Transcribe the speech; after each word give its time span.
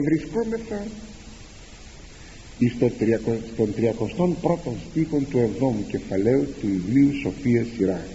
ευρισκόμεθα 0.00 0.86
στον 2.74 3.74
31ο 3.76 4.72
στίχο 4.90 5.18
του 5.30 5.50
7ου 5.60 5.90
κεφαλαίου 5.90 6.46
του 6.60 6.66
βιβλίου 6.66 7.10
Σοφία 7.22 7.66
Σειρά 7.76 8.06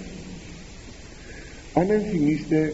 αν 1.73 1.89
ενθυμίστε 1.89 2.73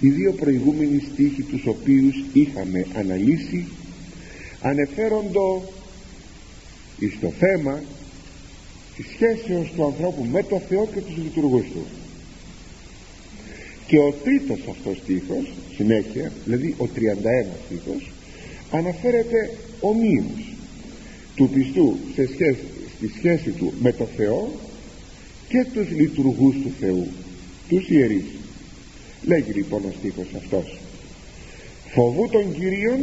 οι 0.00 0.08
δύο 0.08 0.32
προηγούμενοι 0.32 1.02
στίχοι 1.12 1.42
τους 1.42 1.66
οποίους 1.66 2.24
είχαμε 2.32 2.86
αναλύσει 2.94 3.66
ανεφέροντο 4.60 5.62
εις 6.98 7.18
το 7.20 7.32
θέμα 7.38 7.82
της 8.96 9.06
σχέσεως 9.14 9.72
του 9.76 9.84
ανθρώπου 9.84 10.24
με 10.24 10.42
το 10.42 10.60
Θεό 10.68 10.88
και 10.94 11.00
τους 11.00 11.16
λειτουργούς 11.16 11.64
του 11.64 11.84
και 13.86 13.98
ο 13.98 14.14
τρίτος 14.24 14.58
αυτός 14.70 14.96
στίχος 14.96 15.52
συνέχεια 15.76 16.32
δηλαδή 16.44 16.74
ο 16.78 16.88
31 16.96 16.98
στίχος 17.66 18.10
αναφέρεται 18.70 19.50
ομοίως 19.80 20.54
του 21.34 21.48
πιστού 21.48 21.96
σε 22.14 22.28
σχέση, 22.32 22.64
στη 22.96 23.10
σχέση 23.16 23.50
του 23.50 23.72
με 23.80 23.92
το 23.92 24.06
Θεό 24.16 24.50
και 25.48 25.66
τους 25.72 25.90
λειτουργούς 25.90 26.54
του 26.54 26.70
Θεού 26.80 27.06
τους 27.68 27.88
ιερείς. 27.88 28.24
Λέγει 29.22 29.52
λοιπόν 29.52 29.84
ο 29.84 29.92
στίχος 29.98 30.26
αυτός. 30.36 30.78
Φοβού 31.92 32.28
των 32.28 32.54
Κυρίων 32.54 32.98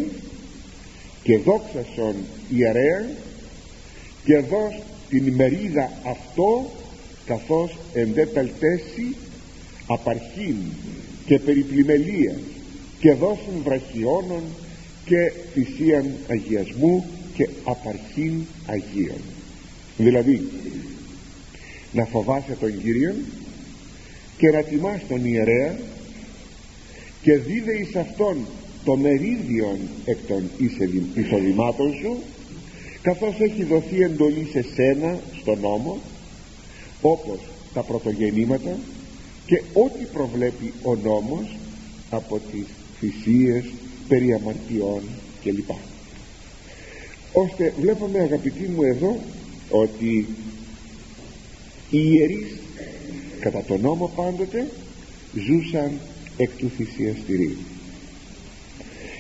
και 1.23 1.37
δόξασον 1.37 2.15
ιερέα 2.49 3.09
και 4.25 4.37
δώσ 4.37 4.81
την 5.09 5.27
ημερίδα 5.27 5.91
αυτό 6.03 6.71
καθώς 7.25 7.77
εντέπελτέσει 7.93 9.15
απαρχήν 9.87 10.55
και 11.25 11.39
περιπλημελίας 11.39 12.39
και 12.99 13.13
δώσουν 13.13 13.61
βραχιώνων 13.63 14.43
και 15.05 15.31
θυσίαν 15.53 16.11
αγιασμού 16.27 17.05
και 17.33 17.49
απαρχήν 17.63 18.33
αγίων. 18.65 19.21
Δηλαδή 19.97 20.41
να 21.91 22.05
φοβάσαι 22.05 22.57
τον 22.59 22.81
Κύριον 22.81 23.15
και 24.37 24.49
να 24.49 24.63
τιμάς 24.63 25.01
τον 25.07 25.25
ιερέα 25.25 25.77
και 27.21 27.37
δίδε 27.37 27.73
εις 27.73 27.95
αυτόν 27.95 28.37
το 28.85 28.97
μερίδιον 28.97 29.77
εκ 30.05 30.17
των 30.27 30.49
εισοδημάτων 31.15 31.93
σου 32.01 32.17
καθώς 33.01 33.39
έχει 33.39 33.63
δοθεί 33.63 34.01
εντολή 34.01 34.47
σε 34.51 34.65
σένα 34.75 35.19
στον 35.41 35.59
νόμο 35.59 35.99
όπως 37.01 37.39
τα 37.73 37.81
πρωτογενήματα 37.81 38.77
και 39.45 39.61
ό,τι 39.73 40.05
προβλέπει 40.13 40.73
ο 40.83 40.95
νόμος 40.95 41.55
από 42.09 42.39
τις 42.51 42.65
θυσίες 42.99 43.63
περί 44.07 44.33
αμαρτιών 44.33 45.01
κλπ. 45.43 45.69
Ώστε 47.33 47.73
βλέπουμε 47.79 48.19
αγαπητοί 48.19 48.67
μου 48.67 48.83
εδώ 48.83 49.19
ότι 49.69 50.27
οι 51.89 51.99
ιερείς 52.11 52.47
κατά 53.39 53.63
τον 53.63 53.81
νόμο 53.81 54.11
πάντοτε 54.15 54.71
ζούσαν 55.33 55.91
εκ 56.37 56.49
του 56.57 56.71
θυσιαστηρίου. 56.77 57.57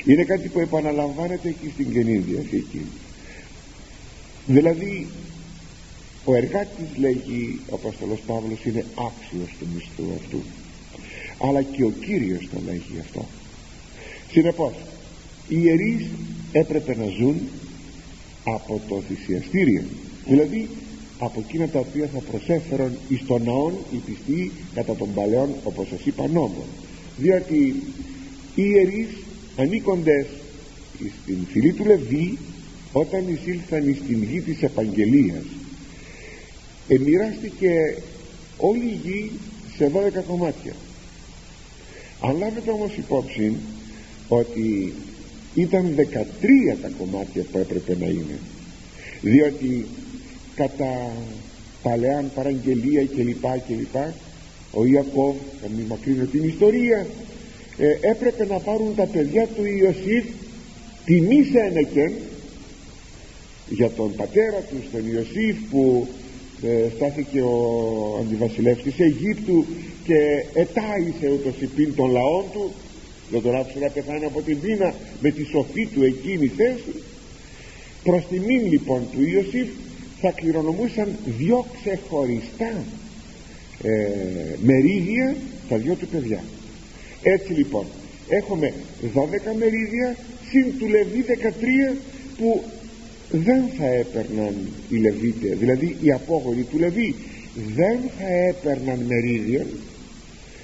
Είναι 0.05 0.23
κάτι 0.23 0.47
που 0.49 0.59
επαναλαμβάνεται 0.59 1.49
εκεί 1.49 1.69
στην 1.73 1.91
Καινή 1.91 2.17
Διαθήκη. 2.17 2.81
Δηλαδή 4.45 5.07
ο 6.25 6.35
εργάτης 6.35 6.97
λέγει 6.97 7.59
ο 7.69 7.75
Απόστολος 7.75 8.19
Παύλος 8.27 8.65
είναι 8.65 8.85
άξιος 8.95 9.49
του 9.59 9.67
μισθού 9.73 10.13
αυτού. 10.19 10.41
Αλλά 11.47 11.61
και 11.61 11.83
ο 11.83 11.91
Κύριος 12.05 12.49
το 12.53 12.59
λέγει 12.65 12.99
αυτό. 13.01 13.25
Συνεπώς 14.31 14.73
οι 15.47 15.57
ιερείς 15.63 16.05
έπρεπε 16.51 16.95
να 16.95 17.05
ζουν 17.05 17.35
από 18.43 18.81
το 18.87 19.01
θυσιαστήριο. 19.07 19.83
Δηλαδή 20.27 20.69
από 21.19 21.43
εκείνα 21.47 21.67
τα 21.67 21.79
οποία 21.79 22.07
θα 22.13 22.19
προσέφεραν 22.19 22.97
εις 23.09 23.25
τον 23.27 23.43
ναόν 23.43 23.73
οι 23.93 23.97
πιστοί 23.97 24.51
κατά 24.73 24.95
των 24.95 25.13
παλαιών 25.13 25.49
όπως 25.63 25.87
σας 25.87 26.05
είπα 26.05 26.27
νόμων 26.27 26.65
διότι 27.17 27.75
οι 28.55 28.63
ιερείς 28.63 29.07
ανήκοντες 29.57 30.25
στην 31.23 31.37
φυλή 31.51 31.73
του 31.73 31.85
Λεβί 31.85 32.37
όταν 32.91 33.23
εισήλθαν 33.27 33.97
στην 34.03 34.23
γη 34.23 34.41
της 34.41 34.61
επαγγελίας 34.61 35.43
εμοιράστηκε 36.87 37.97
όλη 38.57 38.85
η 38.85 38.99
γη 39.03 39.31
σε 39.77 39.91
12 40.19 40.23
κομμάτια. 40.27 40.73
Αν 42.21 42.37
λάβετε 42.37 42.71
όμως 42.71 42.91
υπόψη 42.97 43.55
ότι 44.27 44.93
ήταν 45.55 45.95
13 45.97 46.77
τα 46.81 46.89
κομμάτια 46.97 47.43
που 47.51 47.57
έπρεπε 47.57 47.97
να 47.99 48.05
είναι 48.05 48.39
διότι 49.21 49.85
κατά 50.55 51.11
παλαιάν 51.83 52.31
παραγγελία 52.35 53.03
και 53.03 53.23
λοιπά 53.23 53.57
και 53.57 53.73
λοιπά 53.73 54.13
ο 54.71 54.85
Ιακώβ 54.85 55.35
θα 55.61 55.67
μην 55.75 55.85
μακρύνω 55.85 56.25
την 56.25 56.43
ιστορία 56.43 57.07
ε, 57.77 58.09
έπρεπε 58.09 58.45
να 58.45 58.59
πάρουν 58.59 58.95
τα 58.95 59.05
παιδιά 59.05 59.47
του 59.47 59.65
Ιωσήφ 59.65 60.25
τιμή 61.05 61.43
σε 61.43 61.87
για 63.69 63.89
τον 63.89 64.15
πατέρα 64.15 64.59
του 64.69 64.75
τον 64.91 65.13
Ιωσήφ 65.13 65.57
που 65.69 66.07
ε, 66.61 66.89
στάθηκε 66.95 67.41
ο 67.41 68.17
αντιβασιλεύς 68.21 68.83
της 68.83 68.99
Αιγύπτου 68.99 69.65
και 70.03 70.45
ετάισε 70.53 71.31
ούτως 71.33 71.53
υπήν 71.59 71.95
των 71.95 72.11
λαών 72.11 72.45
του. 72.53 72.71
Δεν 73.31 73.41
τον 73.41 73.55
άφησε 73.55 73.79
να 73.79 73.89
πεθάνει 73.89 74.25
από 74.25 74.41
την 74.41 74.59
πείνα 74.59 74.93
με 75.21 75.31
τη 75.31 75.43
σοφή 75.43 75.87
του 75.87 76.03
εκείνη 76.03 76.47
θέση. 76.47 77.01
Προς 78.03 78.27
τιμήν 78.29 78.67
λοιπόν 78.71 79.01
του 79.11 79.25
Ιωσήφ 79.25 79.67
θα 80.21 80.31
κληρονομούσαν 80.31 81.15
δυο 81.37 81.65
ξεχωριστά 81.81 82.83
ε, 83.83 84.55
μερίδια 84.63 85.35
τα 85.69 85.77
δυο 85.77 85.95
του 85.95 86.07
παιδιά. 86.07 86.43
Έτσι 87.23 87.53
λοιπόν 87.53 87.85
έχουμε 88.29 88.73
12 89.15 89.17
μερίδια 89.57 90.15
συν 90.49 90.77
του 90.79 90.87
Λεβί 90.87 91.25
13 91.93 91.97
που 92.37 92.63
δεν 93.35 93.63
θα 93.77 93.85
έπαιρναν 93.85 94.55
οι 94.89 94.95
Λεβίτες 94.95 95.57
δηλαδή 95.57 95.97
οι 96.01 96.11
απόγονοι 96.11 96.63
του 96.63 96.79
Λεβί 96.79 97.15
δεν 97.75 97.99
θα 98.17 98.27
έπαιρναν 98.49 98.99
μερίδια 98.99 99.65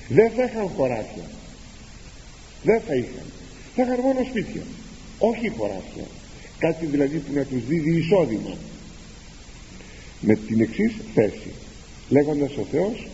δεν 0.09 0.31
θα 0.35 0.43
είχαν 0.43 0.67
χωράφια. 0.67 1.23
Δεν 2.63 2.81
θα 2.87 2.95
είχαν. 2.95 3.25
Θα 3.75 3.83
είχαν 3.83 3.99
μόνο 3.99 4.19
σπίτια 4.29 4.61
όχι 5.17 5.49
χωράφια. 5.49 6.03
Κάτι 6.57 6.85
δηλαδή 6.85 7.17
που 7.17 7.33
να 7.33 7.43
τους 7.43 7.65
δίδει 7.67 7.97
εισόδημα. 7.97 8.57
Με 10.21 10.35
την 10.35 10.61
εξής 10.61 10.93
θέση 11.13 11.51
λέγοντας 12.09 12.57
ο 12.57 12.65
Θεός 12.71 13.07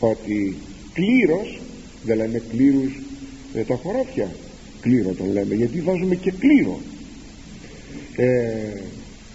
ότι 0.00 0.56
κλήρος 0.92 1.60
δεν 2.04 2.16
λέμε 2.16 2.42
κλήρους 2.50 2.92
με 3.54 3.64
τα 3.64 3.74
χωράφια 3.74 4.34
κλήρο 4.80 5.12
τον 5.12 5.32
λέμε 5.32 5.54
γιατί 5.54 5.80
βάζουμε 5.80 6.14
και 6.14 6.32
κλήρο 6.38 6.80
ε, 8.16 8.80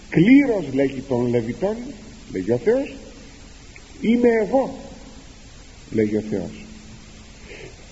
κλήρος 0.10 0.66
λέγει 0.74 1.02
τον 1.08 1.28
Λεβιτών 1.28 1.76
λέγει 2.32 2.52
ο 2.52 2.58
Θεός 2.58 2.94
είμαι 4.02 4.30
εγώ 4.44 4.74
λέγει 5.92 6.16
ο 6.16 6.24
Θεός. 6.30 6.66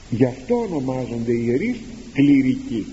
Γι' 0.09 0.25
αυτό 0.25 0.55
ονομάζονται 0.55 1.31
οι 1.31 1.43
ιερείς 1.45 1.77
κληρικοί. 2.13 2.85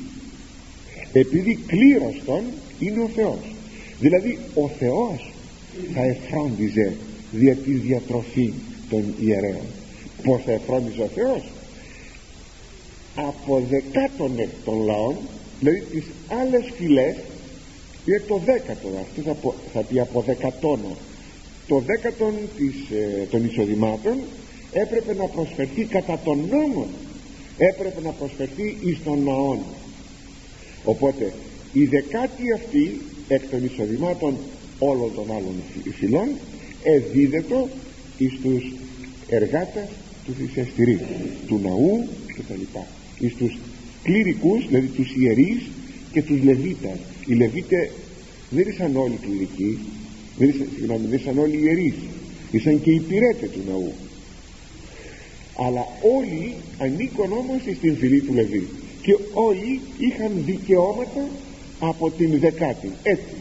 Επειδή 1.13 1.59
κλήρος 1.67 2.23
τον 2.25 2.43
είναι 2.79 3.03
ο 3.03 3.09
Θεός. 3.15 3.55
Δηλαδή 4.01 4.39
ο 4.55 4.69
Θεός 4.69 5.33
θα 5.95 6.03
εφρόντιζε 6.03 6.97
δια 7.33 7.55
της 7.57 7.81
διατροφή 7.81 8.53
των 8.91 9.15
ιερέων. 9.21 9.67
Πως 10.23 10.43
θα 10.45 10.53
εφρόντιζε 10.53 11.03
ο 11.03 11.11
Θεός; 11.15 11.43
Από 13.15 13.63
δεκάτονε 13.71 14.49
των 14.65 14.85
λαών 14.85 15.17
δηλαδή 15.61 15.81
τις 15.81 16.05
άλλες 16.29 16.73
φυλές 16.79 17.17
είναι 18.07 18.23
το 18.29 18.41
δέκατο 18.45 18.89
αυτό 19.01 19.23
θα, 19.23 19.37
θα 19.73 19.81
πει 19.81 20.01
από 20.01 20.21
δεκατόνο. 20.21 20.97
Το 21.69 21.79
δέκατον 21.79 22.35
της, 22.57 22.75
ε, 22.99 23.27
των 23.31 23.45
εισοδημάτων 23.45 24.19
έπρεπε 24.73 25.15
να 25.15 25.27
προσφερθεί 25.27 25.85
κατά 25.85 26.19
τον 26.25 26.39
νόμο. 26.51 26.87
Έπρεπε 27.59 28.01
να 28.01 28.11
προσφερθεί 28.11 28.77
εις 28.81 28.99
τον 29.05 29.23
ναόν. 29.23 29.59
Οπότε 30.85 31.33
η 31.73 31.85
δεκάτη 31.85 32.53
αυτή 32.53 33.01
εκ 33.29 33.43
των 33.51 33.65
εισοδημάτων 33.65 34.37
όλων 34.79 35.15
των 35.15 35.31
άλλων 35.31 35.55
φυλών 35.99 36.29
εδίδετο 36.83 37.69
εις 38.19 38.33
τους 38.43 38.73
εργάτες 39.29 39.89
του 40.25 40.35
θυσιαστηρίου 40.39 41.01
του 41.47 41.61
ναού 41.63 42.09
και 42.37 42.43
τα 42.49 42.55
λοιπά. 42.59 42.87
Εις 43.19 43.35
τους 43.35 43.59
κληρικούς 44.03 44.67
δηλαδή 44.67 44.87
τους 44.87 45.15
ιερείς 45.17 45.63
και 46.13 46.23
τους 46.23 46.43
λεβίτας 46.43 46.99
οι 47.27 47.35
λεβίτες 47.35 47.91
δεν 48.51 48.69
ήσαν 48.69 48.97
όλοι 48.97 49.19
κληρικοί 49.23 49.79
δεν 50.39 50.49
ήσαν, 50.49 50.69
συγγνώμη, 50.75 51.07
δεν 51.07 51.19
ήσαν 51.19 51.39
όλοι 51.39 51.63
ιερείς 51.63 51.95
ήσαν 52.51 52.83
και 52.83 52.91
οι 52.91 53.01
πυρέτες 53.01 53.51
του 53.51 53.61
ναού. 53.69 53.93
Αλλά 55.57 55.87
όλοι 56.17 56.55
ανήκουν 56.79 57.33
όμως 57.33 57.61
στην 57.77 57.97
φυλή 57.97 58.21
του 58.21 58.35
Λεβί 58.35 58.69
και 59.03 59.19
όλοι 59.33 59.81
είχαν 59.99 60.33
δικαιώματα 60.45 61.29
από 61.81 62.11
την 62.11 62.39
δεκάτη. 62.41 62.91
Έτσι 63.03 63.35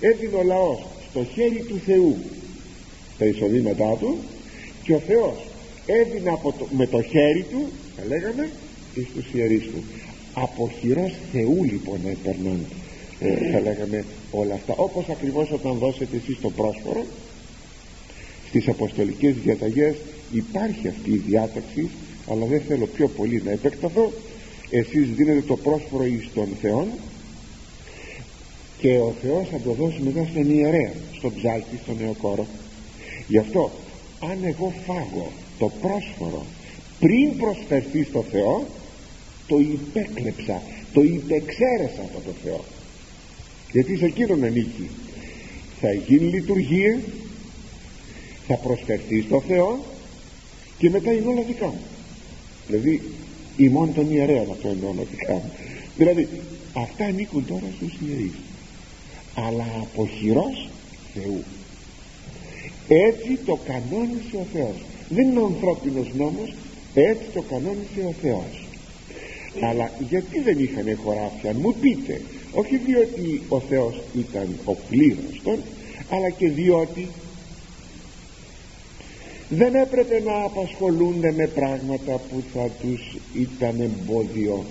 έδινε 0.00 0.36
ο 0.36 0.42
λαός 0.42 0.86
στο 1.10 1.24
χέρι 1.24 1.64
του 1.68 1.80
Θεού 1.86 2.16
τα 3.18 3.24
εισοδήματά 3.24 3.96
του 3.96 4.16
και 4.82 4.94
ο 4.94 4.98
Θεός 4.98 5.46
έδινε 5.86 6.30
από 6.30 6.54
το, 6.58 6.66
με 6.76 6.86
το 6.86 7.02
χέρι 7.02 7.44
του 7.50 7.66
θα 7.96 8.04
λέγαμε 8.08 8.50
εις 8.94 9.06
τους 9.14 9.26
ιερείς 9.32 9.62
του. 9.62 9.84
Από 10.34 10.70
χειρός 10.80 11.12
Θεού 11.32 11.64
λοιπόν 11.64 11.98
έπαιρναν 12.10 12.66
ε, 13.20 13.50
θα 13.52 13.60
λέγαμε 13.60 14.04
όλα 14.30 14.54
αυτά. 14.54 14.74
Όπως 14.76 15.08
ακριβώς 15.08 15.50
όταν 15.50 15.78
δώσετε 15.78 16.16
εσείς 16.16 16.40
το 16.40 16.50
πρόσφορο 16.50 17.04
στις 18.48 18.68
αποστολικές 18.68 19.34
διαταγές 19.34 19.94
υπάρχει 20.32 20.88
αυτή 20.88 21.10
η 21.10 21.22
διάταξη 21.26 21.88
αλλά 22.30 22.46
δεν 22.46 22.60
θέλω 22.68 22.86
πιο 22.86 23.08
πολύ 23.08 23.42
να 23.44 23.50
επεκταθώ. 23.50 24.12
Εσείς 24.70 25.08
δίνετε 25.08 25.40
το 25.40 25.56
πρόσφορο 25.56 26.04
εις 26.04 26.28
τον 26.34 26.48
Θεό 26.60 26.86
και 28.78 28.98
ο 28.98 29.14
Θεός 29.22 29.48
θα 29.48 29.58
το 29.64 29.72
δώσει 29.72 30.00
μετά 30.02 30.26
στον 30.30 30.50
ιερέα 30.50 30.92
στον 31.16 31.34
ψάλτη, 31.34 31.78
στον 31.82 31.96
νεοκόρο. 32.00 32.46
Γι' 33.28 33.38
αυτό 33.38 33.70
αν 34.20 34.38
εγώ 34.42 34.72
φάγω 34.86 35.30
το 35.58 35.70
πρόσφορο 35.80 36.44
πριν 37.00 37.36
προσφερθεί 37.36 38.04
στο 38.04 38.24
Θεό 38.30 38.66
το 39.46 39.58
υπέκλεψα 39.58 40.62
το 40.92 41.02
υπεξαίρεσα 41.02 42.00
από 42.00 42.20
το 42.24 42.30
Θεό 42.44 42.60
γιατί 43.72 43.96
σε 43.96 44.04
εκείνον 44.04 44.44
ανήκει 44.44 44.88
θα 45.80 45.92
γίνει 45.92 46.30
λειτουργία 46.30 46.98
θα 48.46 48.56
προσφερθεί 48.56 49.20
στο 49.20 49.42
Θεό 49.48 49.78
και 50.78 50.90
μετά 50.90 51.12
είναι 51.12 51.26
όλα 51.26 51.42
δικά 51.42 51.66
μου. 51.66 51.80
Δηλαδή 52.66 53.02
ημών 53.56 53.94
των 53.94 54.12
ιερέων 54.12 54.50
αυτό 54.50 54.68
είναι 54.68 54.86
όλα 54.86 55.02
δικά 55.10 55.32
μου. 55.32 55.52
Δηλαδή 55.96 56.28
αυτά 56.72 57.04
ανήκουν 57.04 57.46
τώρα 57.46 57.66
στους 57.76 57.98
ιερείς. 58.08 58.34
Αλλά 59.34 59.66
από 59.80 60.06
χειρός 60.06 60.68
Θεού. 61.14 61.42
Έτσι 62.88 63.38
το 63.44 63.58
κανόνισε 63.66 64.36
ο 64.36 64.46
Θεός. 64.52 64.84
Δεν 65.08 65.28
είναι 65.28 65.40
ο 65.40 65.44
ανθρώπινος 65.44 66.10
νόμος 66.16 66.54
έτσι 66.94 67.24
το 67.34 67.42
κανόνισε 67.42 68.00
ο 68.08 68.14
Θεός. 68.22 68.66
Αλλά 69.60 69.92
γιατί 70.08 70.40
δεν 70.40 70.58
είχαν 70.58 70.98
χωράφια 71.04 71.54
μου 71.54 71.74
πείτε 71.80 72.20
όχι 72.52 72.76
διότι 72.76 73.42
ο 73.48 73.60
Θεός 73.60 74.00
ήταν 74.14 74.48
ο 74.64 74.74
πλήρωστον 74.74 75.58
αλλά 76.10 76.30
και 76.30 76.48
διότι 76.48 77.08
δεν 79.48 79.74
έπρεπε 79.74 80.22
να 80.24 80.42
απασχολούνται 80.42 81.32
με 81.32 81.46
πράγματα 81.46 82.12
που 82.12 82.42
θα 82.54 82.68
τους 82.80 83.16
ήταν 83.34 83.80
εμπόδιο 83.80 84.64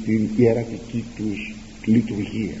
στην 0.00 0.28
ιερατική 0.36 1.04
τους 1.16 1.54
λειτουργία. 1.84 2.56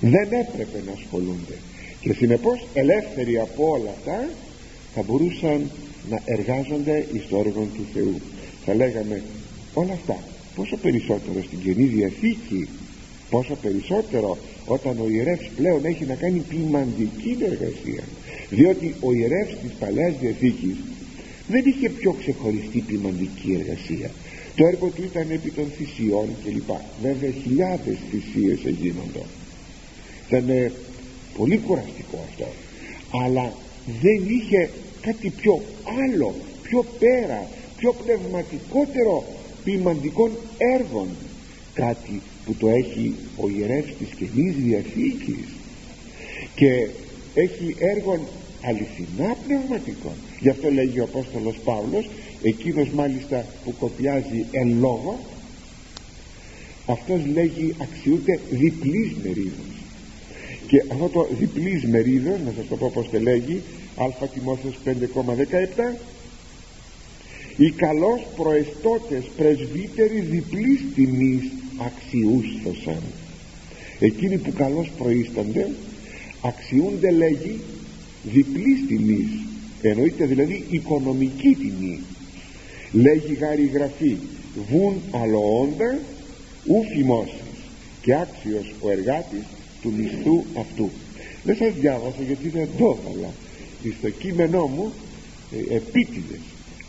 Δεν 0.00 0.32
έπρεπε 0.32 0.82
να 0.86 0.92
ασχολούνται. 0.92 1.54
Και 2.00 2.12
συνεπώς 2.12 2.66
ελεύθεροι 2.74 3.38
από 3.38 3.70
όλα 3.70 3.90
αυτά 3.90 4.28
θα 4.94 5.02
μπορούσαν 5.02 5.70
να 6.10 6.22
εργάζονται 6.24 7.06
εις 7.12 7.26
το 7.28 7.36
έργο 7.38 7.68
του 7.74 7.86
Θεού. 7.94 8.20
Θα 8.64 8.74
λέγαμε 8.74 9.22
όλα 9.74 9.92
αυτά 9.92 10.16
πόσο 10.58 10.76
περισσότερο 10.76 11.42
στην 11.42 11.58
Καινή 11.64 11.84
Διαθήκη 11.84 12.68
πόσο 13.30 13.54
περισσότερο 13.62 14.38
όταν 14.66 14.94
ο 15.00 15.08
ιερεύς 15.08 15.50
πλέον 15.56 15.84
έχει 15.84 16.04
να 16.04 16.14
κάνει 16.14 16.38
ποιμαντική 16.38 17.36
εργασία 17.50 18.04
διότι 18.50 18.94
ο 19.00 19.12
ιερεύς 19.12 19.54
της 19.62 19.72
Παλαιάς 19.78 20.14
Διαθήκης 20.20 20.76
δεν 21.48 21.62
είχε 21.66 21.88
πιο 21.88 22.12
ξεχωριστή 22.12 22.80
ποιμαντική 22.80 23.58
εργασία. 23.60 24.10
Το 24.56 24.66
έργο 24.66 24.86
του 24.88 25.02
ήταν 25.02 25.30
επί 25.30 25.50
των 25.50 25.66
θυσιών 25.76 26.28
κλπ. 26.44 26.70
Βέβαια 27.02 27.30
χιλιάδες 27.42 27.96
θυσίες 28.10 28.58
έγινονται 28.64 29.22
ήταν 30.28 30.72
πολύ 31.36 31.58
κουραστικό 31.58 32.18
αυτό. 32.28 32.46
Αλλά 33.24 33.52
δεν 34.00 34.22
είχε 34.28 34.70
κάτι 35.00 35.30
πιο 35.30 35.62
άλλο 36.04 36.34
πιο 36.62 36.84
πέρα 36.98 37.46
πιο 37.76 37.92
πνευματικότερο 37.92 39.24
ποιμαντικών 39.68 40.30
έργων. 40.58 41.08
Κάτι 41.74 42.20
που 42.44 42.54
το 42.54 42.68
έχει 42.68 43.14
ο 43.36 43.48
ιερεύς 43.48 43.92
της 43.98 44.08
Καινής 44.18 44.54
Διαθήκης. 44.56 45.46
Και 46.54 46.88
έχει 47.34 47.76
έργων 47.78 48.20
αληθινά 48.62 49.36
πνευματικών. 49.46 50.12
Γι' 50.40 50.48
αυτό 50.48 50.70
λέγει 50.70 51.00
ο 51.00 51.04
Απόστολος 51.04 51.56
Παύλος 51.64 52.08
εκείνος 52.42 52.88
μάλιστα 52.88 53.44
που 53.64 53.74
κοπιάζει 53.78 54.44
εν 54.50 54.78
λόγω 54.80 55.18
αυτός 56.86 57.20
λέγει 57.32 57.74
αξιούται 57.82 58.40
διπλής 58.50 59.12
μερίδος. 59.22 59.74
Και 60.66 60.84
αυτό 60.92 61.08
το 61.08 61.28
διπλής 61.38 61.84
μερίδος 61.84 62.38
να 62.44 62.52
σας 62.56 62.66
το 62.68 62.76
πω 62.76 62.90
πως 62.94 63.10
το 63.10 63.20
λέγει 63.20 63.62
α 63.96 64.26
Τιμόθεος 64.34 64.78
5,17 64.84 65.96
οι 67.58 67.70
καλώς 67.70 68.26
προεστώτες 68.36 69.24
πρεσβύτεροι 69.36 70.20
διπλής 70.20 70.80
τιμής 70.94 71.42
αξιούσθωσαν 71.78 73.02
εκείνοι 73.98 74.38
που 74.38 74.52
καλώς 74.52 74.90
προείστανται 74.98 75.70
αξιούνται 76.40 77.10
λέγει 77.10 77.60
διπλής 78.22 78.86
τιμής. 78.86 79.28
Εννοείται 79.82 80.26
δηλαδή 80.26 80.64
οικονομική 80.70 81.54
τιμή. 81.54 82.00
Λέγει 82.92 83.34
γάρη 83.34 83.70
γραφή 83.74 84.16
βουν 84.70 85.00
αλοόντα 85.10 85.98
ου 86.66 86.84
και 88.02 88.14
άξιος 88.14 88.74
ο 88.80 88.90
εργάτης 88.90 89.44
του 89.82 89.92
μισθού 89.96 90.44
αυτού 90.58 90.90
δεν 91.44 91.56
σας 91.56 91.74
διάβασα 91.74 92.22
γιατί 92.26 92.48
δεν 92.48 92.68
το 92.78 92.98
έβαλα. 93.00 93.32
Στο 93.98 94.10
κείμενό 94.10 94.66
μου 94.66 94.92
ε, 95.70 95.74
επίτηδες 95.74 96.40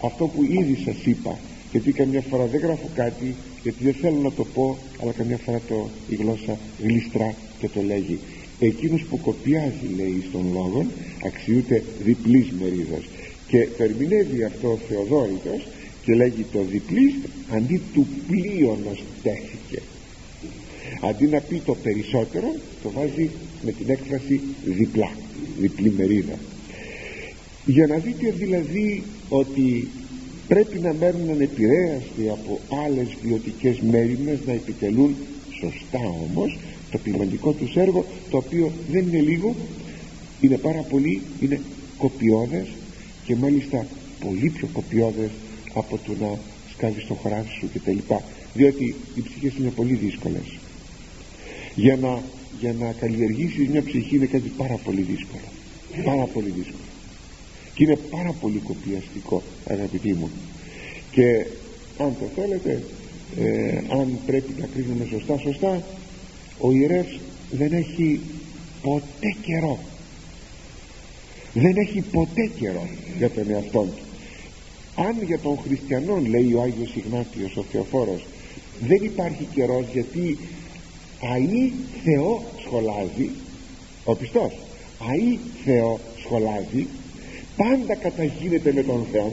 αυτό 0.02 0.28
που 0.28 0.44
ήδη 0.44 0.78
σας 0.86 1.06
είπα. 1.06 1.38
Γιατί 1.72 1.92
καμιά 1.92 2.22
φορά 2.22 2.46
δεν 2.46 2.62
γράφω 2.62 2.90
κάτι 2.96 3.36
γιατί 3.64 3.84
δεν 3.84 3.94
θέλω 3.94 4.18
να 4.18 4.32
το 4.32 4.46
πω 4.46 4.78
αλλά 5.02 5.12
καμιά 5.12 5.38
φορά 5.38 5.62
το, 5.68 5.90
η 6.10 6.16
γλώσσα 6.16 6.58
γλιστρά 6.84 7.36
και 7.60 7.70
το 7.70 7.82
λέγει. 7.82 8.20
Εκείνος 8.60 9.02
που 9.10 9.20
κοπιάζει 9.20 9.88
λέει 9.98 10.24
στον 10.30 10.46
λόγο 10.54 10.86
αξιούται 11.26 11.84
διπλής 12.04 12.52
μερίδας 12.62 13.04
και 13.48 13.68
το 13.78 13.84
ερμηνεύει 13.84 14.44
αυτό 14.44 14.72
ο 14.72 14.78
Θεοδόρητος 14.90 15.68
και 16.06 16.14
λέγει 16.14 16.46
το 16.52 16.60
διπλής 16.72 17.14
αντί 17.50 17.82
του 17.94 18.08
πλοίωνος 18.28 19.04
τέθηκε 19.24 19.82
αντί 21.02 21.26
να 21.26 21.40
πει 21.40 21.62
το 21.66 21.76
περισσότερο 21.76 22.56
το 22.84 22.92
βάζει 22.92 23.30
με 23.64 23.72
την 23.72 23.90
έκφραση 23.90 24.42
διπλά 24.66 25.12
διπλή 25.60 25.94
μερίδα. 25.98 26.38
Για 27.66 27.88
να 27.88 27.96
δείτε 27.96 28.32
δηλαδή 28.32 29.04
ότι 29.30 29.88
πρέπει 30.48 30.80
να 30.80 30.94
μένουν 30.94 31.30
ανεπηρέαστοι 31.30 32.30
από 32.30 32.60
άλλες 32.86 33.08
βιωτικές 33.24 33.80
μέρημνες 33.80 34.40
να 34.46 34.54
επιτελούν 34.54 35.16
σωστά 35.60 36.00
όμως 36.00 36.58
το 36.92 36.98
πνευματικό 36.98 37.52
τους 37.52 37.76
έργο 37.76 38.06
το 38.30 38.38
οποίο 38.38 38.72
δεν 38.92 39.08
είναι 39.08 39.22
λίγο 39.22 39.56
είναι 40.42 40.58
πάρα 40.58 40.82
πολύ 40.82 41.22
είναι 41.40 41.62
κοπιώδες 41.98 42.68
και 43.26 43.36
μάλιστα 43.36 43.86
πολύ 44.26 44.50
πιο 44.50 44.68
κοπιώδες 44.74 45.30
από 45.74 46.00
το 46.06 46.12
να 46.20 46.38
σκάβεις 46.74 47.06
το 47.06 47.14
χωράφι 47.14 47.52
σου 47.60 47.70
και 47.74 47.80
τα 47.80 47.92
λοιπά 47.92 48.24
διότι 48.54 48.96
οι 49.16 49.22
ψυχές 49.22 49.54
είναι 49.60 49.70
πολύ 49.70 49.94
δύσκολες. 49.94 50.58
Για 51.76 51.96
να, 51.96 52.22
για 52.60 52.74
να 52.80 52.92
καλλιεργήσεις 52.92 53.68
μια 53.68 53.84
ψυχή 53.84 54.16
είναι 54.16 54.26
κάτι 54.26 54.52
πάρα 54.58 54.76
πολύ 54.84 55.02
δύσκολο. 55.02 55.44
Πάρα 56.04 56.24
πολύ 56.24 56.50
δύσκολο 56.50 56.89
και 57.80 57.86
είναι 57.86 58.00
πάρα 58.10 58.32
πολύ 58.42 58.58
κοπιαστικό 58.58 59.44
αγαπητοί 59.70 60.14
μου. 60.14 60.30
Και 61.12 61.46
αν 61.98 62.16
το 62.20 62.26
θέλετε 62.36 62.84
ε, 63.40 63.78
αν 63.78 64.20
πρέπει 64.26 64.54
να 64.60 64.66
κρίνουμε 64.66 65.06
σωστά 65.10 65.38
σωστά 65.38 65.84
ο 66.60 66.72
ιερεύς 66.72 67.20
δεν 67.52 67.74
έχει 67.74 68.20
ποτέ 68.82 69.36
καιρό. 69.42 69.80
Δεν 71.54 71.78
έχει 71.78 72.02
ποτέ 72.02 72.50
καιρό 72.60 72.88
για 73.18 73.30
τον 73.30 73.50
εαυτό 73.50 73.80
του. 73.80 74.04
Αν 74.96 75.16
για 75.26 75.40
τον 75.40 75.58
χριστιανό 75.58 76.22
λέει 76.28 76.54
ο 76.54 76.62
Άγιος 76.62 76.96
Ιγνάτιος 76.96 77.56
ο 77.56 77.64
Θεοφόρος 77.72 78.26
δεν 78.80 79.04
υπάρχει 79.04 79.48
καιρός 79.54 79.86
γιατί 79.94 80.38
αΐ 81.22 81.72
Θεό 82.04 82.44
σχολάζει 82.66 83.30
ο 84.04 84.16
πιστός. 84.16 84.54
Αΐ 85.00 85.38
Θεό 85.66 86.00
σχολάζει 86.20 86.88
πάντα 87.62 87.96
καταγίνεται 87.96 88.72
με 88.74 88.84
τον 88.84 89.06
Θεό 89.12 89.32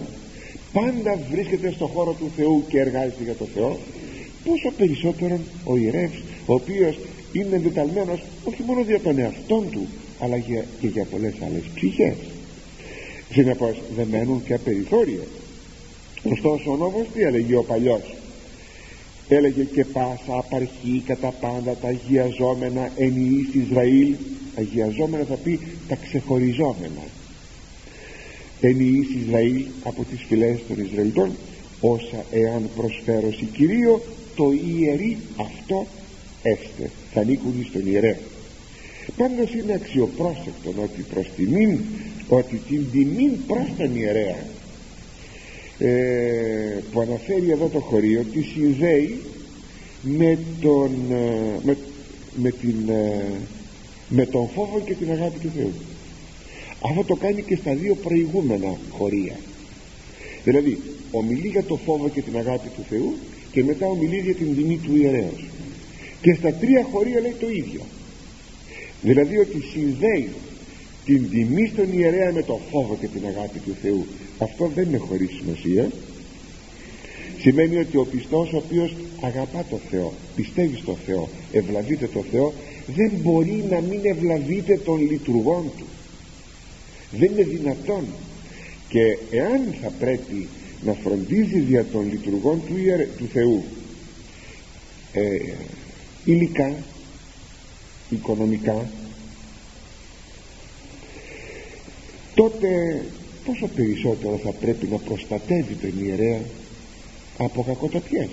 πάντα 0.72 1.18
βρίσκεται 1.30 1.70
στο 1.70 1.86
χώρο 1.86 2.12
του 2.12 2.30
Θεού 2.36 2.64
και 2.68 2.80
εργάζεται 2.80 3.24
για 3.24 3.34
τον 3.34 3.46
Θεό 3.54 3.78
πόσο 4.44 4.70
περισσότερο 4.76 5.38
ο 5.64 5.76
ιερεύς 5.76 6.18
ο 6.46 6.54
οποίος 6.54 6.98
είναι 7.32 7.56
εντεταλμένος 7.56 8.22
όχι 8.44 8.62
μόνο 8.66 8.80
για 8.80 9.00
τον 9.00 9.18
εαυτό 9.18 9.64
του 9.70 9.86
αλλά 10.18 10.38
και 10.80 10.86
για 10.86 11.04
πολλές 11.04 11.34
άλλες 11.46 11.62
ψυχές. 11.74 12.16
Συνεπώς 13.32 13.76
δεν 13.96 14.06
μένουν 14.10 14.42
και 14.44 14.54
απεριθώρια 14.54 15.22
ωστόσο 16.22 16.72
ο 16.72 16.76
νόμος 16.76 17.06
τι 17.14 17.20
έλεγε 17.20 17.56
ο 17.56 17.62
παλιός; 17.62 18.14
Έλεγε 19.28 19.64
και 19.64 19.84
πάσα 19.84 20.36
απαρχή 20.38 21.02
κατά 21.06 21.30
πάντα 21.40 21.74
τα 21.74 21.88
αγιαζόμενα 21.88 22.90
ενιείς 22.96 23.54
Ισραήλ 23.54 24.14
αγιαζόμενα 24.58 25.24
θα 25.24 25.34
πει 25.34 25.60
τα 25.88 25.96
ξεχωριζόμενα 26.04 27.02
ενιείς 28.60 29.08
Ισραήλ 29.24 29.64
από 29.84 30.04
τις 30.04 30.24
φυλές 30.28 30.58
των 30.68 30.84
Ισραηλιτών 30.84 31.30
όσα 31.80 32.24
εάν 32.30 32.68
προσφέρωση 32.76 33.44
Κυρίω 33.44 34.02
το 34.34 34.52
ιερεί 34.52 35.16
αυτό 35.36 35.86
έστε 36.42 36.90
θα 37.12 37.20
ανήκουν 37.20 37.66
στον 37.68 37.86
ιερέα. 37.86 38.18
Πάντως 39.16 39.54
είναι 39.54 39.72
αξιοπρόσεκτο 39.72 40.72
ότι 40.82 41.04
προς 41.12 41.26
τιμήν 41.36 41.78
ότι 42.28 42.60
την 42.68 42.84
τιμήν 42.92 43.32
προς 43.46 43.66
τον 43.78 43.96
ιερέα 43.96 44.36
ε, 45.78 46.82
που 46.92 47.00
αναφέρει 47.00 47.50
εδώ 47.50 47.68
το 47.68 47.78
χωρίο 47.78 48.24
τη 48.32 48.42
συνδέει 48.42 49.20
με 50.02 50.38
τον 50.60 50.90
ε, 51.10 51.60
με, 51.62 51.76
με, 52.36 52.50
την, 52.50 52.88
ε, 52.88 53.24
με 54.08 54.26
τον 54.26 54.48
φόβο 54.48 54.80
και 54.84 54.94
την 54.94 55.10
αγάπη 55.10 55.38
του 55.38 55.50
Θεού 55.56 55.72
αυτό 56.80 57.04
το 57.04 57.14
κάνει 57.14 57.42
και 57.42 57.56
στα 57.56 57.74
δύο 57.74 57.94
προηγούμενα 57.94 58.78
χωρία. 58.90 59.36
Δηλαδή 60.44 60.78
ομιλεί 61.10 61.48
για 61.48 61.62
το 61.62 61.76
φόβο 61.76 62.08
και 62.08 62.22
την 62.22 62.36
αγάπη 62.36 62.68
του 62.68 62.84
Θεού 62.88 63.14
και 63.52 63.64
μετά 63.64 63.86
ομιλεί 63.86 64.18
για 64.18 64.34
την 64.34 64.56
τιμή 64.56 64.76
του 64.76 64.96
ιερέως. 64.96 65.44
Και 66.22 66.34
στα 66.34 66.52
τρία 66.52 66.86
χωρία 66.92 67.20
λέει 67.20 67.34
το 67.40 67.48
ίδιο. 67.48 67.80
Δηλαδή 69.02 69.38
ότι 69.38 69.60
συνδέει 69.72 70.28
την 71.04 71.30
τιμή 71.30 71.70
στον 71.72 71.92
ιερέα 71.92 72.32
με 72.32 72.42
το 72.42 72.60
φόβο 72.70 72.96
και 73.00 73.06
την 73.06 73.26
αγάπη 73.26 73.58
του 73.58 73.74
Θεού. 73.82 74.06
Αυτό 74.38 74.70
δεν 74.74 74.88
είναι 74.88 74.96
χωρίς 74.96 75.30
σημασία. 75.40 75.90
Σημαίνει 77.40 77.76
ότι 77.76 77.96
ο 77.96 78.04
πιστός 78.04 78.52
ο 78.52 78.56
οποίος 78.56 78.94
αγαπά 79.20 79.64
το 79.70 79.78
Θεό 79.90 80.12
πιστεύει 80.34 80.76
στο 80.76 80.96
Θεό 81.06 81.28
ευλαβείται 81.52 82.08
το 82.12 82.24
Θεό 82.30 82.52
δεν 82.86 83.12
μπορεί 83.22 83.64
να 83.70 83.80
μην 83.80 84.00
ευλαβείται 84.02 84.78
των 84.84 85.10
λειτουργών 85.10 85.64
του 85.76 85.84
δεν 87.18 87.32
είναι 87.32 87.42
δυνατόν. 87.42 88.04
Και 88.88 89.18
εάν 89.30 89.74
θα 89.82 89.90
πρέπει 89.98 90.48
να 90.84 90.92
φροντίζει 90.92 91.60
για 91.60 91.84
των 91.84 92.10
λειτουργών 92.10 92.62
του, 92.66 92.74
του 93.18 93.28
Θεού 93.32 93.64
ε, 95.12 95.52
υλικά 96.24 96.74
οικονομικά 98.10 98.90
τότε 102.34 103.02
πόσο 103.44 103.66
περισσότερο 103.66 104.40
θα 104.44 104.52
πρέπει 104.52 104.86
να 104.86 104.96
προστατεύει 104.96 105.74
τον 105.74 106.04
ιερέα 106.04 106.40
από 107.38 107.62
κακοτοπιές 107.62 108.28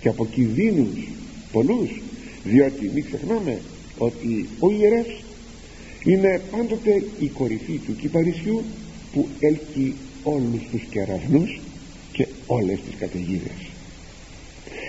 και 0.00 0.08
από 0.08 0.26
κινδύνους 0.26 1.08
πολλούς 1.52 2.00
διότι 2.44 2.90
μην 2.94 3.04
ξεχνάμε 3.04 3.60
ότι 3.98 4.48
ο 4.58 4.70
ιερεύς 4.70 5.22
είναι 6.04 6.40
πάντοτε 6.50 7.04
η 7.18 7.28
κορυφή 7.28 7.78
του 7.78 7.96
κυπαρισιού 7.96 8.62
που 9.12 9.28
έλκει 9.40 9.94
όλους 10.22 10.62
τους 10.70 10.82
κεραυνούς 10.90 11.60
και 12.12 12.26
όλες 12.46 12.78
τις 12.80 12.94
καταιγίδες. 12.98 13.70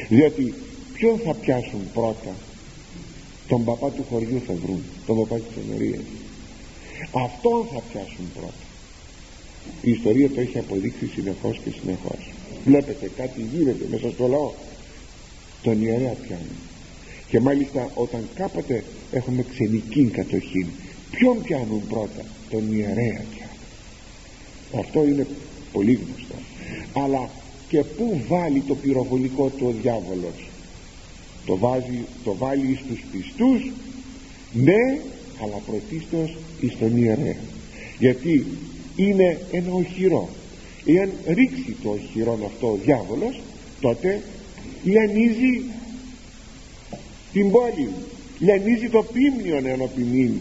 Διότι 0.09 0.53
ποιον 0.93 1.19
θα 1.19 1.33
πιάσουν 1.33 1.81
πρώτα; 1.93 2.35
Τον 3.47 3.63
παπά 3.63 3.89
του 3.91 4.05
χωριού 4.09 4.41
θα 4.47 4.53
βρουν 4.53 4.83
τον 5.05 5.17
παπά 5.17 5.35
της 5.35 5.55
ενορίας. 5.67 6.03
Αυτόν 7.11 7.67
θα 7.73 7.81
πιάσουν 7.91 8.31
πρώτα. 8.33 8.63
Η 9.81 9.91
ιστορία 9.91 10.29
το 10.29 10.39
έχει 10.39 10.57
αποδείξει 10.57 11.07
συνεχώς 11.07 11.59
και 11.63 11.69
συνεχώς. 11.81 12.31
Βλέπετε 12.65 13.11
κάτι 13.17 13.41
γίνεται 13.55 13.85
μέσα 13.89 14.11
στο 14.11 14.27
λαό. 14.27 14.51
Τον 15.63 15.81
ιερέα 15.81 16.13
πιάνουν. 16.13 16.57
Και 17.27 17.39
μάλιστα 17.39 17.91
όταν 17.93 18.27
κάποτε 18.35 18.83
έχουμε 19.11 19.45
ξενική 19.53 20.03
κατοχή 20.03 20.65
ποιον 21.17 21.41
πιάνουν 21.41 21.87
πρώτα 21.87 22.23
τον 22.49 22.73
ιερέα 22.73 23.21
πιάνουν. 23.31 23.59
Αυτό 24.79 25.03
είναι 25.03 25.27
πολύ 25.71 25.93
γνωστό. 25.93 26.35
Αλλά 26.93 27.29
και 27.69 27.83
πού 27.83 28.21
βάλει 28.27 28.61
το 28.61 28.75
πυροβολικό 28.75 29.49
του 29.49 29.65
ο 29.67 29.81
διάβολος; 29.81 30.49
Το, 31.45 31.57
βάζει, 31.57 32.05
το 32.23 32.35
βάλει 32.35 32.79
στους 32.85 33.03
πιστούς; 33.11 33.71
Ναι 34.53 34.99
αλλά 35.41 35.57
πρωτίστως 35.65 36.37
εις 36.59 36.77
τον 36.77 36.97
ιερέα. 36.97 37.35
Γιατί 37.99 38.45
είναι 38.95 39.39
ένα 39.51 39.71
οχυρό. 39.71 40.29
Εάν 40.85 41.11
ρίξει 41.27 41.75
το 41.83 41.89
οχυρό 41.89 42.39
αυτό 42.45 42.67
ο 42.67 42.77
διάβολος 42.83 43.41
τότε 43.81 44.21
λιανίζει 44.83 45.63
την 47.33 47.51
πόλη 47.51 47.89
λιανίζει 48.39 48.89
το 48.89 49.05
πίμνιον 49.13 49.65
ενωπιμήν 49.65 50.31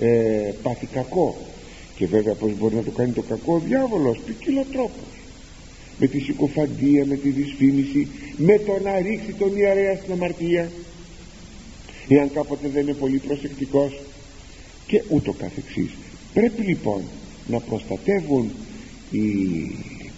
ε, 0.00 0.52
πάθει 0.62 0.86
κακό. 0.86 1.36
Και 1.96 2.06
βέβαια 2.06 2.34
πως 2.34 2.52
μπορεί 2.58 2.74
να 2.74 2.82
το 2.82 2.90
κάνει 2.90 3.12
το 3.12 3.22
κακό 3.22 3.54
ο 3.54 3.58
διάβολος; 3.58 4.18
Ποικίλο 4.26 4.64
τρόπος 4.72 5.18
με 5.98 6.06
τη 6.06 6.18
συκοφαντία, 6.18 7.06
με 7.06 7.16
τη 7.16 7.28
δυσφήμιση 7.28 8.08
με 8.36 8.58
το 8.58 8.78
να 8.82 8.98
ρίξει 8.98 9.32
τον 9.38 9.56
ιερέα 9.56 9.96
στην 9.96 10.12
αμαρτία. 10.12 10.70
Εάν 12.08 12.32
κάποτε 12.32 12.68
δεν 12.68 12.82
είναι 12.82 12.94
πολύ 12.94 13.18
προσεκτικός. 13.18 14.00
Και 14.86 15.02
ούτω 15.08 15.32
καθεξής. 15.32 15.90
Πρέπει 16.34 16.62
λοιπόν 16.62 17.02
να 17.46 17.60
προστατεύουν 17.60 18.50
οι 19.10 19.26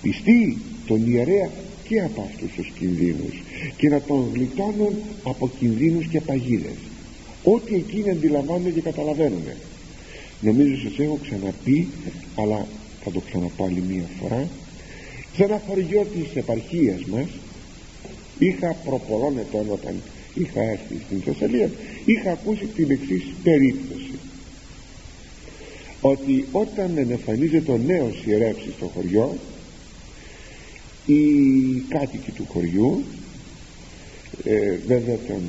πιστοί 0.03 0.59
τον 0.87 1.13
ιερέα 1.13 1.51
και 1.89 2.01
από 2.01 2.29
αυτούς 2.33 2.53
τους 2.57 2.73
κινδύνους. 2.79 3.43
Και 3.77 3.89
να 3.89 4.01
τον 4.01 4.31
γλιτώνουν 4.35 4.95
από 5.23 5.51
κινδύνους 5.59 6.07
και 6.07 6.21
παγίδες 6.21 6.90
ό,τι 7.45 7.75
εκείνοι 7.75 8.11
αντιλαμβάνονται 8.11 8.71
και 8.71 8.81
καταλαβαίνουν. 8.81 9.43
Νομίζω 10.41 10.77
σας 10.77 10.99
έχω 10.99 11.19
ξαναπεί 11.23 11.89
αλλά 12.35 12.67
θα 13.05 13.11
το 13.11 13.21
ξαναπώ 13.21 13.65
άλλη 13.65 13.83
μία 13.89 14.05
φορά. 14.21 14.49
Σε 15.37 15.45
ένα 15.45 15.63
χωριό 15.67 16.07
της 16.15 16.35
επαρχίας 16.35 17.05
μας 17.05 17.29
είχα 18.39 18.77
προπολών 18.85 19.39
ετών 19.39 19.71
όταν 19.71 19.95
είχα 20.35 20.63
έρθει 20.63 20.95
στην 21.07 21.21
Θεσσαλία 21.21 21.71
είχα 22.05 22.31
ακούσει 22.31 22.67
την 22.67 22.91
εξής 22.91 23.25
περίπτωση. 23.43 24.11
Ότι 26.01 26.47
όταν 26.53 26.97
εμφανίζεται 26.97 27.73
ο 27.73 27.79
νέος 27.79 28.23
ιερεύσης 28.27 28.73
στο 28.77 28.87
χωριό 28.95 29.37
οι 31.07 31.23
κάτοικοι 31.89 32.31
του 32.31 32.47
χωριού 32.49 33.05
ε, 34.45 34.77
βέβαια 34.87 35.17
τον, 35.17 35.43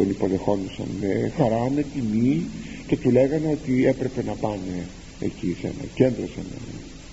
τον 0.00 0.10
υποδεχόντουσαν 0.10 0.86
με 1.00 1.32
χαρά, 1.36 1.70
με 1.74 1.84
τιμή 1.94 2.46
και 2.86 2.96
του 2.96 3.10
λέγανε 3.10 3.48
ότι 3.48 3.86
έπρεπε 3.86 4.22
να 4.22 4.32
πάνε 4.32 4.86
εκεί 5.20 5.56
σε 5.60 5.66
ένα 5.66 5.84
κέντρο 5.94 6.26
σε 6.26 6.40
ένα, 6.40 6.56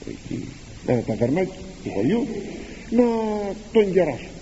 εκεί, 0.08 0.48
ένα 0.86 1.01
ταβερνάκι 1.01 1.58
του 1.84 1.89
χωριού 1.89 2.27
να 2.89 3.03
τον 3.72 3.91
γεράσουν. 3.91 4.36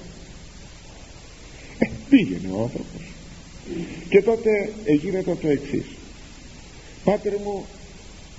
Ε, 1.78 1.86
πήγαινε 2.10 2.50
ο 2.52 2.62
άνθρωπος. 2.62 3.02
Και 4.10 4.22
τότε 4.22 4.74
έγινε 4.84 5.24
το 5.24 5.48
εξής. 5.48 5.86
Πάτερ 7.04 7.34
μου 7.34 7.66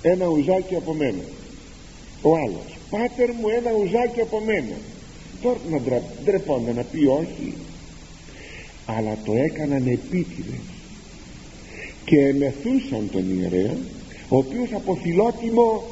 ένα 0.01 0.25
ουζάκι 0.27 0.75
από 0.75 0.93
μένα 0.93 1.23
ο 2.21 2.35
άλλος 2.35 2.77
πάτερ 2.89 3.33
μου 3.33 3.49
ένα 3.49 3.71
ουζάκι 3.71 4.21
από 4.21 4.39
μένα 4.39 4.75
τώρα 5.41 5.57
να 5.69 6.01
ντρεπόνται 6.23 6.73
να 6.73 6.83
πει 6.83 7.05
όχι 7.05 7.53
αλλά 8.87 9.17
το 9.25 9.33
έκαναν 9.33 9.87
επίτηδες. 9.87 10.65
Και 12.05 12.19
εμεθούσαν 12.19 13.09
τον 13.11 13.39
ιερέα 13.39 13.77
ο 14.29 14.37
οποίος 14.37 14.69
από 14.73 14.95
φιλότιμο 14.95 15.83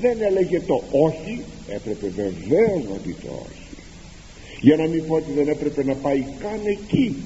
δεν 0.00 0.16
έλεγε 0.22 0.60
το 0.60 0.82
όχι 0.90 1.40
έπρεπε 1.68 2.06
βεβαίως 2.16 2.82
να 2.90 2.96
πει 2.96 3.16
το 3.22 3.28
όχι. 3.28 3.82
Για 4.60 4.76
να 4.76 4.86
μην 4.86 5.06
πω 5.06 5.14
ότι 5.14 5.32
δεν 5.32 5.48
έπρεπε 5.48 5.84
να 5.84 5.94
πάει 5.94 6.24
καν 6.38 6.60
εκεί. 6.64 7.16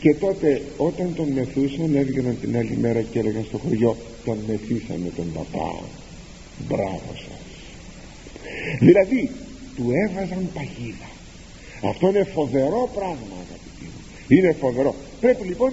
Και 0.00 0.14
τότε 0.14 0.62
όταν 0.76 1.14
τον 1.14 1.28
μεθούσαν 1.28 1.94
έβγαιναν 1.94 2.36
την 2.40 2.56
άλλη 2.56 2.76
μέρα 2.80 3.00
και 3.00 3.18
έλεγαν 3.18 3.44
στο 3.48 3.58
χωριό 3.58 3.96
τον 4.24 4.38
μεθύσαμε 4.46 5.10
τον 5.16 5.32
παπά. 5.32 5.80
Μπράβο 6.68 7.12
σας 7.14 7.38
δηλαδή 8.80 9.30
του 9.76 9.90
έβαζαν 10.04 10.50
παγίδα. 10.54 11.10
Αυτό 11.82 12.08
είναι 12.08 12.24
φοβερό 12.24 12.90
πράγμα. 12.94 13.18
αγαπητοί 13.18 13.28
μου 13.28 13.37
είναι 14.28 14.52
φοβερό. 14.60 14.94
Πρέπει 15.20 15.46
λοιπόν 15.46 15.72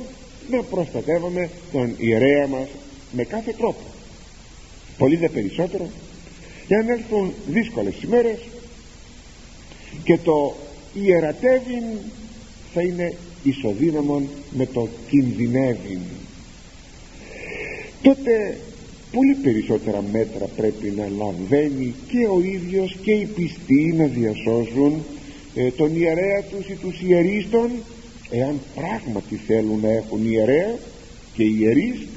να 0.50 0.64
προστατεύουμε 0.64 1.50
τον 1.72 1.96
ιερέα 1.98 2.48
μας 2.48 2.68
με 3.12 3.24
κάθε 3.24 3.52
τρόπο. 3.52 3.82
Πολύ 4.98 5.16
δε 5.16 5.30
περισσότερο 5.30 5.90
για 6.68 6.84
να 6.84 6.92
έρθουν 6.92 7.34
δύσκολες 7.48 8.02
ημέρες 8.04 8.40
και 10.04 10.18
το 10.18 10.56
ιερατεύειν 10.94 11.84
θα 12.74 12.82
είναι 12.82 13.14
ισοδύναμον 13.44 14.28
με 14.52 14.66
το 14.66 14.88
κινδυνεύειν. 15.10 16.00
Τότε 18.02 18.58
πολύ 19.12 19.34
περισσότερα 19.34 20.04
μέτρα 20.12 20.46
πρέπει 20.46 20.94
να 20.98 21.08
λαμβάνει 21.18 21.94
και 22.08 22.28
ο 22.28 22.42
ίδιος 22.44 22.98
και 23.02 23.12
οι 23.12 23.26
πιστοί 23.26 23.94
να 23.98 24.06
διασώζουν 24.06 25.04
ε, 25.56 25.72
τον 25.72 25.96
ιερέα 25.96 26.44
τους 26.44 26.70
ή 26.70 26.74
τους 26.74 27.02
ιερίστων 27.02 27.70
εάν 28.30 28.60
πράγματι 28.76 29.36
θέλουν 29.36 29.80
να 29.80 29.92
έχουν 29.92 30.32
ιερέα 30.32 30.76
και 31.34 31.44
ιερείς 31.44 32.08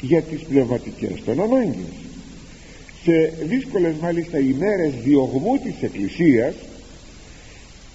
για 0.00 0.22
τις 0.22 0.40
πνευματικές 0.40 1.22
των 1.24 1.40
ανάγκες. 1.40 1.94
Σε 3.02 3.32
δύσκολες 3.44 3.94
μάλιστα 4.00 4.38
ημέρες 4.38 4.92
διωγμού 5.02 5.58
της 5.58 5.74
Εκκλησίας 5.80 6.54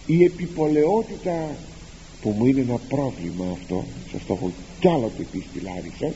η 0.05 0.23
επιπολαιότητα 0.23 1.49
που 2.21 2.29
μου 2.37 2.45
είναι 2.45 2.61
ένα 2.61 2.79
πρόβλημα 2.89 3.45
αυτό 3.51 3.85
σας 4.11 4.25
το 4.25 4.33
έχω 4.33 4.51
κι 4.79 4.87
άλλο 4.87 5.11
το 5.17 5.23
πει 5.31 5.43
στη 5.49 5.59
Λάρισα 5.59 6.13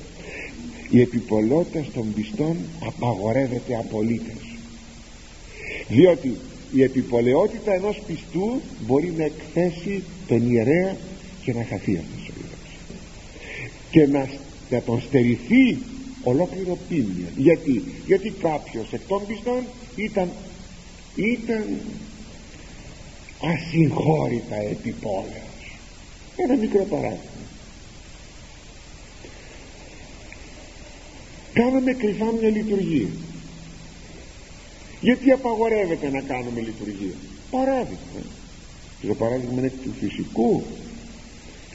η 0.93 1.01
επιπολαιότητα 1.01 1.85
των 1.93 2.13
πιστών 2.13 2.57
απαγορεύεται 2.79 3.75
απολύτως. 3.75 4.57
Διότι 5.87 6.37
η 6.73 6.83
επιπολαιότητα 6.83 7.73
ενός 7.73 8.01
πιστού 8.07 8.61
μπορεί 8.87 9.13
να 9.17 9.23
εκθέσει 9.23 10.03
τον 10.27 10.51
ιερέα 10.51 10.95
και 11.43 11.53
να 11.53 11.63
χαθεί 11.63 11.97
αυτός 11.97 12.27
ο 12.29 12.33
ιερέας 12.35 12.63
και 13.91 14.07
να, 14.07 14.29
να 14.69 14.81
τον 14.81 15.01
στερηθεί 15.01 15.77
ολόκληρο 16.23 16.77
πίμνιο 16.89 17.27
γιατί, 17.37 17.83
γιατί 18.05 18.29
κάποιος 18.29 18.93
εκ 18.93 19.01
των 19.07 19.25
πιστών 19.27 19.63
ήταν, 19.95 20.29
ήταν 21.15 21.65
ασυγχώρητα 23.41 24.55
επιπόλαιος. 24.55 25.77
Ένα 26.35 26.55
μικρό 26.55 26.83
παράδειγμα. 26.83 27.17
Κάναμε 31.53 31.93
κρυφά 31.93 32.25
μια 32.25 32.49
λειτουργία. 32.49 33.09
Γιατί 35.01 35.31
απαγορεύεται 35.31 36.09
να 36.09 36.21
κάνουμε 36.21 36.59
λειτουργία; 36.59 37.15
Παράδειγμα. 37.51 38.21
Και 39.01 39.07
το 39.07 39.15
παράδειγμα 39.15 39.59
είναι 39.59 39.73
του 39.83 39.93
φυσικού 39.99 40.63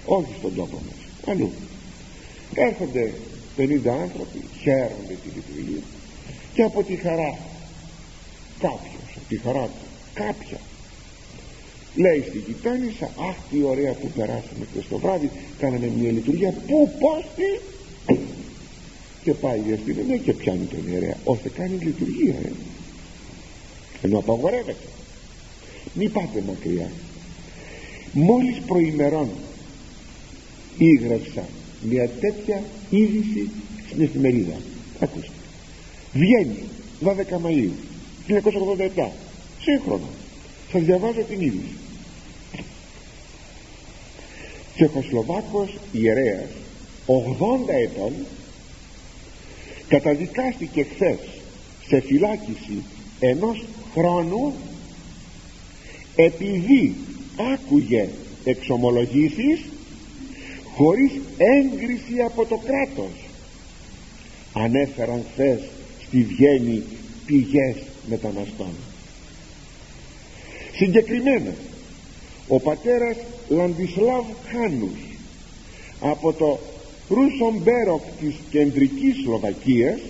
όχι 0.09 0.35
στον 0.39 0.55
τόπο 0.55 0.77
μας 0.87 1.31
αλλού. 1.31 1.51
Έρχονται 2.55 3.13
50 3.57 3.63
άνθρωποι 4.03 4.39
χαίρονται 4.61 5.17
τη 5.23 5.29
λειτουργία 5.35 5.83
και 6.55 6.63
από 6.63 6.83
τη 6.83 6.97
χαρά 6.97 7.39
κάποιος 8.59 9.17
από 9.17 9.29
τη 9.29 9.37
χαρά 9.39 9.65
του 9.65 9.87
κάποια 10.15 10.61
λέει 11.95 12.25
στη 12.29 12.39
γειτόνισσα 12.39 13.11
αχ 13.29 13.37
τι 13.51 13.63
ωραία 13.63 13.93
που 13.93 14.09
περάσαμε 14.17 14.65
και 14.75 14.81
στο 14.87 14.99
βράδυ 14.99 15.31
κάναμε 15.59 15.93
μια 15.99 16.11
λειτουργία 16.11 16.55
πού 16.67 16.91
πως 17.01 17.25
τι 17.37 17.61
και 19.23 19.35
πάει 19.35 19.63
η 19.69 19.73
αστυνομία 19.73 20.17
και 20.17 20.33
πιάνει 20.33 20.65
τον 20.65 20.93
ιερέα 20.93 21.17
ώστε 21.25 21.49
κάνει 21.49 21.77
λειτουργία 21.83 22.35
ε. 22.45 22.51
ενώ 24.03 24.19
απαγορεύεται. 24.19 24.87
Μη 25.95 26.09
πάτε 26.09 26.43
μακριά. 26.47 26.91
Μόλις 28.13 28.57
προημερών 28.67 29.29
ήγραψα 30.79 31.45
μια 31.83 32.09
τέτοια 32.21 32.63
είδηση 32.91 33.51
στην 33.87 34.03
εφημερίδα. 34.03 34.55
Ακούστε. 35.01 35.29
Βγαίνει 36.13 36.63
12 37.05 37.11
Μαΐου 37.47 37.71
1987 38.29 39.09
σύγχρονο. 39.61 40.09
Σας 40.73 40.83
διαβάζω 40.83 41.21
την 41.21 41.41
είδηση. 41.41 41.77
Τσεχοσλοβάκος 44.75 45.79
ιερέας 45.93 46.49
80 47.07 47.13
ετών 47.83 48.13
καταδικάστηκε 49.89 50.83
χθες 50.95 51.19
σε 51.87 52.01
φυλάκιση 52.01 52.83
ενός 53.21 53.65
χρόνου 53.95 54.55
επειδή 56.17 56.95
άκουγε 57.53 58.09
εξομολογήσεις 58.45 59.61
χωρίς 60.79 61.13
έγκριση 61.37 62.21
από 62.25 62.45
το 62.47 62.61
κράτος. 62.67 63.15
Ανέφεραν 64.53 65.25
χθες 65.33 65.61
στη 66.07 66.23
Βιέννη 66.23 66.83
πηγές 67.27 67.77
μεταναστών. 68.09 68.73
Συγκεκριμένα 70.73 71.55
ο 72.49 72.61
πατέρας 72.61 73.17
Λαντισλάβ 73.49 74.25
Χάνους 74.51 74.99
από 76.01 76.33
το 76.33 76.59
Ρούσομπέροκ 77.09 78.03
της 78.21 78.35
κεντρικής 78.51 79.17
Σλοβακίας 79.25 80.01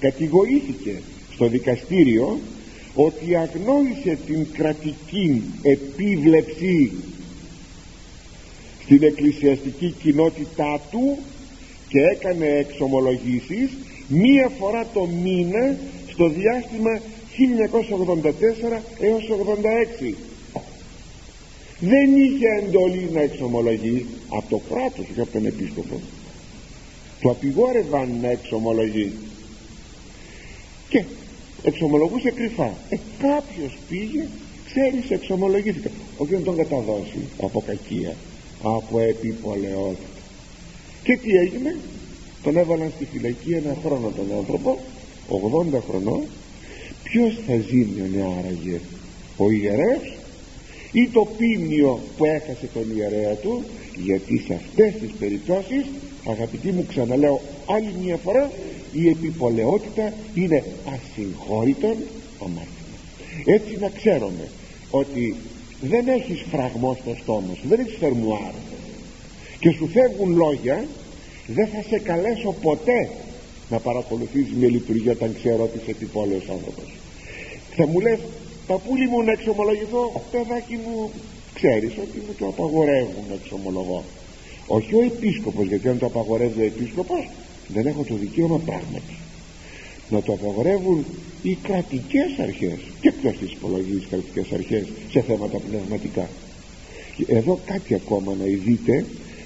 κατηγορήθηκε 0.00 1.00
στο 1.34 1.48
δικαστήριο 1.48 2.38
ότι 2.94 3.36
αγνόησε 3.36 4.18
την 4.26 4.46
κρατική 4.52 5.42
επίβλεψη 5.62 6.92
στην 8.92 9.04
εκκλησιαστική 9.04 9.94
κοινότητά 10.02 10.80
του 10.90 11.18
και 11.88 11.98
έκανε 12.00 12.46
εξομολογήσεις 12.46 13.70
μία 14.08 14.48
φορά 14.58 14.86
το 14.94 15.06
μήνα 15.22 15.76
στο 16.12 16.28
διάστημα 16.28 17.00
1984 18.70 18.80
έως 19.00 19.28
86 20.10 20.14
δεν 21.80 22.16
είχε 22.16 22.46
εντολή 22.62 23.08
να 23.12 23.20
εξομολογεί 23.20 24.06
από 24.28 24.48
το 24.48 24.60
κράτος 24.74 25.06
και 25.14 25.20
από 25.20 25.32
τον 25.32 25.46
επίσκοπο. 25.46 26.00
Του 27.20 27.30
απειγόρευαν 27.30 28.18
να 28.22 28.30
εξομολογεί. 28.30 29.12
Και 30.88 31.04
εξομολογούσε 31.62 32.30
κρυφά. 32.30 32.72
Ε, 32.88 32.96
κάποιος 33.18 33.78
πήγε 33.88 34.26
ξέρεις 34.66 35.10
εξομολογήθηκα 35.10 35.90
όχι 36.16 36.32
να 36.32 36.40
τον 36.40 36.56
καταδώσει 36.56 37.18
από 37.40 37.62
κακία 37.66 38.16
από 38.62 39.00
επιπολαιότητα 39.00 40.20
και 41.02 41.16
τι 41.16 41.30
έγινε; 41.44 41.76
Τον 42.42 42.56
έβαλαν 42.56 42.92
στη 42.94 43.04
φυλακή 43.04 43.52
ένα 43.52 43.76
χρόνο 43.84 44.10
τον 44.16 44.36
άνθρωπο 44.36 44.78
80 45.74 45.80
χρονών. 45.88 46.22
Ποιος 47.02 47.38
θα 47.46 47.54
ζήμιωνε 47.68 48.22
άραγε; 48.38 48.80
Ο 49.36 49.50
ιερεύς 49.50 50.10
ή 50.92 51.08
το 51.12 51.28
πίμνιο 51.36 52.00
που 52.16 52.24
έχασε 52.24 52.66
τον 52.74 52.86
ιερέα 52.96 53.34
του; 53.34 53.64
Γιατί 53.96 54.38
σε 54.46 54.54
αυτές 54.54 54.94
τις 55.00 55.12
περιπτώσεις 55.18 55.84
αγαπητοί 56.26 56.72
μου 56.72 56.84
ξαναλέω 56.88 57.40
άλλη 57.66 57.94
μια 58.02 58.16
φορά 58.16 58.50
η 58.92 59.08
επιπολαιότητα 59.08 60.12
είναι 60.34 60.64
ασυγχώρητον 60.94 61.96
αμάρτημα 62.44 62.96
έτσι 63.44 63.76
να 63.78 63.88
ξέρουμε 63.88 64.48
ότι 64.90 65.36
δεν 65.82 66.08
έχεις 66.08 66.44
φραγμό 66.50 66.96
στο 67.00 67.16
στόμα 67.22 67.54
σου 67.54 67.68
δεν 67.68 67.80
έχεις 67.80 67.96
θερμουάρ. 67.98 68.54
Και 69.58 69.70
σου 69.70 69.88
φεύγουν 69.88 70.36
λόγια 70.36 70.84
δεν 71.46 71.66
θα 71.66 71.82
σε 71.88 71.98
καλέσω 71.98 72.54
ποτέ 72.62 73.10
να 73.70 73.78
παρακολουθείς 73.78 74.46
μια 74.58 74.68
λειτουργία 74.68 75.12
όταν 75.12 75.34
ξέρω 75.34 75.62
ότι 75.62 75.78
είσαι 75.78 75.90
επιπόλαιος 75.90 76.48
άνθρωπος. 76.48 76.88
Θα 77.76 77.86
μου 77.86 78.00
λες 78.00 78.18
παππούλη 78.66 79.06
μου 79.08 79.22
να 79.22 79.32
εξομολογηθώ 79.32 80.22
παιδάκι 80.30 80.78
μου 80.84 81.10
ξέρεις 81.54 81.92
ότι 82.02 82.18
μου 82.26 82.34
το 82.38 82.46
απαγορεύουν 82.46 83.24
να 83.28 83.34
εξομολογώ 83.34 84.04
όχι 84.66 84.94
ο 84.94 85.02
επίσκοπος 85.02 85.66
γιατί 85.66 85.88
αν 85.88 85.98
το 85.98 86.06
απαγορεύει 86.06 86.60
ο 86.60 86.64
επίσκοπος 86.64 87.28
δεν 87.68 87.86
έχω 87.86 88.04
το 88.04 88.14
δικαίωμα 88.14 88.58
πράγματι 88.58 89.16
να 90.12 90.22
το 90.22 90.32
απαγορεύουν 90.32 91.04
οι 91.42 91.54
κρατικές 91.62 92.30
αρχές. 92.42 92.78
Και 93.00 93.12
ποιος 93.12 93.36
τις 93.36 93.52
υπολογίζει 93.52 93.98
τις 93.98 94.08
κρατικές 94.10 94.52
αρχές 94.52 94.84
σε 95.10 95.20
θέματα 95.20 95.58
πνευματικά. 95.58 96.28
Εδώ 97.26 97.58
κάτι 97.66 97.94
ακόμα 97.94 98.34
να 98.34 98.44
ειδείτε 98.44 99.04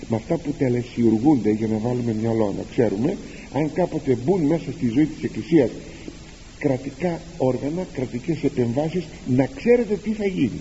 με 0.08 0.16
αυτά 0.16 0.36
που 0.36 0.52
τελεσιουργούνται 0.58 1.50
για 1.50 1.66
να 1.66 1.78
βάλουμε 1.78 2.14
μυαλό 2.20 2.54
να 2.56 2.64
ξέρουμε 2.70 3.16
αν 3.52 3.72
κάποτε 3.72 4.16
μπουν 4.24 4.40
μέσα 4.40 4.72
στη 4.72 4.88
ζωή 4.88 5.06
της 5.06 5.24
Εκκλησίας 5.24 5.70
κρατικά 6.58 7.20
όργανα, 7.36 7.86
κρατικές 7.92 8.42
επεμβάσεις 8.42 9.04
να 9.26 9.46
ξέρετε 9.54 9.94
τι 9.94 10.10
θα 10.10 10.26
γίνει. 10.26 10.60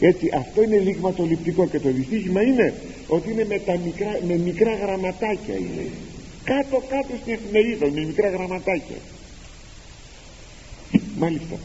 Έτσι 0.00 0.30
αυτό 0.34 0.62
είναι 0.62 0.78
λιγματοληπτικό 0.78 1.66
και 1.66 1.78
το 1.78 1.88
δυστύχημα 1.90 2.42
είναι 2.42 2.74
ότι 3.08 3.30
είναι 3.30 3.44
με, 3.44 3.58
τα 3.58 3.78
μικρά, 3.84 4.18
με 4.26 4.36
μικρά 4.36 4.74
γραμματάκια 4.74 5.54
είναι 5.54 5.86
κάτω 6.44 6.82
κάτω 6.88 7.14
στην 7.20 7.32
εφημερίδα 7.32 7.90
με 7.90 8.00
μικρά 8.04 8.28
γραμματάκια. 8.28 8.96
Μάλιστα. 11.18 11.56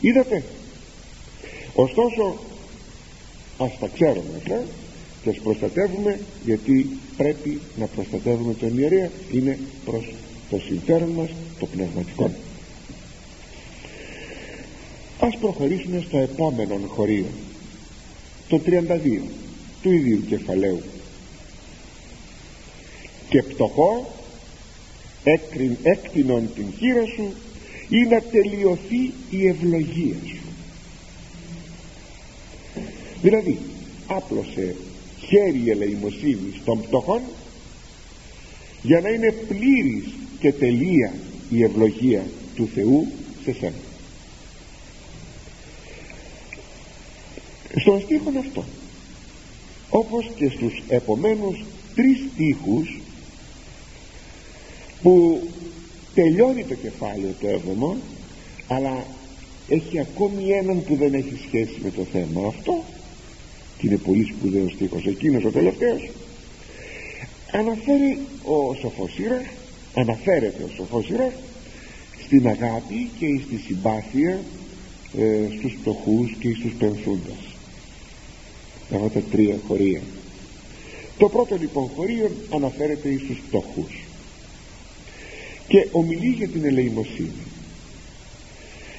Είδατε. 0.00 0.42
Ωστόσο 1.74 2.38
ας 3.58 3.78
τα 3.78 3.88
ξέρουμε 3.94 4.36
αυτά 4.36 4.62
και 5.22 5.30
ας 5.30 5.38
προστατεύουμε 5.42 6.20
γιατί 6.44 6.88
πρέπει 7.16 7.60
να 7.76 7.86
προστατεύουμε 7.86 8.54
τον 8.54 8.78
ιερέα 8.78 9.10
είναι 9.32 9.58
προς 9.84 10.14
το 10.50 10.58
συμφέρον 10.58 11.08
μας 11.08 11.28
το 11.58 11.66
πνευματικό. 11.66 12.30
Ας 15.20 15.36
προχωρήσουμε 15.36 16.04
στο 16.06 16.18
επόμενο 16.18 16.80
χωρίο 16.86 17.26
το 18.48 18.60
32 18.66 19.20
του 19.82 19.92
ίδιου 19.92 20.24
κεφαλαίου 20.28 20.82
και 23.28 23.42
πτωχό 23.42 24.14
έκτηνον 25.82 26.50
την 26.54 26.66
χείρα 26.78 27.06
σου 27.06 27.32
ή 27.88 28.04
να 28.04 28.20
τελειωθεί 28.20 29.12
η 29.30 29.46
ευλογία 29.46 30.16
σου. 30.26 30.46
Δηλαδή 33.22 33.58
άπλωσε 34.06 34.76
χέρι 35.26 35.70
ελεημοσύνη 35.70 36.60
των 36.64 36.82
πτωχών 36.82 37.20
για 38.82 39.00
να 39.00 39.08
είναι 39.08 39.32
πλήρης 39.32 40.04
και 40.40 40.52
τελεία 40.52 41.14
η 41.50 41.62
ευλογία 41.62 42.26
του 42.54 42.68
Θεού 42.74 43.06
σε 43.44 43.52
σένα. 43.52 43.74
Στον 47.76 48.00
στίχο 48.00 48.32
αυτό 48.38 48.64
όπως 49.90 50.30
και 50.36 50.48
στους 50.48 50.82
επομένους 50.88 51.64
τρεις 51.94 52.18
στίχους 52.32 53.00
που 55.06 55.40
τελειώνει 56.14 56.64
το 56.64 56.74
κεφάλαιο 56.74 57.34
το 57.40 57.48
έβδομο 57.48 57.96
αλλά 58.68 59.06
έχει 59.68 59.98
ακόμη 59.98 60.50
έναν 60.50 60.84
που 60.84 60.94
δεν 60.96 61.14
έχει 61.14 61.40
σχέση 61.46 61.74
με 61.82 61.90
το 61.90 62.02
θέμα 62.12 62.46
αυτό 62.46 62.84
και 63.78 63.86
είναι 63.86 63.96
πολύ 63.96 64.24
σπουδαίος 64.24 64.72
στίχος 64.72 65.06
εκείνος 65.06 65.44
ο 65.44 65.50
τελευταίος 65.50 66.08
αναφέρει 67.52 68.18
ο 68.44 68.74
Σοφοσύρας 68.74 69.44
αναφέρεται 69.94 70.62
ο 70.62 70.68
Σοφοσύρας 70.76 71.32
στην 72.24 72.48
αγάπη 72.48 73.10
και 73.18 73.40
στη 73.46 73.56
συμπάθεια 73.66 74.40
ε, 75.18 75.58
στους 75.58 75.76
πτωχούς 75.80 76.36
και 76.38 76.54
στους 76.58 76.72
πενθούντας. 76.78 77.56
Αυτά 78.94 79.08
τα 79.08 79.20
τρία 79.20 79.58
χωρία. 79.68 80.00
Το 81.18 81.28
πρώτο 81.28 81.56
λοιπόν 81.56 81.90
χωρίο 81.96 82.30
αναφέρεται 82.50 83.20
στους 83.24 83.38
πτωχούς 83.48 84.05
και 85.68 85.86
ομιλεί 85.92 86.28
για 86.28 86.48
την 86.48 86.64
ελεημοσύνη. 86.64 87.44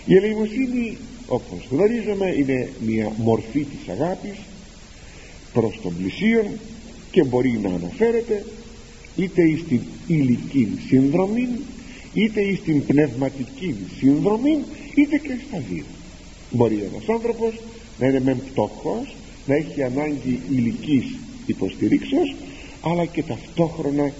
Η 0.06 0.16
ελεημοσύνη 0.16 0.98
όπως 1.28 1.68
γνωρίζουμε 1.70 2.34
είναι 2.38 2.70
μια 2.86 3.12
μορφή 3.18 3.60
της 3.60 3.90
αγάπης 3.90 4.38
προς 5.54 5.80
τον 5.84 5.98
πλησίον 5.98 6.46
και 7.12 7.24
μπορεί 7.24 7.60
να 7.64 7.70
αναφέρεται 7.70 8.46
είτε 9.16 9.42
στην 9.66 9.82
ηλική 10.08 10.68
σύνδρομη 10.88 11.48
είτε 12.14 12.56
στην 12.56 12.86
πνευματική 12.86 13.76
σύνδρομη 14.00 14.58
είτε 14.96 15.18
και 15.18 15.38
στα 15.48 15.64
δύο. 15.70 15.84
Μπορεί 16.52 16.76
ένας 16.76 17.10
άνθρωπος 17.10 17.54
να 18.00 18.08
είναι 18.08 18.20
μεν 18.20 18.42
πτωχός 18.52 19.16
να 19.46 19.56
έχει 19.56 19.84
ανάγκη 19.84 20.40
ηλικής 20.50 21.06
υποστηρίξεως 21.46 22.36
αλλά 22.82 23.06
και 23.06 23.24
ταυτόχρονα 23.24 24.14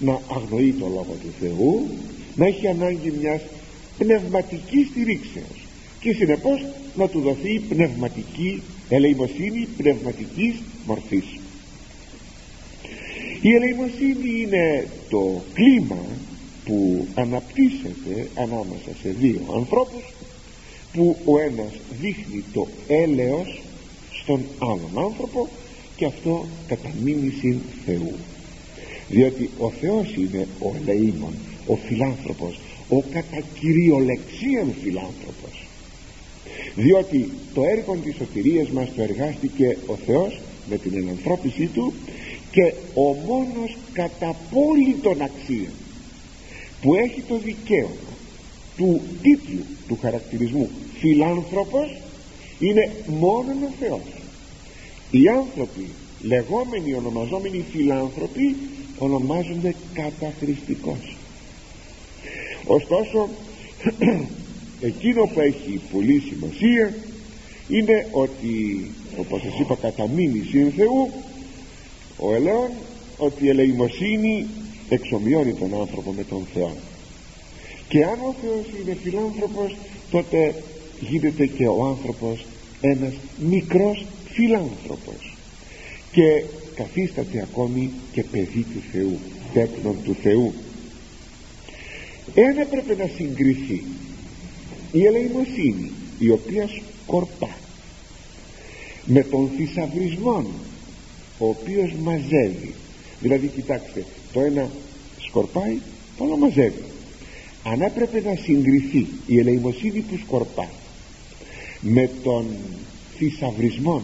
να 0.00 0.20
αγνοεί 0.28 0.72
το 0.72 0.86
Λόγο 0.86 1.16
του 1.22 1.32
Θεού 1.40 1.88
να 2.36 2.46
έχει 2.46 2.66
ανάγκη 2.66 3.12
μιας 3.20 3.40
πνευματικής 3.98 4.86
στηρίξεως 4.86 5.66
και 6.00 6.12
συνεπώς 6.12 6.64
να 6.96 7.08
του 7.08 7.20
δοθεί 7.20 7.58
πνευματική 7.68 8.62
ελεημοσύνη 8.88 9.68
πνευματικής 9.76 10.54
μορφής. 10.86 11.24
Η 13.40 13.54
ελεημοσύνη 13.54 14.40
είναι 14.42 14.88
το 15.08 15.42
κλίμα 15.52 16.04
που 16.64 17.06
αναπτύσσεται 17.14 18.28
ανάμεσα 18.34 18.90
σε 19.02 19.08
δύο 19.08 19.40
ανθρώπους 19.54 20.02
που 20.92 21.16
ο 21.24 21.38
ένας 21.38 21.72
δείχνει 22.00 22.44
το 22.52 22.66
έλεος 22.88 23.60
στον 24.22 24.44
άλλον 24.58 25.04
άνθρωπο 25.04 25.48
και 25.96 26.04
αυτό 26.04 26.46
κατά 26.66 26.90
μίμηση 27.02 27.60
Θεού 27.86 28.12
διότι 29.08 29.50
ο 29.58 29.70
Θεός 29.70 30.14
είναι 30.16 30.46
ο 30.60 30.74
ελεήμων 30.76 31.32
ο 31.66 31.76
φιλάνθρωπος 31.76 32.60
ο 32.88 33.00
κατά 33.00 33.42
κυριολεξίαν 33.60 34.74
φιλάνθρωπος. 34.82 35.66
Διότι 36.74 37.30
το 37.54 37.62
έργο 37.64 37.96
της 38.04 38.14
σωτηρίας 38.16 38.68
μας 38.68 38.88
το 38.96 39.02
εργάστηκε 39.02 39.78
ο 39.86 39.94
Θεός 40.06 40.40
με 40.70 40.76
την 40.78 40.94
ενανθρώπιση 40.96 41.66
του 41.66 41.92
και 42.50 42.74
ο 42.94 43.12
μόνος 43.12 43.76
κατά 43.92 44.36
των 45.02 45.22
αξία 45.22 45.70
που 46.80 46.94
έχει 46.94 47.20
το 47.28 47.38
δικαίωμα 47.38 48.12
του 48.76 49.00
τίτλου 49.22 49.64
του 49.88 49.98
χαρακτηρισμού 50.00 50.70
φιλάνθρωπος 50.98 51.96
είναι 52.58 52.92
μόνον 53.06 53.62
ο 53.62 53.72
Θεός. 53.80 54.00
Οι 55.10 55.28
άνθρωποι 55.28 55.86
λεγόμενοι 56.22 56.94
ονομαζόμενοι 56.94 57.64
φιλάνθρωποι 57.72 58.56
ονομάζονται 58.98 59.74
καταχρηστικός. 59.92 61.16
Ωστόσο 62.66 63.28
εκείνο 64.90 65.24
που 65.24 65.40
έχει 65.40 65.80
πολύ 65.92 66.22
σημασία 66.28 66.94
είναι 67.68 68.06
ότι 68.10 68.84
όπως 69.18 69.40
σας 69.40 69.58
είπα 69.58 69.74
κατά 69.74 70.08
μήνυση 70.08 70.72
Θεού 70.76 71.10
ο 72.18 72.34
ελαιόν 72.34 72.70
ότι 73.18 73.44
η 73.44 73.48
ελεημοσύνη 73.48 74.46
εξομοιώνει 74.88 75.54
τον 75.54 75.80
άνθρωπο 75.80 76.12
με 76.12 76.24
τον 76.24 76.46
Θεό. 76.54 76.72
Και 77.88 78.04
αν 78.04 78.18
ο 78.20 78.34
Θεός 78.42 78.66
είναι 78.80 78.96
φιλάνθρωπος 79.02 79.76
τότε 80.10 80.54
γίνεται 81.00 81.46
και 81.46 81.66
ο 81.66 81.84
άνθρωπος 81.84 82.44
ένας 82.80 83.12
μικρός 83.38 84.04
φιλάνθρωπος. 84.30 85.36
Και 86.12 86.44
καθίσταται 86.74 87.40
ακόμη 87.42 87.90
και 88.12 88.24
παιδί 88.24 88.66
του 88.72 88.82
Θεού 88.92 89.18
τέκνον 89.52 89.96
του 90.04 90.16
Θεού. 90.22 90.52
Εάν 92.34 92.58
έπρεπε 92.58 92.94
να 92.94 93.10
συγκριθεί 93.16 93.84
η 94.92 95.06
ελεημοσύνη 95.06 95.90
η 96.18 96.30
οποία 96.30 96.68
σκορπά 97.04 97.56
με 99.04 99.22
τον 99.22 99.50
θησαυρισμό 99.56 100.46
ο 101.38 101.48
οποίος 101.48 101.92
μαζεύει. 102.02 102.74
Δηλαδή 103.20 103.46
κοιτάξτε 103.46 104.04
το 104.32 104.40
ένα 104.40 104.70
σκορπάει 105.18 105.78
το 106.16 106.24
άλλο 106.24 106.36
μαζεύει. 106.36 106.82
Αν 107.62 107.80
έπρεπε 107.80 108.20
να 108.20 108.34
συγκριθεί 108.34 109.06
η 109.26 109.38
ελεημοσύνη 109.38 110.00
που 110.00 110.18
σκορπά 110.26 110.68
με 111.80 112.10
τον 112.22 112.46
θησαυρισμό 113.16 114.02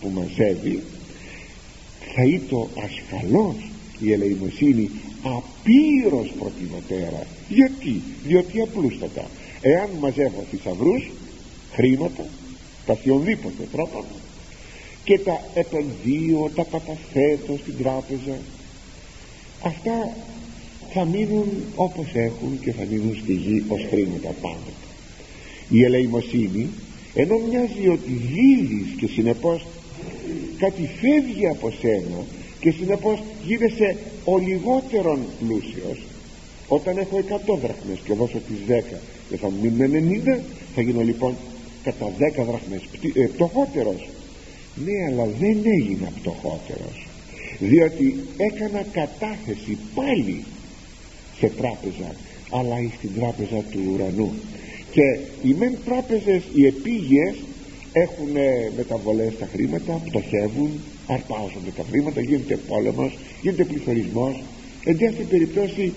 που 0.00 0.10
μαζεύει 0.14 0.82
θα 2.14 2.22
ήταν 2.22 2.68
ασφαλώς 2.84 3.70
η 4.00 4.12
ελεημοσύνη 4.12 4.90
απείρως 5.22 6.32
προτιμωτέρα 6.38 7.26
γιατί, 7.48 8.02
διότι 8.26 8.60
απλούστατα 8.60 9.24
εάν 9.60 9.88
μαζεύω 10.00 10.44
θησαυρούς 10.50 11.10
χρήματα 11.72 12.24
τα 12.86 12.92
οποιονδήποτε 12.92 13.62
τρόπο 13.72 14.04
και 15.04 15.18
τα 15.18 15.40
επενδύω, 15.54 16.50
τα 16.54 16.62
καταθέτω 16.62 17.56
στην 17.62 17.76
τράπεζα 17.78 18.38
αυτά 19.62 20.16
θα 20.92 21.04
μείνουν 21.04 21.48
όπως 21.74 22.06
έχουν 22.12 22.60
και 22.60 22.72
θα 22.72 22.84
μείνουν 22.90 23.16
στη 23.22 23.32
γη 23.32 23.64
ως 23.68 23.86
χρήματα 23.90 24.28
πάντα. 24.40 24.72
Η 25.68 25.84
ελεημοσύνη 25.84 26.68
ενώ 27.14 27.38
μοιάζει 27.38 27.88
ότι 27.88 28.10
δίδεις 28.10 28.94
και 28.98 29.06
συνεπώς 29.06 29.66
κάτι 30.60 30.90
φεύγει 31.00 31.46
από 31.46 31.72
σένα 31.80 32.24
και 32.60 32.70
συνεπώς 32.70 33.22
γίνεσαι 33.46 33.96
ο 34.24 34.38
λιγότερον 34.38 35.18
πλούσιος. 35.38 35.98
Όταν 36.68 36.98
έχω 36.98 37.16
100 37.16 37.58
δραχμές 37.62 37.98
και 38.04 38.14
δώσω 38.14 38.38
τις 38.48 38.58
10 38.68 38.96
και 39.30 39.36
θα 39.36 39.50
μείνουν 39.62 40.22
90 40.36 40.40
θα 40.74 40.82
γίνω 40.82 41.02
λοιπόν 41.02 41.34
κατά 41.82 42.12
10 42.18 42.44
δραχμές 42.44 42.82
ε, 43.14 43.26
πτωχότερος. 43.26 44.08
Ναι 44.84 45.12
αλλά 45.12 45.28
δεν 45.40 45.58
έγινα 45.64 46.12
πτωχότερος 46.20 47.06
διότι 47.60 48.16
έκανα 48.36 48.84
κατάθεση 48.92 49.78
πάλι 49.94 50.44
σε 51.38 51.48
τράπεζα 51.48 52.14
αλλά 52.50 52.76
στην 52.98 53.10
τράπεζα 53.14 53.64
του 53.70 53.80
ουρανού. 53.92 54.32
Και 54.90 55.18
οι 55.42 55.54
μεν 55.58 55.76
τράπεζες 55.84 56.42
οι 56.54 56.66
επίγειες 56.66 57.34
έχουν 57.92 58.32
μεταβολές 58.76 59.32
στα 59.32 59.48
χρήματα 59.52 59.92
πτωχεύουν 59.92 60.70
αρπάζονται 61.06 61.70
τα 61.76 61.84
χρήματα 61.90 62.20
γίνεται 62.20 62.56
πόλεμος 62.56 63.18
γίνεται 63.42 63.64
πληθωρισμός. 63.64 64.42
Εν 64.84 64.98
τέτοια 64.98 65.24
περιπτώσει 65.24 65.92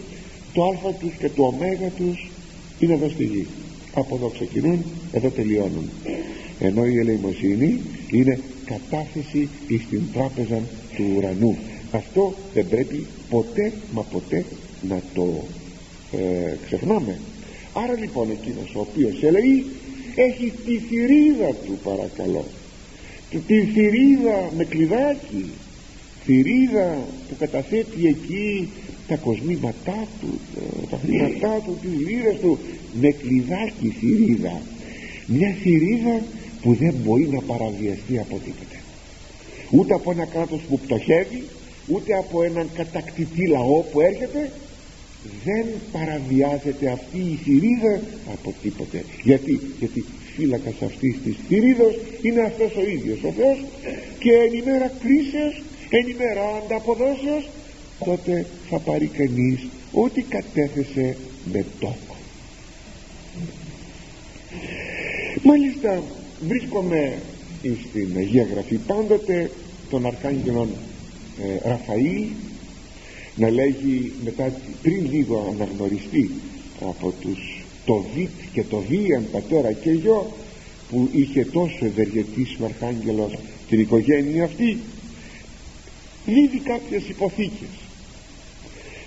το 0.54 0.64
α 0.64 0.94
τους 1.00 1.14
και 1.20 1.30
το 1.30 1.44
ω 1.44 1.54
τους 1.98 2.30
είναι 2.80 2.94
εδώ 2.94 3.10
στη 3.10 3.24
γη. 3.24 3.48
Από 3.94 4.16
εδώ 4.16 4.28
ξεκινούν 4.28 4.86
εδώ 5.12 5.30
τελειώνουν. 5.30 5.90
Ενώ 6.60 6.86
η 6.86 6.98
ελεημοσύνη 6.98 7.80
είναι 8.12 8.40
κατάθεση 8.66 9.50
στην 9.88 10.02
τράπεζα 10.14 10.62
του 10.96 11.04
ουρανού. 11.16 11.58
Αυτό 11.92 12.34
δεν 12.54 12.68
πρέπει 12.68 13.06
ποτέ 13.30 13.72
μα 13.94 14.02
ποτέ 14.02 14.46
να 14.88 15.02
το 15.14 15.44
ε, 16.12 16.56
ξεχνάμε. 16.66 17.20
Άρα 17.74 17.94
λοιπόν 18.00 18.30
εκείνος 18.32 18.76
ο 18.76 18.80
οποίος 18.80 19.24
ελεεί 19.24 19.66
έχει 20.16 20.54
τη 20.66 20.78
θηρίδα 20.78 21.50
του 21.66 21.80
παρακαλώ. 21.84 22.46
Τη 23.48 23.62
θηρίδα 23.62 24.52
με 24.58 24.64
κλειδάκι. 24.64 25.46
Θηρίδα 26.26 26.98
που 27.30 27.36
καταθέτει 27.40 28.08
εκεί 28.08 28.70
τα 29.08 29.16
κοσμήματά 29.16 30.08
του 30.22 30.40
τα 30.90 31.00
χρήματά 31.04 31.62
του 31.66 31.78
τις 31.82 32.08
λίρες 32.08 32.40
του. 32.40 32.60
Με 33.02 33.12
κλειδάκι 33.12 33.96
θηρίδα. 34.00 34.62
Μια 35.28 35.56
θηρίδα 35.62 36.22
που 36.62 36.74
δεν 36.74 36.94
μπορεί 37.04 37.28
να 37.32 37.42
παραβιαστεί 37.42 38.20
από 38.20 38.40
τίποτε 38.46 38.78
ούτε 39.76 39.94
από 39.94 40.12
ένα 40.12 40.26
κράτος 40.26 40.62
που 40.70 40.80
πτωχεύει 40.80 41.44
ούτε 41.88 42.14
από 42.14 42.44
έναν 42.44 42.70
κατακτητή 42.74 43.48
λαό 43.48 43.82
που 43.82 44.02
έρχεται 44.02 44.52
δεν 45.44 45.66
παραβιάζεται 45.92 46.90
αυτή 46.92 47.18
η 47.18 47.40
θηρίδα 47.44 48.02
από 48.34 48.54
τίποτε. 48.62 49.06
Γιατί, 49.24 49.60
γιατί 49.80 50.06
φύλακας 50.36 50.82
αυτής 50.82 51.16
της 51.24 51.36
θηρίδος 51.48 51.96
είναι 52.22 52.42
αυτός 52.42 52.76
ο 52.76 52.82
ίδιος 52.90 53.24
ο 53.24 53.32
Θεός 53.38 53.64
και 54.20 54.32
εν 54.32 54.54
ημέρα 54.54 54.92
κρίσεως 55.02 55.62
εν 55.90 56.08
ημέρα 56.08 56.42
ανταποδόσεως 56.64 57.50
τότε 58.06 58.46
θα 58.70 58.80
πάρει 58.80 59.08
κανείς 59.08 59.68
ό,τι 59.92 60.22
κατέθεσε 60.22 61.18
με 61.52 61.66
τόκο. 61.80 62.16
Μάλιστα 65.44 66.04
βρίσκομαι 66.48 67.14
στην 67.90 68.18
Αγία 68.18 68.48
Γραφή 68.52 68.76
πάντοτε 68.76 69.52
τον 69.90 70.06
Αρχάγγελον 70.06 70.70
ε, 71.42 71.70
Ραφαήλ 71.70 72.26
να 73.36 73.50
λέγει 73.50 74.12
μετά 74.24 74.54
πριν 74.82 75.08
λίγο 75.12 75.54
αναγνωριστεί 75.56 76.32
από 76.82 77.14
τους 77.22 77.64
το 77.86 78.06
Βίτ 78.16 78.30
και 78.54 78.64
το 78.64 78.78
Βίαν 78.90 79.28
πατέρα 79.32 79.72
και 79.72 79.92
γιο 79.92 80.34
που 80.90 81.10
είχε 81.12 81.46
τόσο 81.46 81.86
ευεργετήσει 81.86 82.58
ο 82.62 82.66
Αρχάγγελος 82.66 83.38
την 83.70 83.80
οικογένεια 83.80 84.44
αυτή 84.44 84.78
δίδει 86.26 86.58
κάποιες 86.58 87.10
υποθήκες. 87.10 87.70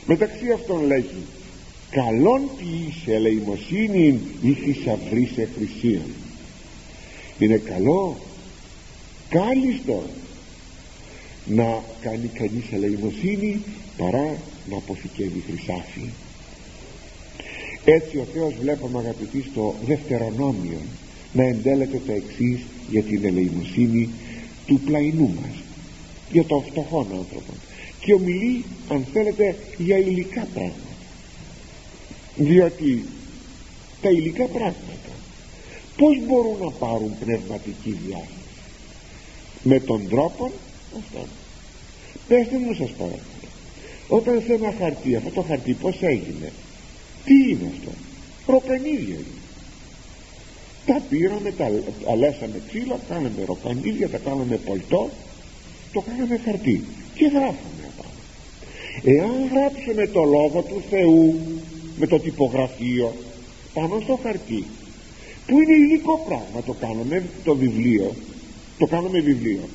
Μεταξύ 0.06 0.50
αυτών 0.54 0.86
λέγει 0.86 1.22
καλόν 1.90 2.50
ποιήσε 2.56 3.14
ελεημοσύνη 3.14 4.20
ή 4.42 4.52
θησαυρή 4.52 5.30
χρυσίαν 5.54 6.10
είναι 7.38 7.56
καλό 7.56 8.16
κάλιστο 9.28 10.02
να 11.46 11.82
κάνει 12.00 12.26
κανείς 12.26 12.64
ελεημοσύνη 12.72 13.62
παρά 13.96 14.36
να 14.70 14.76
αποθηκεύει 14.76 15.44
χρυσάφι. 15.46 16.10
Έτσι 17.84 18.16
ο 18.16 18.26
Θεός 18.32 18.54
βλέπουμε 18.60 18.98
αγαπητοί 18.98 19.44
στο 19.50 19.74
δευτερονόμιο 19.86 20.80
να 21.32 21.44
εντέλεται 21.44 22.00
το 22.06 22.12
εξής 22.12 22.60
για 22.90 23.02
την 23.02 23.24
ελεημοσύνη 23.24 24.08
του 24.66 24.80
πλαϊνού 24.80 25.34
μας 25.40 25.62
για 26.32 26.44
το 26.44 26.64
φτωχόν 26.70 27.06
άνθρωπο. 27.10 27.52
Και 28.00 28.12
ομιλεί 28.12 28.64
αν 28.88 29.06
θέλετε 29.12 29.56
για 29.78 29.98
υλικά 29.98 30.46
πράγματα. 30.54 30.80
Διότι 32.36 33.04
τα 34.02 34.10
υλικά 34.10 34.44
πράγματα 34.44 34.96
πως 35.96 36.18
μπορούν 36.26 36.56
να 36.60 36.70
πάρουν 36.70 37.12
πνευματική 37.24 37.98
διάσταση 38.06 38.30
με 39.62 39.80
τον 39.80 40.08
τρόπο 40.08 40.50
αυτό. 41.02 41.26
Πέστε 42.28 42.58
μου 42.58 42.74
σας 42.74 42.90
παρακαλώ 42.90 43.34
όταν 44.08 44.42
σε 44.46 44.52
ένα 44.52 44.74
χαρτί 44.78 45.16
αυτό 45.16 45.30
το 45.30 45.42
χαρτί 45.42 45.72
πως 45.72 45.96
έγινε; 46.00 46.52
Τι 47.24 47.34
είναι 47.34 47.70
αυτό; 47.76 47.90
Ροκανίδια 48.46 49.14
είναι. 49.14 49.40
Τα 50.86 51.02
πήραμε 51.08 51.50
τα 51.52 51.70
αλέσαμε 52.10 52.60
ξύλα 52.68 52.98
κάναμε 53.08 53.44
ροκανίδια 53.46 54.08
τα 54.08 54.18
κάναμε 54.18 54.56
πολτό 54.56 55.10
το 55.92 56.00
κάναμε 56.00 56.36
χαρτί 56.44 56.84
και 57.14 57.26
γράφουμε 57.26 57.82
απάνω. 57.90 58.20
Εάν 59.04 59.48
γράψουμε 59.52 60.06
το 60.06 60.22
λόγο 60.22 60.62
του 60.62 60.82
Θεού 60.90 61.40
με 61.98 62.06
το 62.06 62.18
τυπογραφείο 62.18 63.12
πάνω 63.72 64.00
στο 64.00 64.18
χαρτί 64.22 64.64
που 65.46 65.60
είναι 65.60 65.74
υλικό 65.74 66.24
πράγμα 66.26 66.62
το 66.66 66.72
κάνουμε 66.72 67.24
το 67.44 67.56
βιβλίο 67.56 68.14
το 68.78 68.86
κάνουμε 68.86 69.20
βιβλίο 69.20 69.68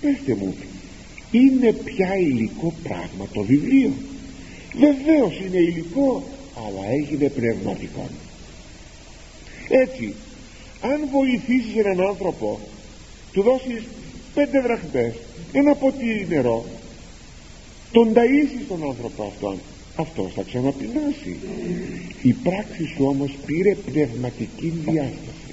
πέστε 0.00 0.34
μου 0.34 0.54
είναι 1.30 1.72
πια 1.72 2.16
υλικό 2.16 2.74
πράγμα 2.82 3.26
το 3.32 3.42
βιβλίο. 3.42 3.92
Βεβαίως 4.74 5.40
είναι 5.46 5.58
υλικό 5.58 6.22
αλλά 6.56 6.90
έγινε 6.90 7.28
πνευματικό. 7.28 8.08
Έτσι 9.68 10.14
αν 10.80 11.08
βοηθήσεις 11.10 11.76
έναν 11.76 12.06
άνθρωπο 12.06 12.60
του 13.32 13.42
δώσεις 13.42 13.82
πέντε 14.34 14.60
δραχμές 14.60 15.14
ένα 15.52 15.74
ποτήρι 15.74 16.26
νερό 16.28 16.64
τον 17.92 18.12
ταΐσεις 18.14 18.64
τον 18.68 18.88
άνθρωπο 18.88 19.22
αυτόν 19.22 19.58
αυτός 19.96 20.32
θα 20.34 20.42
ξαναπεινάσει. 20.42 21.36
Η 22.22 22.32
πράξη 22.32 22.84
σου 22.84 23.04
όμως 23.04 23.30
πήρε 23.46 23.74
πνευματική 23.74 24.72
διάσταση. 24.84 25.52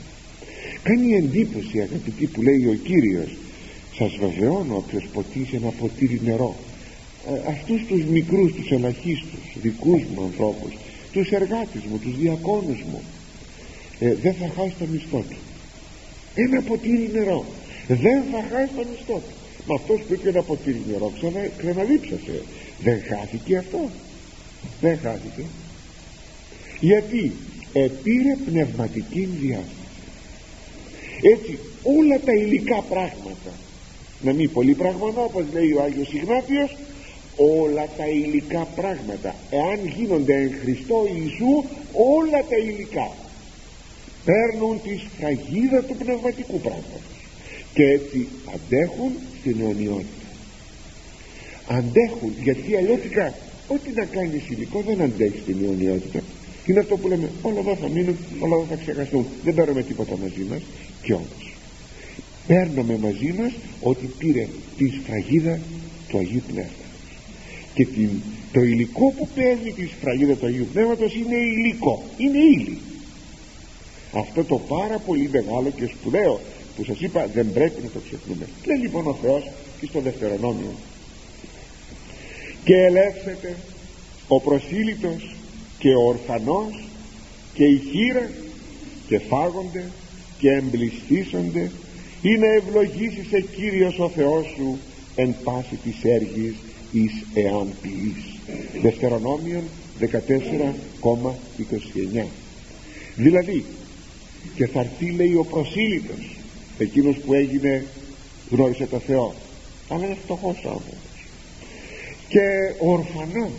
Κάνει 0.83 1.13
εντύπωση 1.13 1.79
αγαπητή 1.79 2.25
που 2.25 2.41
λέει 2.41 2.65
ο 2.65 2.73
Κύριος 2.73 3.29
σας 3.97 4.15
βεβαιώνω 4.19 4.75
όποιος 4.75 5.07
ποτίσει 5.13 5.55
ένα 5.55 5.69
ποτήρι 5.69 6.21
νερό. 6.23 6.55
Ε, 7.27 7.49
αυτούς 7.49 7.85
τους 7.87 8.03
μικρούς 8.03 8.53
τους 8.53 8.71
ελαχίστους 8.71 9.39
δικούς 9.61 10.01
μου 10.13 10.23
ανθρώπους 10.23 10.73
τους 11.11 11.29
εργάτες 11.29 11.81
μου, 11.89 11.97
τους 11.97 12.17
διακόνους 12.17 12.81
μου 12.91 13.01
ε, 13.99 14.13
δεν 14.13 14.33
θα 14.33 14.47
χάσει 14.55 14.73
το 14.79 14.85
μισθό 14.91 15.23
του. 15.29 15.37
Ένα 16.35 16.61
ποτήρι 16.61 17.09
νερό. 17.13 17.45
Δεν 17.87 18.23
θα 18.31 18.43
χάσει 18.51 18.73
το 18.75 18.83
μισθό 18.91 19.13
του. 19.13 19.33
Μα 19.65 19.75
αυτός 19.75 20.01
που 20.01 20.13
είπε 20.13 20.29
ένα 20.29 20.41
ποτήρι 20.41 20.81
νερό 20.91 21.11
ξανα, 21.17 21.39
ξαναδίψασε 21.57 22.41
δεν 22.79 23.01
χάθηκε 23.09 23.57
αυτό. 23.57 23.89
Δεν 24.81 24.99
χάθηκε. 25.03 25.43
Γιατί; 26.79 27.31
Επήρε 27.73 28.35
πνευματική 28.45 29.29
διάσταση 29.41 29.75
έτσι 31.33 31.59
όλα 31.83 32.19
τα 32.19 32.33
υλικά 32.33 32.81
πράγματα 32.81 33.51
να 34.21 34.33
μην 34.33 34.51
πολύ 34.51 34.73
πράγματα 34.73 35.21
όπως 35.21 35.43
λέει 35.53 35.71
ο 35.71 35.81
Άγιος 35.81 36.13
Ιγνάτιος 36.13 36.75
όλα 37.35 37.87
τα 37.97 38.07
υλικά 38.07 38.67
πράγματα 38.75 39.35
εάν 39.49 39.79
γίνονται 39.97 40.33
εν 40.33 40.51
Χριστώ 40.61 41.07
Ιησού 41.15 41.63
όλα 41.93 42.39
τα 42.49 42.57
υλικά 42.57 43.11
παίρνουν 44.25 44.81
τη 44.81 44.97
σφραγίδα 44.97 45.83
του 45.83 45.95
πνευματικού 45.95 46.59
πράγματος 46.59 47.01
και 47.73 47.83
έτσι 47.83 48.27
αντέχουν 48.53 49.11
στην 49.39 49.61
αιωνιότητα. 49.61 50.27
Αντέχουν 51.67 52.33
γιατί 52.43 52.75
αλλιώτικα 52.75 53.33
ό,τι 53.67 53.89
να 53.95 54.05
κάνεις 54.05 54.49
υλικό 54.49 54.81
δεν 54.87 55.01
αντέχεις 55.01 55.41
στην 55.41 55.57
αιωνιότητα. 55.63 56.19
Είναι 56.65 56.79
αυτό 56.79 56.97
που 56.97 57.07
λέμε 57.07 57.29
όλα 57.41 57.59
εδώ 57.59 57.75
θα 57.75 57.89
μείνουν 57.89 58.17
όλα 58.39 58.55
εδώ 58.55 58.65
θα 58.69 58.75
ξεχαστούν. 58.75 59.25
Δεν 59.43 59.53
παίρνουμε 59.53 59.83
τίποτα 59.83 60.17
μαζί 60.17 60.45
μας. 60.49 60.61
Και 61.01 61.13
όμως 61.13 61.56
παίρνουμε 62.47 62.97
μαζί 62.97 63.33
μας 63.37 63.51
ότι 63.81 64.05
πήρε 64.17 64.47
τη 64.77 64.87
σφραγίδα 64.87 65.59
του 66.07 66.17
Αγίου 66.17 66.41
Πνεύματος. 66.47 66.85
Και 67.73 67.85
την, 67.85 68.09
το 68.51 68.61
υλικό 68.61 69.13
που 69.17 69.27
παίρνει 69.35 69.71
τη 69.71 69.85
σφραγίδα 69.85 70.33
του 70.33 70.45
Αγίου 70.45 70.67
Πνεύματος 70.73 71.15
είναι 71.15 71.35
υλικό 71.35 72.03
είναι 72.17 72.37
ύλη. 72.37 72.77
Αυτό 74.13 74.43
το 74.43 74.55
πάρα 74.57 74.97
πολύ 74.97 75.29
μεγάλο 75.31 75.69
και 75.75 75.85
σπουδαίο 75.85 76.39
που 76.75 76.83
σας 76.83 76.99
είπα 76.99 77.27
δεν 77.33 77.51
πρέπει 77.51 77.81
να 77.83 77.89
το 77.89 77.99
ξεχνούμε. 78.07 78.47
Λέει 78.65 78.77
λοιπόν 78.77 79.07
ο 79.07 79.17
Θεός 79.21 79.43
και 79.79 79.85
στο 79.85 79.99
δευτερονόμιο. 79.99 80.71
Και 82.63 82.75
ελεύσεται 82.75 83.55
ο 84.27 84.39
προσήλυτος 84.39 85.35
και 85.79 85.89
ο 85.93 86.01
ορφανός 86.07 86.83
και 87.53 87.63
η 87.65 87.81
χείρα 87.91 88.29
και 89.07 89.19
φάγονται 89.19 89.83
και 90.39 90.51
εμπληστήσονται 90.51 91.71
ή 92.21 92.37
να 92.37 92.53
ευλογήσεις 92.53 93.27
σε 93.27 93.41
Κύριος 93.41 93.99
ο 93.99 94.09
Θεός 94.09 94.45
σου 94.55 94.77
εν 95.15 95.35
πάση 95.43 95.75
της 95.83 96.03
έργης 96.03 96.55
εις 96.91 97.25
εάν 97.33 97.73
ποιείς. 97.81 98.35
Δευτερονόμιον 98.81 99.63
14,29 99.99 102.25
δηλαδή 103.15 103.65
και 104.55 104.67
θα 104.67 104.79
έρθει 104.79 105.11
λέει 105.11 105.35
ο 105.35 105.43
προσήλυτος 105.43 106.35
εκείνος 106.77 107.17
που 107.17 107.33
έγινε 107.33 107.85
γνώρισε 108.49 108.85
το 108.85 108.99
Θεό. 108.99 109.35
Αλλά 109.89 110.05
είναι 110.05 110.17
φτωχός 110.23 110.57
άνθρωπος. 110.57 110.97
Και 112.27 112.73
ο 112.79 112.91
ορφανός 112.91 113.51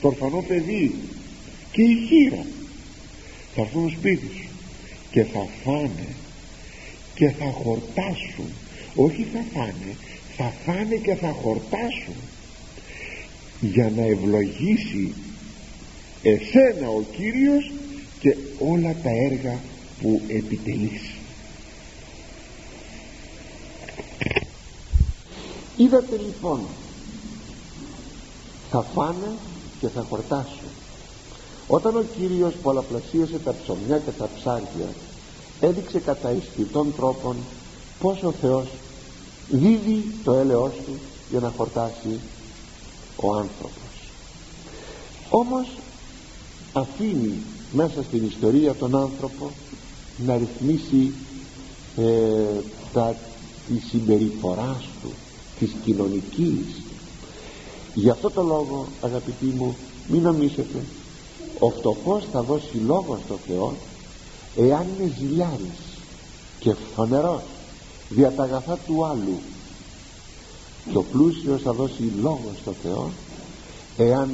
το 0.00 0.08
ορφανό 0.08 0.44
παιδί 0.48 0.94
και 1.72 1.82
η 1.82 1.96
χείρα. 2.08 2.46
Θα 3.54 3.60
έρθουν 3.60 3.90
σπίτι 3.90 4.26
σου 4.26 4.48
και 5.10 5.24
θα 5.24 5.46
φάνε 5.64 6.15
και 7.16 7.30
θα 7.30 7.50
χορτάσουν. 7.50 8.50
Όχι 8.94 9.26
θα 9.32 9.44
φάνε 9.52 9.96
θα 10.36 10.52
φάνε 10.64 10.96
και 10.96 11.14
θα 11.14 11.30
χορτάσουν. 11.42 12.14
Για 13.60 13.92
να 13.96 14.02
ευλογήσει 14.02 15.14
εσένα 16.22 16.88
ο 16.88 17.02
Κύριος 17.16 17.72
και 18.20 18.36
όλα 18.58 18.94
τα 19.02 19.10
έργα 19.10 19.58
που 20.00 20.20
επιτελείς. 20.28 21.02
Είδατε 25.76 26.16
λοιπόν 26.16 26.60
θα 28.70 28.82
φάνε 28.82 29.32
και 29.80 29.88
θα 29.88 30.06
χορτάσουν. 30.08 30.68
Όταν 31.66 31.96
ο 31.96 32.04
Κύριος 32.18 32.54
πολλαπλασίασε 32.62 33.38
τα 33.44 33.54
ψωμιά 33.62 33.98
και 33.98 34.10
τα 34.10 34.28
ψάρια 34.36 34.88
έδειξε 35.60 35.98
κατά 35.98 36.28
αισθητών 36.28 36.94
τρόπων 36.96 37.36
πως 38.00 38.22
ο 38.22 38.32
Θεός 38.40 38.66
δίδει 39.48 40.04
το 40.24 40.32
έλεος 40.32 40.72
του 40.86 40.92
για 41.30 41.40
να 41.40 41.52
χορτάσει 41.56 42.20
ο 43.16 43.34
άνθρωπος. 43.34 44.10
Όμως 45.30 45.66
αφήνει 46.72 47.42
μέσα 47.72 48.02
στην 48.02 48.26
ιστορία 48.26 48.74
τον 48.74 48.96
άνθρωπο 48.96 49.50
να 50.26 50.36
ρυθμίσει 50.36 51.12
ε, 51.96 52.60
τα, 52.92 53.16
τη 53.68 53.78
συμπεριφορά 53.88 54.82
του 55.02 55.10
της 55.58 55.70
κοινωνικής. 55.84 56.82
Γι' 57.94 58.10
αυτό 58.10 58.30
το 58.30 58.42
λόγο 58.42 58.86
αγαπητοί 59.00 59.44
μου 59.44 59.76
μην 60.08 60.22
νομίσετε 60.22 60.78
ο 61.58 61.70
φτωχός 61.70 62.24
θα 62.32 62.42
δώσει 62.42 62.76
λόγο 62.86 63.18
στο 63.24 63.38
Θεό 63.46 63.74
εάν 64.56 64.86
είναι 64.98 65.12
ζηλιάρης 65.18 65.80
και 66.58 66.74
φανερός 66.94 67.42
δια 68.08 68.32
τα 68.32 68.42
αγαθά 68.42 68.78
του 68.86 69.04
άλλου 69.04 69.38
και 70.90 70.96
ο 70.96 71.02
πλούσιος 71.02 71.62
θα 71.62 71.72
δώσει 71.72 72.12
λόγο 72.20 72.50
στο 72.60 72.74
Θεό 72.82 73.10
εάν 73.96 74.30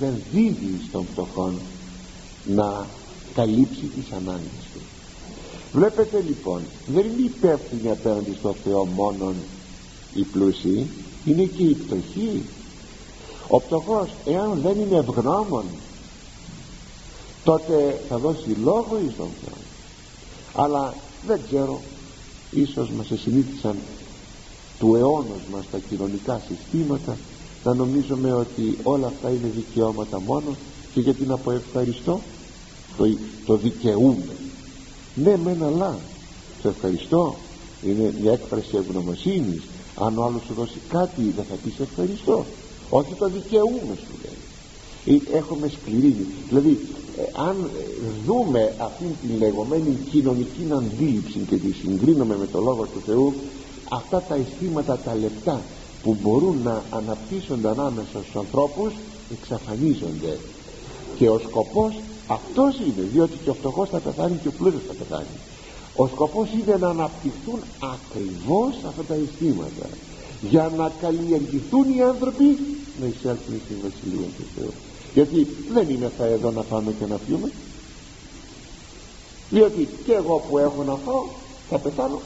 δεν 0.00 0.22
δίδει 0.32 0.80
στον 0.88 1.06
φτωχόν 1.12 1.60
να 2.46 2.86
καλύψει 3.34 3.80
τις 3.94 4.12
ανάγκες 4.16 4.64
του. 4.72 4.80
Βλέπετε 5.72 6.24
λοιπόν 6.26 6.62
δεν 6.86 7.04
είναι 7.04 7.26
υπεύθυνοι 7.26 7.90
απέναντι 7.90 8.36
στο 8.38 8.54
Θεό 8.64 8.84
μόνον 8.84 9.34
οι 10.14 10.22
πλούσιοι 10.22 10.86
είναι 11.24 11.42
και 11.42 11.62
οι 11.62 11.74
πτωχοί 11.74 12.42
ο 13.48 13.60
πτωχός 13.60 14.08
εάν 14.24 14.60
δεν 14.62 14.80
είναι 14.80 14.96
ευγνώμων 14.96 15.64
τότε 17.44 18.00
θα 18.08 18.18
δώσει 18.18 18.48
λόγο 18.62 19.00
εις 19.06 19.16
τον 19.16 19.28
Θεό 19.44 19.63
αλλά 20.54 20.94
δεν 21.26 21.40
ξέρω 21.46 21.80
ίσως 22.50 22.90
μας 22.90 23.10
εσυνήθισαν 23.10 23.76
του 24.78 24.94
αιώνος 24.94 25.42
μας 25.52 25.64
τα 25.70 25.78
κοινωνικά 25.88 26.42
συστήματα 26.48 27.16
να 27.64 27.74
νομίζουμε 27.74 28.32
ότι 28.32 28.78
όλα 28.82 29.06
αυτά 29.06 29.28
είναι 29.28 29.50
δικαιώματα 29.54 30.20
μόνος 30.20 30.54
και 30.94 31.00
γιατί 31.00 31.24
να 31.24 31.36
πω 31.36 31.50
ευχαριστώ 31.50 32.20
το, 32.96 33.04
το 33.46 33.56
δικαιούμε 33.56 34.36
ναι 35.14 35.36
μεν 35.36 35.64
αλλά 35.64 35.98
το 36.62 36.68
ευχαριστώ 36.68 37.34
είναι 37.86 38.14
μια 38.20 38.32
έκφραση 38.32 38.76
ευγνωμοσύνης. 38.76 39.62
Αν 39.98 40.18
ο 40.18 40.24
άλλος 40.24 40.42
σου 40.46 40.54
δώσει 40.54 40.78
κάτι 40.88 41.22
δεν 41.36 41.44
θα 41.44 41.54
πεις 41.64 41.78
ευχαριστώ. 41.80 42.44
Όχι 42.90 43.14
το 43.18 43.28
δικαιούμε 43.28 43.94
σου 43.96 44.14
λέει. 44.22 45.18
Ε, 45.32 45.36
έχουμε 45.36 45.68
σκληρή 45.68 46.26
δηλαδή 46.48 46.70
ε, 46.70 47.03
αν 47.48 47.70
δούμε 48.26 48.74
αυτήν 48.78 49.08
την 49.20 49.38
λεγόμενη 49.38 49.98
κοινωνική 50.10 50.66
αντίληψη 50.72 51.38
και 51.48 51.56
τη 51.56 51.72
συγκρίνουμε 51.72 52.36
με 52.36 52.46
το 52.46 52.60
Λόγο 52.60 52.82
του 52.82 53.02
Θεού 53.06 53.34
αυτά 53.88 54.22
τα 54.28 54.34
αισθήματα 54.34 54.98
τα 54.98 55.14
λεπτά 55.14 55.60
που 56.02 56.16
μπορούν 56.22 56.56
να 56.64 56.82
αναπτύσσονται 56.90 57.68
ανάμεσα 57.68 58.18
στους 58.22 58.36
ανθρώπους 58.36 58.92
εξαφανίζονται. 59.32 60.38
Και 61.16 61.28
ο 61.28 61.38
σκοπός 61.38 62.00
αυτός 62.26 62.78
είναι 62.78 63.08
διότι 63.12 63.36
και 63.44 63.50
ο 63.50 63.54
φτωχός 63.54 63.88
θα 63.88 63.98
πεθάνει 63.98 64.36
και 64.42 64.48
ο 64.48 64.52
πλούσιος 64.58 64.82
θα 64.88 64.94
πεθάνει. 64.94 65.36
Ο 65.96 66.06
σκοπός 66.06 66.48
είναι 66.52 66.76
να 66.80 66.88
αναπτυχθούν 66.88 67.60
ακριβώς 67.94 68.74
αυτά 68.88 69.02
τα 69.02 69.14
αισθήματα 69.14 69.86
για 70.50 70.70
να 70.76 70.92
καλλιεργηθούν 71.00 71.84
οι 71.96 72.02
άνθρωποι 72.02 72.58
να 73.00 73.06
εισέλθουν 73.06 73.60
στην 73.64 73.76
Βασιλεία 73.82 74.28
του 74.36 74.44
Θεού 74.56 74.72
γιατί 75.14 75.46
δεν 75.72 75.88
είναι 75.88 76.10
θα 76.18 76.24
εδώ 76.24 76.50
να 76.50 76.62
πάμε 76.62 76.92
και 76.98 77.04
να 77.08 77.16
πιούμε. 77.16 77.50
Διότι 79.50 79.88
και 80.04 80.12
εγώ 80.12 80.44
που 80.48 80.58
έχω 80.58 80.82
να 80.82 80.94
φάω 80.94 81.24
θα 81.70 81.78
πεθάνω. 81.78 82.20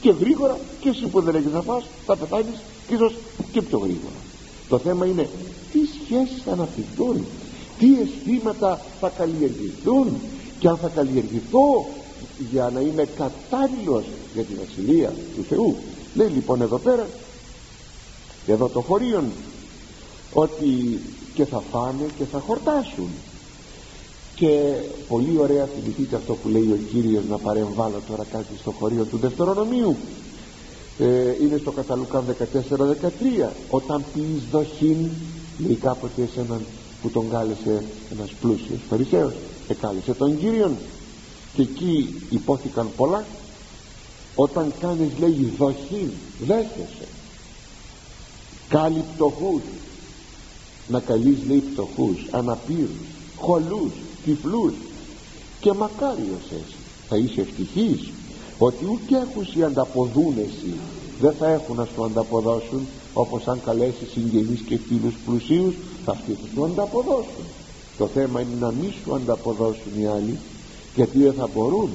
Και 0.00 0.10
γρήγορα 0.20 0.58
και 0.80 0.88
εσύ 0.88 1.06
που 1.06 1.20
δεν 1.20 1.34
έχεις 1.34 1.52
να 1.52 1.62
φας 1.62 1.84
θα 2.06 2.16
πεθάνεις. 2.16 2.56
Και 2.88 2.94
ίσως 2.94 3.14
και 3.52 3.62
πιο 3.62 3.78
γρήγορα. 3.78 4.20
Το 4.68 4.78
θέμα 4.78 5.06
είναι 5.06 5.28
τι 5.72 5.78
σχέσεις 5.78 6.42
θα 6.42 6.52
αναπτυχθούν 6.52 7.24
τι 7.78 7.86
αισθήματα 8.00 8.80
θα 9.00 9.08
καλλιεργηθούν. 9.08 10.08
Και 10.58 10.68
αν 10.68 10.76
θα 10.76 10.88
καλλιεργηθώ 10.88 11.86
για 12.50 12.70
να 12.74 12.80
είμαι 12.80 13.08
κατάλληλος 13.16 14.04
για 14.34 14.42
την 14.42 14.58
ασυλία 14.68 15.12
του 15.36 15.44
Θεού. 15.48 15.76
Λέει 16.14 16.28
λοιπόν 16.28 16.60
εδώ 16.60 16.78
πέρα 16.78 17.06
εδώ 18.46 18.68
το 18.68 18.80
χωρίον 18.80 19.24
ότι 20.32 21.00
και 21.34 21.44
θα 21.44 21.62
φάνε 21.70 22.06
και 22.18 22.24
θα 22.24 22.38
χορτάσουν. 22.38 23.08
Και 24.34 24.74
πολύ 25.08 25.38
ωραία 25.38 25.64
θυμηθείτε 25.64 26.16
αυτό 26.16 26.34
που 26.34 26.48
λέει 26.48 26.62
ο 26.62 26.78
Κύριος 26.92 27.24
να 27.28 27.38
παρεμβάλλω 27.38 28.00
τώρα 28.08 28.24
κάτι 28.32 28.56
στο 28.60 28.70
χωρίο 28.70 29.04
του 29.04 29.16
Δευτερονομίου. 29.16 29.96
Ε, 30.98 31.04
είναι 31.42 31.56
στο 31.56 31.70
καταλουκάν 31.70 32.24
14-13 33.48 33.48
όταν 33.70 34.04
πεις 34.14 34.42
δοχήν 34.50 35.10
λέει 35.58 35.74
κάποτε 35.74 36.28
σε 36.34 36.40
έναν 36.40 36.60
που 37.02 37.10
τον 37.10 37.30
κάλεσε 37.30 37.84
ένας 38.12 38.30
πλούσιος 38.40 38.78
φαρισαίος 38.88 39.32
εκάλεσε 39.68 40.14
τον 40.14 40.38
Κύριον. 40.38 40.76
Και 41.54 41.62
εκεί 41.62 42.22
υπόθηκαν 42.30 42.88
πολλά. 42.96 43.24
Όταν 44.34 44.72
κάνεις 44.80 45.10
λέει 45.18 45.52
δοχήν 45.58 46.10
δέχεσαι. 46.46 47.08
Κάλει 48.68 49.04
πτωχούς 49.14 49.62
να 50.88 51.00
καλείς 51.00 51.38
λέει 51.48 51.58
πτωχούς 51.58 52.26
αναπήρους 52.30 53.12
χολούς 53.36 53.92
τυφλούς 54.24 54.72
και 55.60 55.72
μακάριος 55.72 56.44
εσύ. 56.50 56.76
Θα 57.08 57.16
είσαι 57.16 57.40
ευτυχής 57.40 58.10
ότι 58.58 58.84
ούτε 58.84 59.18
έχουν 59.18 59.46
οι 59.54 59.62
ανταποδούνεσαι 59.62 60.74
δεν 61.20 61.32
θα 61.38 61.48
έχουν 61.48 61.76
να 61.76 61.84
σου 61.84 62.04
ανταποδώσουν 62.04 62.86
όπως 63.12 63.46
αν 63.46 63.60
καλέσεις 63.64 64.10
συγγενείς 64.12 64.60
και 64.60 64.78
φίλους 64.78 65.14
πλουσίους 65.26 65.74
θα 66.04 66.12
αυτοί 66.12 66.32
θα 66.32 66.46
σου 66.54 66.64
ανταποδώσουν. 66.64 67.44
Το 67.98 68.06
θέμα 68.06 68.40
είναι 68.40 68.56
να 68.60 68.70
μην 68.72 68.92
σου 69.02 69.14
ανταποδώσουν 69.14 70.00
οι 70.00 70.06
άλλοι 70.06 70.38
γιατί 70.94 71.18
δεν 71.18 71.32
θα 71.32 71.48
μπορούν. 71.54 71.90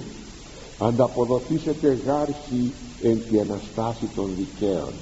Ανταποδοθήσετε 0.80 2.00
γάρση 2.06 2.71
εν 3.02 3.21
τη 3.30 3.39
αναστάση 3.39 4.10
των 4.15 4.30
δικαίων 4.38 4.93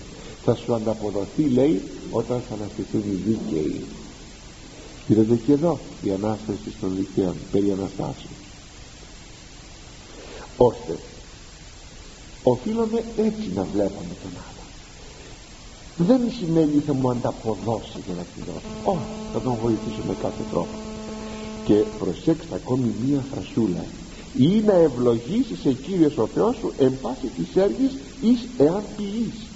θα 0.45 0.55
σου 0.55 0.73
ανταποδοθεί 0.73 1.43
λέει 1.43 1.81
όταν 2.11 2.41
θα 2.49 2.55
αναστηθούν 2.55 3.01
οι 3.01 3.15
δίκαιοι. 3.25 3.85
Είδατε 5.07 5.35
και 5.35 5.51
εδώ 5.51 5.79
η 6.03 6.11
Ανάσταση 6.11 6.73
των 6.81 6.95
δικαίων 6.95 7.35
περί 7.51 7.71
Αναστάσεως. 7.71 8.29
Ώστε 10.57 10.97
οφείλουμε 12.43 13.03
έτσι 13.17 13.51
να 13.55 13.63
βλέπουμε 13.63 14.13
τον 14.23 14.31
άλλο 14.31 14.55
δεν 15.97 16.21
σημαίνει 16.39 16.79
θα 16.85 16.93
μου 16.93 17.09
ανταποδώσει 17.09 17.99
για 18.05 18.15
να 18.15 18.21
τη 18.21 18.39
δώσω. 18.51 18.67
Όχι 18.83 19.09
θα 19.33 19.39
τον 19.41 19.55
βοηθήσω 19.61 20.01
με 20.07 20.15
κάθε 20.21 20.43
τρόπο. 20.51 20.77
Και 21.65 21.83
προσέξτε 21.99 22.55
ακόμη 22.55 22.93
μία 23.05 23.23
φρασούλα. 23.31 23.85
Ή 24.37 24.61
να 24.65 24.73
ευλογήσεις 24.73 25.75
Κύριος 25.85 26.17
ο 26.17 26.27
Θεός 26.27 26.55
σου 26.55 26.73
εν 26.77 26.93
πάση 27.01 27.27
της 27.37 27.55
έργης 27.55 27.91
εις 28.21 28.47
εάν 28.57 28.83
ποιείς 28.97 29.54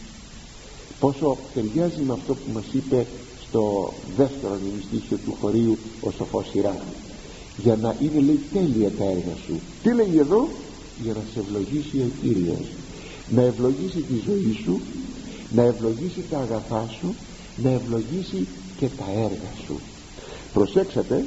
πόσο 0.99 1.37
ταιριάζει 1.53 2.01
με 2.01 2.13
αυτό 2.13 2.35
που 2.35 2.51
μας 2.53 2.65
είπε 2.71 3.05
στο 3.47 3.93
δεύτερο 4.17 4.57
νημιστήχιο 4.63 5.17
του 5.25 5.37
χωρίου 5.41 5.77
ο 6.01 6.11
σοφός 6.11 6.47
Σιρά 6.49 6.77
για 7.57 7.75
να 7.75 7.95
είναι 7.99 8.19
λέει 8.19 8.39
τέλεια 8.53 8.91
τα 8.91 9.03
έργα 9.03 9.35
σου. 9.45 9.59
Τι 9.83 9.93
λέει 9.93 10.17
εδώ; 10.17 10.47
Για 11.03 11.13
να 11.13 11.21
σε 11.33 11.39
ευλογήσει 11.39 11.97
ο 11.97 12.11
Κύριος. 12.21 12.67
Να 13.29 13.41
ευλογήσει 13.41 13.99
τη 13.99 14.13
ζωή 14.25 14.57
σου 14.63 14.79
να 15.49 15.61
ευλογήσει 15.61 16.23
τα 16.29 16.37
αγαθά 16.37 16.89
σου 16.99 17.15
να 17.55 17.69
ευλογήσει 17.69 18.47
και 18.77 18.87
τα 18.97 19.05
έργα 19.11 19.51
σου. 19.65 19.79
Προσέξατε 20.53 21.25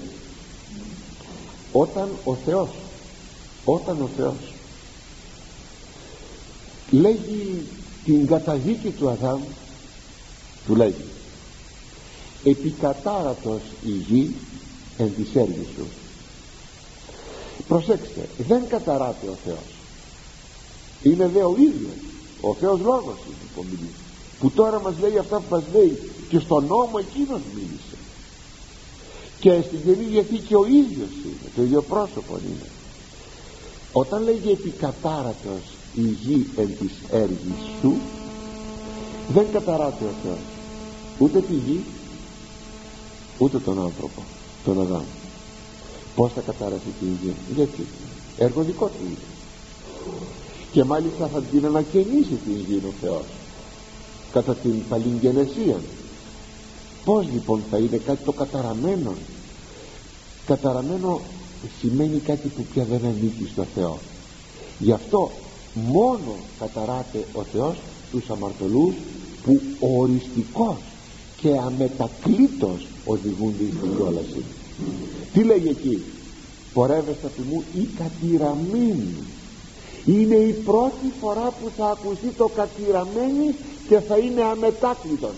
όταν 1.72 2.08
ο 2.24 2.34
Θεός 2.34 2.68
όταν 3.64 4.02
ο 4.02 4.08
Θεός 4.16 4.52
λέγει 6.90 7.62
την 8.04 8.26
καταδίκη 8.26 8.90
του 8.90 9.10
Αδάμ 9.10 9.40
του 10.66 10.74
λέγει 10.74 11.04
επικατάρατος 12.44 13.60
η 13.84 13.90
γη 13.90 14.34
εν 14.98 15.14
της 15.16 15.34
έργης 15.34 15.66
σου 15.76 15.86
προσέξτε 17.68 18.28
δεν 18.48 18.66
καταράται 18.68 19.26
ο 19.26 19.36
Θεός. 19.44 19.68
Είναι 21.02 21.26
δε 21.34 21.42
ο 21.42 21.54
ίδιος. 21.58 22.00
Ο 22.40 22.54
Θεός 22.54 22.80
λόγος 22.80 23.18
είναι 23.26 23.46
που 23.54 23.64
μιλεί. 23.70 23.90
Που 24.40 24.50
τώρα 24.50 24.80
μας 24.80 24.94
λέει 25.00 25.18
αυτά 25.18 25.36
που 25.36 25.44
μας 25.50 25.62
λέει 25.72 25.98
και 26.28 26.38
στον 26.38 26.66
νόμο 26.66 26.96
εκείνος 26.98 27.40
μίλησε. 27.54 27.96
Και 29.40 29.62
στην 29.66 29.82
Καινή 29.84 30.04
Διαθήκη 30.04 30.54
ο 30.54 30.66
ίδιος 30.66 31.12
είναι 31.24 31.48
το 31.56 31.62
ίδιο 31.62 31.82
πρόσωπο 31.82 32.38
είναι. 32.46 32.68
Όταν 33.92 34.22
λέγει 34.22 34.50
επικατάρατος 34.50 35.62
η 35.94 36.00
γη 36.00 36.46
εν 36.56 36.76
της 36.78 36.92
έργης 37.10 37.62
σου 37.80 37.94
δεν 39.32 39.46
καταράται 39.52 40.04
ο 40.04 40.14
Θεός 40.22 40.51
ούτε 41.22 41.40
τη 41.40 41.54
γη 41.54 41.84
ούτε 43.38 43.58
τον 43.58 43.80
άνθρωπο 43.80 44.22
τον 44.64 44.80
Αδάμ 44.80 45.04
πως 46.14 46.32
θα 46.32 46.40
κατάρασε 46.40 46.88
τη 47.00 47.04
γη; 47.04 47.34
Γιατί; 47.54 47.86
Έργο 48.36 48.62
δικό 48.62 48.86
του 48.86 49.04
είναι 49.04 49.16
και 50.72 50.84
μάλιστα 50.84 51.26
θα 51.26 51.42
την 51.42 51.66
ανακαινήσει 51.66 52.38
την 52.44 52.56
γη 52.68 52.82
ο 52.86 52.92
Θεός 53.00 53.24
κατά 54.32 54.54
την 54.54 54.88
παλιγγενεσία. 54.88 55.80
Πως 57.04 57.26
λοιπόν 57.32 57.62
θα 57.70 57.78
είναι 57.78 57.96
κάτι 57.96 58.24
το 58.24 58.32
καταραμένο; 58.32 59.14
Καταραμένο 60.46 61.20
σημαίνει 61.80 62.18
κάτι 62.18 62.48
που 62.48 62.64
πια 62.72 62.84
δεν 62.84 63.04
ανήκει 63.04 63.48
στο 63.52 63.66
Θεό. 63.74 63.98
Γι' 64.78 64.92
αυτό 64.92 65.30
μόνο 65.74 66.34
καταράται 66.58 67.26
ο 67.32 67.42
Θεός 67.42 67.76
τους 68.10 68.30
αμαρτωλούς 68.30 68.94
που 69.44 69.60
οριστικός 69.80 70.76
και 71.42 71.48
αμετακλήτως 71.66 72.86
οδηγούνται 73.04 73.64
στην 73.78 73.94
κόλαση. 73.98 74.44
Τι 75.32 75.44
λέει 75.44 75.68
εκεί; 75.68 76.02
Πορεύεστε 76.72 77.30
του 77.36 77.42
μου 77.50 77.64
ή 77.74 77.88
κατηραμένοι 77.98 79.14
είναι 80.04 80.34
η 80.34 80.52
πρώτη 80.52 81.12
φορά 81.20 81.52
που 81.60 81.70
θα 81.76 81.86
ακουστεί 81.86 82.28
το 82.28 82.48
κατηραμένη 82.48 83.54
και 83.88 84.00
θα 84.00 84.18
είναι 84.18 84.42
αμετάκλητον. 84.42 85.34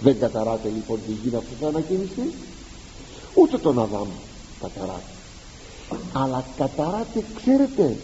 Δεν 0.00 0.18
καταράτε 0.18 0.68
λοιπόν 0.68 0.98
τη 1.06 1.12
γη 1.12 1.28
που 1.28 1.42
θα 1.60 1.68
ανακοινηθεί 1.68 2.32
ούτε 3.34 3.58
τον 3.58 3.78
Αδάμ 3.78 4.08
καταράτε. 4.60 5.10
Αλλά 6.12 6.44
καταράτε 6.56 7.24
ξέρετε 7.36 7.96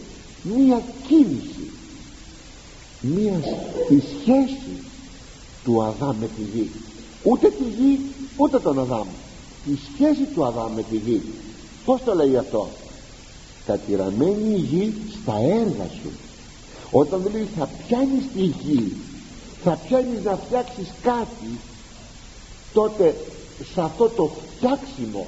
μία 0.42 0.82
κίνηση 1.08 1.70
μία 3.02 3.40
τη 3.88 4.00
σχέση 4.00 4.84
του 5.64 5.82
Αδάμ 5.82 6.16
με 6.18 6.28
τη 6.36 6.42
γη. 6.42 6.70
Ούτε 7.22 7.48
τη 7.50 7.64
γη 7.64 8.00
ούτε 8.36 8.58
τον 8.58 8.78
Αδάμ. 8.78 9.06
Τη 9.64 9.76
σχέση 9.76 10.24
του 10.34 10.44
Αδάμ 10.44 10.72
με 10.72 10.82
τη 10.82 10.96
γη. 10.96 11.22
Πως 11.84 12.00
το 12.04 12.14
λέει 12.14 12.36
αυτό; 12.36 12.68
Κατηραμένη 13.66 14.54
η 14.54 14.58
γη 14.58 14.94
στα 15.22 15.36
έργα 15.38 15.88
σου. 16.02 16.10
Όταν 16.90 17.28
λέει 17.32 17.48
θα 17.58 17.68
πιάνεις 17.86 18.24
τη 18.34 18.42
γη 18.42 18.92
θα 19.62 19.78
πιάνεις 19.86 20.24
να 20.24 20.36
φτιάξεις 20.36 20.88
κάτι 21.02 21.58
τότε 22.72 23.16
σε 23.72 23.80
αυτό 23.80 24.08
το 24.08 24.30
φτιάξιμο 24.56 25.26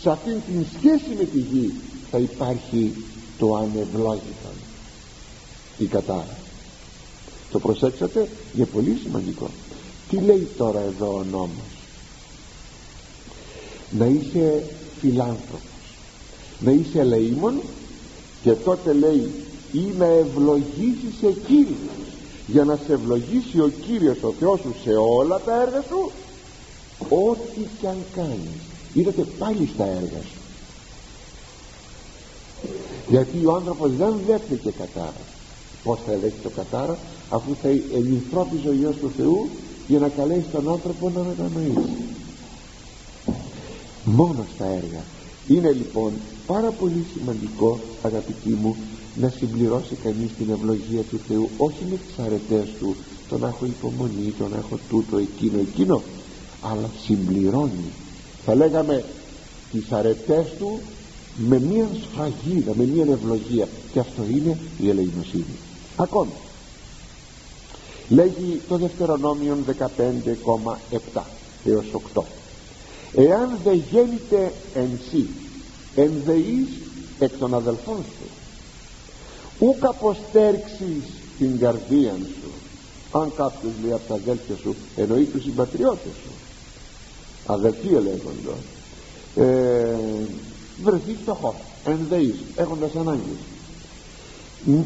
σε 0.00 0.10
αυτήν 0.10 0.40
την 0.46 0.66
σχέση 0.78 1.14
με 1.18 1.24
τη 1.24 1.38
γη 1.38 1.72
θα 2.10 2.18
υπάρχει 2.18 3.04
το 3.38 3.54
ανευλόγητο 3.54 4.50
η 5.78 5.86
κατάρα 5.86 6.39
το 7.50 7.58
προσέξατε; 7.58 8.28
Για 8.52 8.66
πολύ 8.66 8.94
σημαντικό. 8.96 9.50
Τι 10.08 10.20
λέει 10.20 10.48
τώρα 10.56 10.80
εδώ 10.80 11.14
ο 11.14 11.24
νόμος; 11.24 11.72
Να 13.90 14.06
είσαι 14.06 14.64
φιλάνθρωπος. 14.98 15.98
Να 16.60 16.70
είσαι 16.70 16.98
ελεήμων 16.98 17.60
και 18.42 18.52
τότε 18.52 18.92
λέει 18.92 19.32
ή 19.72 19.92
να 19.98 20.06
ευλογήσεις 20.06 21.14
σε 21.18 21.32
Κύριος 21.32 21.98
για 22.46 22.64
να 22.64 22.76
σε 22.76 22.92
ευλογήσει 22.92 23.60
ο 23.60 23.68
Κύριος 23.80 24.22
ο 24.22 24.32
Θεός 24.38 24.60
σου 24.60 24.74
σε 24.82 24.90
όλα 25.18 25.40
τα 25.44 25.62
έργα 25.62 25.82
σου 25.82 26.10
ό,τι 27.08 27.60
κι 27.78 27.86
αν 27.86 28.04
κάνεις 28.12 28.60
είδατε 28.92 29.24
πάλι 29.38 29.66
στα 29.74 29.84
έργα 29.86 30.20
σου. 30.22 30.38
Γιατί 33.08 33.46
ο 33.46 33.52
άνθρωπος 33.52 33.96
δεν 33.96 34.20
δέχτηκε 34.26 34.70
κατάρα. 34.70 35.24
Πως 35.82 36.00
θα 36.06 36.18
δέχει 36.18 36.40
το 36.42 36.50
κατάρα; 36.50 36.98
Αφού 37.30 37.56
θα 37.62 37.68
ενυθρώπιζε 37.68 38.68
ο 38.68 38.72
Υιός 38.72 38.96
του 38.96 39.10
Θεού 39.16 39.48
για 39.88 39.98
να 39.98 40.08
καλέσει 40.08 40.46
τον 40.52 40.70
άνθρωπο 40.70 41.10
να 41.10 41.22
μετανοήσει. 41.22 41.92
Μόνο 44.04 44.46
στα 44.54 44.64
έργα. 44.64 45.02
Είναι 45.48 45.72
λοιπόν 45.72 46.12
πάρα 46.46 46.70
πολύ 46.70 47.04
σημαντικό 47.14 47.78
αγαπητοί 48.02 48.48
μου 48.48 48.76
να 49.14 49.28
συμπληρώσει 49.28 49.94
κανείς 49.94 50.30
την 50.38 50.50
ευλογία 50.50 51.02
του 51.10 51.20
Θεού 51.28 51.48
όχι 51.56 51.84
με 51.90 51.96
τις 51.96 52.24
αρετές 52.24 52.68
του 52.78 52.96
το 53.28 53.38
να 53.38 53.48
έχω 53.48 53.64
υπομονή, 53.64 54.34
το 54.38 54.48
να 54.48 54.56
έχω 54.56 54.78
τούτο, 54.88 55.16
εκείνο, 55.18 55.58
εκείνο 55.60 56.02
αλλά 56.62 56.90
συμπληρώνει. 57.04 57.90
Θα 58.44 58.54
λέγαμε 58.54 59.04
τις 59.72 59.92
αρετές 59.92 60.46
του 60.58 60.80
με 61.36 61.60
μια 61.60 61.88
σφραγίδα, 62.02 62.72
με 62.76 62.84
μια 62.84 63.04
ευλογία. 63.12 63.68
Και 63.92 63.98
αυτό 63.98 64.22
είναι 64.30 64.58
η 64.80 64.88
ελεημοσύνη. 64.88 65.56
Ακόμη 65.96 66.30
λέγει 68.10 68.60
το 68.68 68.76
δευτερονόμιο 68.76 69.58
15,7 71.14 71.20
έως 71.64 71.84
8 72.14 72.22
εάν 73.14 73.58
δεν 73.64 73.82
γέννηται 73.90 74.52
εν 74.74 74.98
σύ 75.10 75.26
ενδεείς 75.94 76.68
εκ 77.18 77.32
των 77.38 77.54
αδελφών 77.54 77.96
σου 77.96 78.28
ούκ 79.58 79.84
αποστέρξεις 79.84 81.04
την 81.38 81.58
καρδία 81.58 82.14
σου 82.18 82.50
αν 83.18 83.32
κάποιος 83.36 83.72
λέει 83.82 83.92
από 83.92 84.08
τα 84.08 84.14
αδέλφια 84.14 84.56
σου 84.56 84.74
εννοεί 84.96 85.24
τους 85.24 85.42
συμπατριώτες 85.42 86.12
σου 86.24 86.30
αδελφοί 87.46 87.88
λέγοντο 87.88 88.54
ε, 89.36 89.96
βρεθείς 90.82 91.16
φτωχός 91.22 91.54
ενδεείς 91.84 92.34
έχοντας 92.56 92.94
ανάγκη 92.96 93.36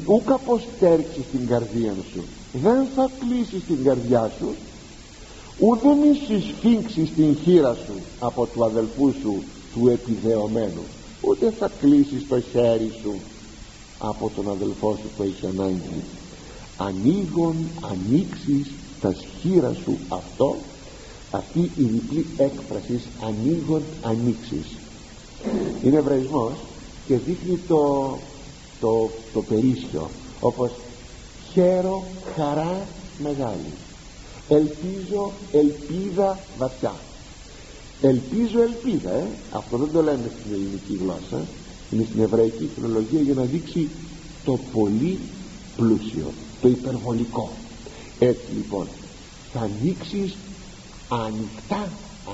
ούκ 0.06 0.30
αποστέρξεις 0.30 1.24
την 1.32 1.46
καρδία 1.46 1.94
σου 2.12 2.24
δεν 2.62 2.86
θα 2.94 3.10
κλείσεις 3.18 3.64
την 3.64 3.84
καρδιά 3.84 4.32
σου 4.38 4.54
ούτε 5.58 5.88
μη 5.94 6.14
συσφίξεις 6.26 7.14
την 7.14 7.36
χείρα 7.36 7.74
σου 7.74 7.94
από 8.20 8.46
του 8.46 8.64
αδελφού 8.64 9.12
σου 9.20 9.42
του 9.74 9.88
επιδεωμένου 9.88 10.82
ούτε 11.20 11.50
θα 11.50 11.70
κλείσεις 11.80 12.28
το 12.28 12.40
χέρι 12.40 12.92
σου 13.02 13.14
από 13.98 14.30
τον 14.36 14.50
αδελφό 14.50 14.96
σου 15.00 15.08
που 15.16 15.22
έχει 15.22 15.46
ανάγκη. 15.46 16.02
Ανοίγον 16.76 17.56
ανοίξεις 17.80 18.70
τα 19.00 19.14
σχήρα 19.14 19.74
σου 19.84 19.98
αυτό. 20.08 20.56
Αυτή 21.30 21.60
η 21.60 21.82
διπλή 21.82 22.26
έκφραση 22.36 23.02
ανοίγον 23.26 23.82
ανοίξεις. 24.02 24.66
Είναι 25.84 25.96
εβραϊσμός 25.96 26.52
και 27.06 27.16
δείχνει 27.16 27.58
το, 27.68 27.78
το, 28.80 29.10
το 29.32 29.42
περίσσιο 29.42 30.10
όπως 30.40 30.70
χαίρο 31.54 32.04
χαρά 32.36 32.86
μεγάλη. 33.22 33.72
Ελπίζω 34.48 35.32
ελπίδα 35.52 36.38
βαθιά. 36.58 36.94
Ελπίζω 38.02 38.60
ελπίδα 38.62 39.10
ε; 39.10 39.26
αυτό 39.52 39.76
δεν 39.76 39.88
το 39.92 40.02
λέμε 40.02 40.30
στην 40.40 40.52
ελληνική 40.52 40.98
γλώσσα. 41.00 41.46
Είναι 41.90 42.04
στην 42.10 42.20
εβραϊκή 42.20 42.70
φιλολογία 42.74 43.20
για 43.20 43.34
να 43.34 43.42
δείξει 43.42 43.88
το 44.44 44.58
πολύ 44.72 45.18
πλούσιο 45.76 46.32
το 46.60 46.68
υπερβολικό. 46.68 47.50
Έτσι 48.18 48.52
λοιπόν 48.54 48.86
θα 49.52 49.60
ανοίξεις 49.60 50.36
ανοιχτά 51.08 51.88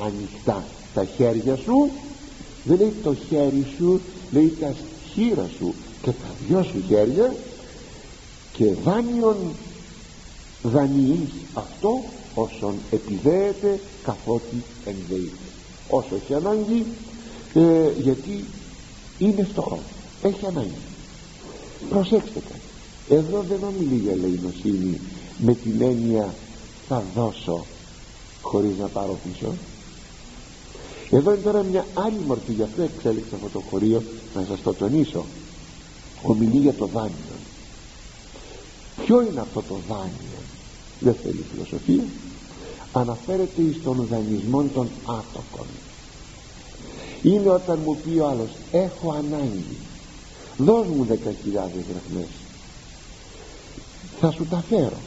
ανοιχτά 0.05 0.65
τα 0.95 1.05
χέρια 1.05 1.57
σου. 1.57 1.91
Δεν 2.65 2.79
λέει 2.79 2.93
το 3.03 3.15
χέρι 3.29 3.67
σου 3.77 4.01
λέει 4.31 4.57
τα 4.61 4.75
χείρα 5.13 5.49
σου. 5.59 5.75
Και 6.03 6.11
τα 6.11 6.35
δυο 6.49 6.63
σου 6.63 6.83
χέρια 6.89 7.35
και 8.53 8.73
δάνειον 8.85 9.37
δανειείς 10.63 11.31
αυτό 11.55 12.03
όσον 12.35 12.75
επιδέεται 12.91 13.81
καθότι 14.03 14.63
ενδεείται. 14.85 15.37
Όσο 15.89 16.15
έχει 16.15 16.35
ανάγκη 16.35 16.87
ε, 17.55 17.91
γιατί 18.03 18.45
είναι 19.19 19.45
φτωχό 19.45 19.79
έχει 20.23 20.47
ανάγκη. 20.47 20.81
Προσέξτε 21.91 22.41
κάτι. 22.41 22.61
Εδώ 23.09 23.45
δεν 23.49 23.59
ομιλεί 23.63 24.01
για 24.01 24.13
ελεημοσύνη 24.13 25.01
με 25.39 25.55
την 25.55 25.81
έννοια 25.81 26.35
θα 26.89 27.05
δώσω 27.15 27.65
χωρίς 28.43 28.79
να 28.79 28.87
πάρω 28.87 29.19
πίσω 29.25 29.53
εδώ 31.11 31.33
είναι 31.33 31.41
τώρα 31.41 31.63
μια 31.63 31.87
άλλη 31.95 32.19
μορφή. 32.27 32.53
Γι' 32.53 32.63
αυτό 32.63 32.83
εξέλιξα 32.83 33.35
αυτό 33.35 33.49
το 33.49 33.61
χωρίο. 33.71 34.03
Να 34.35 34.45
σας 34.49 34.61
το 34.63 34.75
τονίσω. 34.75 35.25
Ομιλεί 36.23 36.57
για 36.57 36.73
το 36.73 36.87
δάνειο 36.87 37.30
ποιο 39.05 39.21
είναι 39.23 39.41
αυτό 39.41 39.63
το 39.69 39.79
δάνειο; 39.89 40.41
Δεν 41.01 41.15
θέλει 41.23 41.45
φιλοσοφία. 41.53 42.05
Αναφέρεται 42.93 43.63
στον 43.81 44.07
δανεισμό 44.11 44.63
των 44.75 44.89
άτοκων. 45.05 45.67
Είναι 47.23 47.51
όταν 47.51 47.79
μου 47.85 47.97
πει 47.97 48.19
ο 48.19 48.29
άλλος 48.29 48.51
έχω 48.73 49.11
ανάγκη. 49.11 49.77
Δώσ' 50.57 50.87
μου 50.87 51.05
δέκα 51.05 51.33
χιλιάδες 51.43 51.85
δραχμές. 51.93 52.31
Θα 54.21 54.31
σου 54.31 54.47
τα 54.51 54.63
φέρω. 54.69 54.99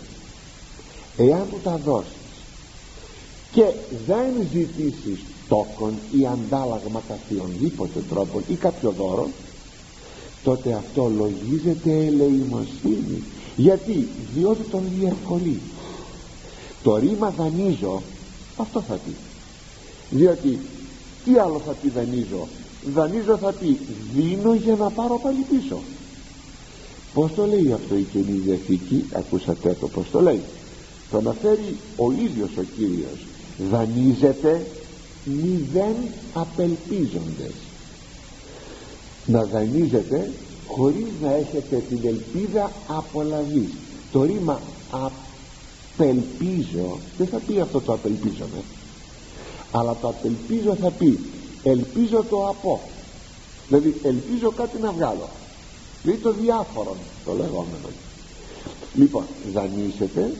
Εάν 1.17 1.47
μου 1.51 1.59
τα 1.63 1.77
δώσεις 1.77 2.11
και 3.51 3.63
δεν 4.05 4.47
ζητήσεις 4.51 5.19
τόκον 5.47 5.93
ή 6.11 6.25
αντάλλαγμα 6.25 7.01
καθιονδήποτε 7.07 7.99
τρόπο 8.09 8.41
ή 8.47 8.53
κάποιο 8.55 8.91
δώρο 8.91 9.29
τότε 10.43 10.73
αυτό 10.73 11.11
λογίζεται 11.17 12.05
ελεημοσύνη 12.05 13.23
γιατί 13.56 14.08
διότι 14.34 14.64
τον 14.64 14.84
διευκολύνει. 14.99 15.72
Το 16.84 16.95
ρήμα 16.95 17.30
δανείζω 17.30 18.01
αυτό 18.58 18.82
θα 18.82 18.93
πει. 18.93 19.16
Διότι 20.10 20.60
τι 21.26 21.38
άλλο 21.38 21.62
θα 21.66 21.72
πει 21.72 21.89
δανείζω; 21.89 22.47
Δανείζω 22.93 23.38
θα 23.38 23.51
πει 23.51 23.80
δίνω 24.14 24.54
για 24.54 24.76
να 24.76 24.89
πάρω 24.89 25.20
πάλι 25.20 25.45
πίσω. 25.49 25.82
Πως 27.14 27.34
το 27.34 27.45
λέει 27.45 27.72
αυτό 27.72 27.95
η 27.97 28.04
Καινή 28.12 28.38
Διαθήκη; 28.38 29.06
Ακούσατε 29.14 29.78
το 29.80 29.88
πως 29.88 30.10
το 30.12 30.22
λέει. 30.22 30.41
Το 31.10 31.18
αναφέρει 31.18 31.78
ο 31.95 32.12
ίδιος 32.12 32.49
ο 32.58 32.64
Κύριος. 32.76 33.26
Δανείζεται 33.70 34.66
μηδέν 35.26 35.95
απελπίζοντες. 36.34 37.54
Να 39.26 39.43
δανείζετε 39.43 40.32
χωρίς 40.68 41.07
να 41.22 41.34
έχετε 41.34 41.84
την 41.89 41.99
ελπίδα 42.03 42.72
απολαβής. 42.88 43.70
Το 44.11 44.24
ρήμα 44.24 44.59
απελπίζω 45.97 46.97
δεν 47.18 47.28
θα 47.28 47.38
πει 47.38 47.59
αυτό 47.59 47.82
το 47.82 47.93
απελπίζομαι 47.93 48.64
αλλά 49.72 49.95
το 50.01 50.07
απελπίζω 50.07 50.76
θα 50.76 50.89
πει 50.89 51.20
ελπίζω 51.64 52.24
το 52.30 52.47
από 52.47 52.82
δηλαδή 53.68 53.95
ελπίζω 54.03 54.51
κάτι 54.51 54.78
να 54.82 54.91
βγάλω 54.91 55.30
δηλαδή 56.03 56.22
το 56.22 56.34
διάφορο 56.34 56.95
το 57.26 57.32
λεγόμενο. 57.32 57.88
Λοιπόν 58.95 59.24
δανείσετε 59.53 60.34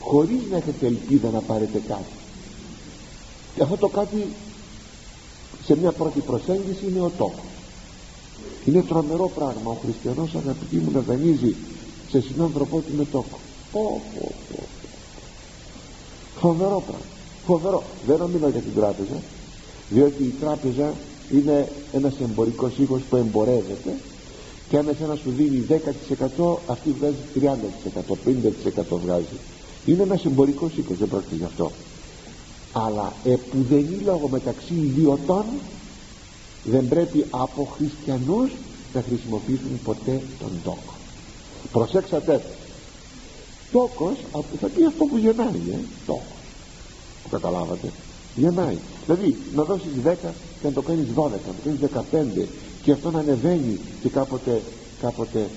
χωρίς 0.00 0.40
να 0.50 0.56
έχετε 0.56 0.86
ελπίδα 0.86 1.30
να 1.30 1.40
πάρετε 1.40 1.82
κάτι. 1.88 2.12
Και 3.54 3.62
αυτό 3.62 3.76
το 3.76 3.88
κάτι 3.88 4.26
σε 5.64 5.76
μια 5.76 5.92
πρώτη 5.92 6.20
προσέγγιση 6.20 6.86
είναι 6.88 7.00
ο 7.00 7.10
τόκος 7.18 7.57
είναι 8.64 8.82
τρομερό 8.82 9.30
πράγμα. 9.34 9.70
Ο 9.70 9.76
χριστιανός 9.84 10.34
αγαπητή 10.34 10.76
μου 10.76 10.90
να 10.90 11.00
δανείζει 11.00 11.54
σε 12.10 12.20
συνάνθρωπό 12.20 12.78
του 12.78 12.96
με 12.96 13.04
τόκο. 13.04 13.38
Πω, 13.72 14.02
πω, 14.14 14.32
πω. 14.50 14.62
φοβερό 16.40 16.82
πράγμα. 16.86 17.06
Φοβερό. 17.46 17.82
Δεν 18.06 18.18
νομίζω 18.18 18.48
για 18.48 18.60
την 18.60 18.74
τράπεζα 18.74 19.22
διότι 19.90 20.22
η 20.22 20.34
τράπεζα 20.40 20.92
είναι 21.32 21.68
ένας 21.92 22.14
εμπορικός 22.20 22.78
οίκος 22.78 23.02
που 23.10 23.16
εμπορεύεται 23.16 23.96
και 24.68 24.78
αν 24.78 24.88
εσένα 24.88 25.14
σου 25.14 25.30
δίνει 25.36 25.66
10% 25.68 26.56
αυτή 26.66 26.94
βγάζει 26.98 27.16
30% 27.34 28.12
50% 28.94 28.98
βγάζει. 29.04 29.36
Είναι 29.86 30.02
ένας 30.02 30.24
εμπορικός 30.24 30.76
οίκος 30.76 30.98
δεν 30.98 31.08
πρόκειται 31.08 31.34
γι' 31.34 31.44
αυτό. 31.44 31.70
Αλλά 32.72 33.12
επουδενή 33.24 33.98
λόγο 34.04 34.28
μεταξύ 34.28 34.74
ιδιωτών 34.74 35.44
δεν 36.64 36.88
πρέπει 36.88 37.24
από 37.30 37.64
χριστιανούς 37.76 38.50
να 38.94 39.02
χρησιμοποιήσουν 39.02 39.80
ποτέ 39.84 40.22
τον 40.38 40.50
τόκο. 40.64 40.94
Προσέξατε 41.72 42.42
τόκος 43.72 44.16
θα 44.60 44.66
πει 44.66 44.84
αυτό 44.84 45.04
που 45.04 45.16
γεννάει 45.16 45.60
ε; 45.72 45.78
τόκος. 46.06 46.22
Που 47.22 47.28
καταλάβατε. 47.28 47.92
Γεννάει. 48.36 48.78
Δηλαδή 49.04 49.36
να 49.54 49.62
δώσεις 49.62 49.92
10 50.04 50.14
και 50.60 50.66
να 50.66 50.72
το 50.72 50.82
κάνεις 50.82 51.06
12 51.14 51.30
να 51.30 51.30
το 51.30 51.62
κάνεις 51.64 51.80
15 52.40 52.46
και 52.82 52.92
αυτό 52.92 53.10
να 53.10 53.18
ανεβαίνει 53.18 53.78
και 54.02 54.08
κάποτε 54.08 54.62
κάποτε 55.00 55.48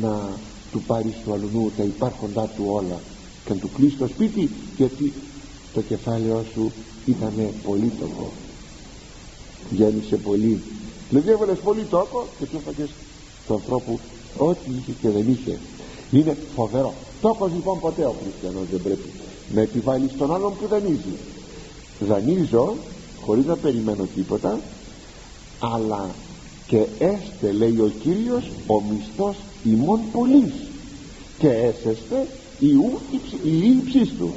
να 0.00 0.28
του 0.72 0.80
πάρει 0.80 1.14
του 1.24 1.32
αλουνού 1.32 1.72
τα 1.76 1.82
υπάρχοντά 1.82 2.46
του 2.56 2.64
όλα 2.66 3.00
και 3.44 3.52
να 3.52 3.58
του 3.58 3.70
κλείσει 3.76 3.96
το 3.96 4.06
σπίτι 4.06 4.50
γιατί 4.76 5.12
το 5.74 5.80
κεφάλαιό 5.80 6.44
σου 6.52 6.72
ήταν 7.06 7.48
πολύτοκο 7.64 8.32
γέννησε 9.70 10.16
πολύ. 10.16 10.60
Δηλαδή 11.08 11.30
έβαλες 11.30 11.58
πολύ 11.58 11.84
τόκο 11.90 12.26
και 12.38 12.44
του 12.44 12.56
έφαγες 12.56 12.88
του 13.46 13.54
ανθρώπου 13.54 13.98
ό,τι 14.38 14.70
είχε 14.78 14.92
και 15.00 15.08
δεν 15.08 15.28
είχε. 15.28 15.58
Είναι 16.10 16.36
φοβερό. 16.54 16.94
Τόκος 17.20 17.50
λοιπόν 17.52 17.80
ποτέ 17.80 18.04
ο 18.04 18.14
χριστιανός 18.22 18.68
δεν 18.70 18.82
πρέπει 18.82 19.08
να 19.54 19.60
επιβάλλει 19.60 20.10
στον 20.14 20.34
άλλον 20.34 20.52
που 20.56 20.66
δανείζει 20.66 21.16
δανείζω 22.00 22.74
χωρίς 23.24 23.44
να 23.44 23.56
περιμένω 23.56 24.06
τίποτα 24.14 24.60
αλλά 25.58 26.08
και 26.66 26.86
έστε 26.98 27.52
λέει 27.52 27.78
ο 27.78 27.92
Κύριος 28.02 28.50
ο 28.66 28.80
μισθός 28.80 29.36
ημών 29.64 30.00
πολλής. 30.12 30.52
Και 31.38 31.48
έσεστε 31.48 32.26
ιού 32.58 32.98
η 33.42 33.56
ύψης 33.68 34.08
του 34.18 34.34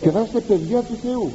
και 0.00 0.10
θα 0.10 0.20
είστε 0.20 0.40
παιδιά 0.40 0.80
του 0.80 0.96
Θεού 1.02 1.32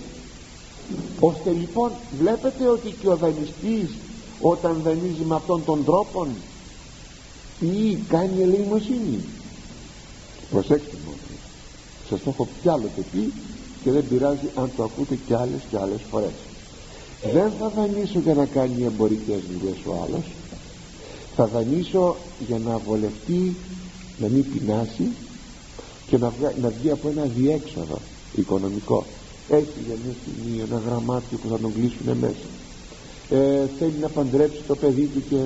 ώστε 1.20 1.52
λοιπόν 1.52 1.92
βλέπετε 2.20 2.68
ότι 2.68 2.92
και 3.02 3.10
ο 3.10 3.16
δανειστής 3.16 3.96
όταν 4.42 4.82
δανείζει 4.84 5.24
με 5.28 5.36
αυτόν 5.36 5.66
τον 5.66 5.86
τρόπο 5.86 6.28
ή 7.60 7.96
κάνει 7.96 8.42
ελεημοσύνη. 8.42 9.20
Προσέξτε 10.50 10.98
μόνο 11.06 11.18
σας 12.10 12.24
το 12.24 12.30
έχω 12.30 12.48
κι 12.62 12.70
άλλοτε 12.70 13.02
πει 13.12 13.34
και 13.84 13.92
δεν 13.92 14.08
πειράζει 14.10 14.50
αν 14.56 14.72
το 14.76 14.84
ακούτε 14.84 15.16
κι 15.28 15.34
άλλες 15.34 15.62
και 15.70 15.78
άλλες 15.78 16.02
φορές. 16.12 16.34
Δεν 17.34 17.52
θα 17.60 17.70
δανείσω 17.70 18.20
για 18.20 18.34
να 18.34 18.46
κάνει 18.46 18.84
εμπορικές 18.84 19.40
δουλειές 19.52 19.78
ο 19.86 20.04
άλλος. 20.04 20.26
Θα 21.36 21.46
δανείσω 21.48 22.16
για 22.48 22.58
να 22.58 22.78
βολευτεί 22.78 23.56
να 24.20 24.28
μην 24.28 24.46
πεινάσει 24.54 25.08
και 26.08 26.18
να, 26.18 26.34
να 26.62 26.70
βγει 26.70 26.92
από 26.92 27.10
ένα 27.10 27.24
διέξοδο 27.24 27.98
οικονομικό 28.36 29.06
έχει 29.50 29.80
για 29.88 29.95
μια 30.04 30.14
στιγμή 30.22 30.60
ένα 30.60 30.82
γραμμάτιο 30.86 31.38
που 31.38 31.47
θα 31.50 31.60
τον 31.60 31.74
κλείσουν 31.74 32.18
μέσα. 32.24 32.47
Ε, 33.30 33.68
θέλει 33.80 33.97
να 34.02 34.10
παντρέψει 34.10 34.62
το 34.68 34.76
παιδί 34.76 35.06
του 35.14 35.24
και 35.30 35.39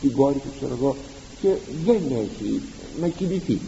την 0.00 0.12
κόρη 0.12 0.38
του 0.38 0.52
ξέρω 0.56 0.74
εγώ 0.80 0.96
και 1.40 1.50
δεν 1.84 2.02
έχει 2.24 2.62
να 3.00 3.08
κινηθεί. 3.08 3.58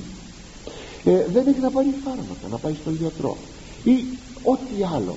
Ε, 1.05 1.24
δεν 1.33 1.47
έχει 1.47 1.61
να 1.61 1.70
πάρει 1.70 1.95
φάρμακα 2.05 2.47
να 2.51 2.57
πάει 2.57 2.74
στον 2.83 2.95
γιατρό. 2.95 3.37
Ή 3.85 3.97
ό,τι 4.43 4.85
άλλο. 4.95 5.16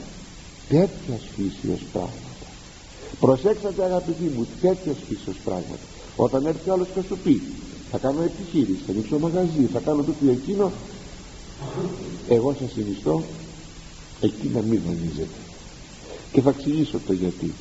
Τέτοιας 0.69 1.21
φύσεως 1.35 1.81
πράγματα. 1.93 2.45
Προσέξατε 3.19 3.83
αγαπητοί 3.83 4.23
μου 4.35 4.47
τέτοιας 4.61 4.97
φύσεως 5.07 5.37
πράγματα. 5.43 5.85
Όταν 6.15 6.45
έρθει 6.45 6.69
άλλος 6.69 6.87
και 6.93 7.01
σου 7.07 7.17
πει 7.23 7.41
θα 7.91 7.97
κάνω 7.97 8.21
επιχείρηση, 8.21 8.83
θα 8.85 8.91
ανοίξω 8.91 9.19
μαγαζί, 9.19 9.65
θα 9.73 9.79
κάνω 9.79 10.03
τούτο 10.03 10.31
εκείνο 10.31 10.71
εγώ 12.29 12.55
σας 12.59 12.71
συνιστώ 12.71 13.23
εκεί 14.25 14.47
να 14.53 14.61
μην 14.61 14.81
δανείζετε 14.85 15.39
και 16.31 16.41
θα 16.41 16.49
εξηγήσω 16.49 16.99
το 17.07 17.13
γιατί. 17.13 17.53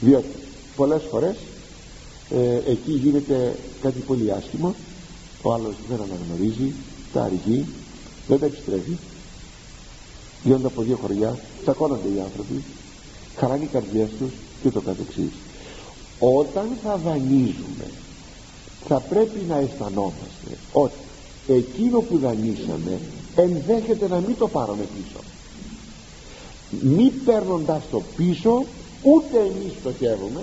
Διότι 0.00 0.34
πολλές 0.76 1.02
φορές 1.10 1.36
ε, 2.30 2.70
εκεί 2.70 2.92
γίνεται 2.92 3.56
κάτι 3.82 4.00
πολύ 4.00 4.32
άσχημο. 4.32 4.74
Ο 5.42 5.52
άλλος 5.52 5.74
δεν 5.88 5.98
αναγνωρίζει 6.00 6.72
τα 7.12 7.22
αργεί 7.22 7.64
δεν 8.28 8.38
τα 8.38 8.46
επιστρέφει. 8.46 8.96
Βγαίνονται 10.42 10.66
από 10.66 10.82
δύο 10.82 10.96
χωριά 10.96 11.38
τσακώνονται 11.62 12.08
οι 12.08 12.20
άνθρωποι 12.20 12.62
χαράνε 13.36 13.64
οι 13.64 13.66
καρδιές 13.66 14.08
τους 14.18 14.30
και 14.62 14.70
το 14.70 14.80
καθεξής. 14.80 15.32
Όταν 16.18 16.68
θα 16.82 16.96
δανείζουμε 16.96 17.86
θα 18.86 19.00
πρέπει 19.00 19.44
να 19.48 19.56
αισθανόμαστε 19.56 20.50
ότι 20.72 20.94
εκείνο 21.48 22.00
που 22.00 22.18
δανείσαμε 22.18 23.00
ενδέχεται 23.36 24.08
να 24.08 24.16
μην 24.16 24.36
το 24.38 24.48
πάρουμε 24.48 24.82
πίσω 24.82 25.33
μη 26.80 27.12
παίρνοντας 27.24 27.82
το 27.90 28.02
πίσω 28.16 28.64
ούτε 29.02 29.38
εμείς 29.38 29.72
στοχεύουμε 29.80 30.42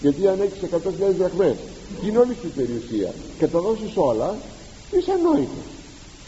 γιατί 0.00 0.28
αν 0.28 0.40
έχεις 0.40 0.62
100.000 0.70 1.14
δραχμές 1.18 1.56
και 2.00 2.06
είναι 2.08 2.18
όλη 2.18 2.36
η 2.44 2.46
περιουσία 2.46 3.14
και 3.38 3.46
τα 3.46 3.60
δώσεις 3.60 3.92
όλα 3.94 4.34
είσαι 4.96 5.12
ανόητος. 5.12 5.66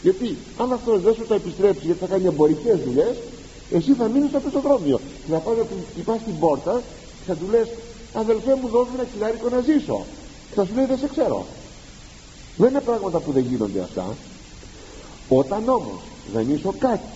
Γιατί 0.01 0.37
αν 0.57 0.73
αυτός 0.73 1.01
δεν 1.01 1.13
σου 1.13 1.25
το 1.27 1.33
επιστρέψει 1.33 1.85
γιατί 1.85 1.99
θα 1.99 2.07
κάνει 2.07 2.25
εμπορικές 2.25 2.79
δουλειές 2.85 3.15
εσύ 3.71 3.93
θα 3.93 4.07
μείνεις 4.07 4.29
στο 4.29 4.39
πεζοδρόμιο. 4.39 4.99
Και 5.25 5.31
θα 5.31 5.37
πας 5.37 5.55
να 5.97 6.03
πας 6.03 6.21
στην 6.21 6.39
πόρτα 6.39 6.81
και 7.17 7.25
θα 7.27 7.35
του 7.35 7.47
λες 7.51 7.67
αδελφέ 8.13 8.55
μου 8.61 8.67
δώσε 8.67 8.89
ένα 8.93 9.05
χιλιάρικο 9.11 9.49
να 9.49 9.59
ζήσω 9.59 10.05
και 10.49 10.55
θα 10.55 10.65
σου 10.65 10.75
λέει 10.75 10.85
δεν 10.85 10.97
σε 10.97 11.07
ξέρω 11.07 11.45
δεν 12.57 12.69
είναι 12.69 12.81
πράγματα 12.81 13.19
που 13.19 13.31
δεν 13.31 13.43
γίνονται 13.49 13.79
αυτά. 13.79 14.15
Όταν 15.29 15.69
όμως 15.69 16.01
δανείσω 16.33 16.73
κάτι 16.79 17.09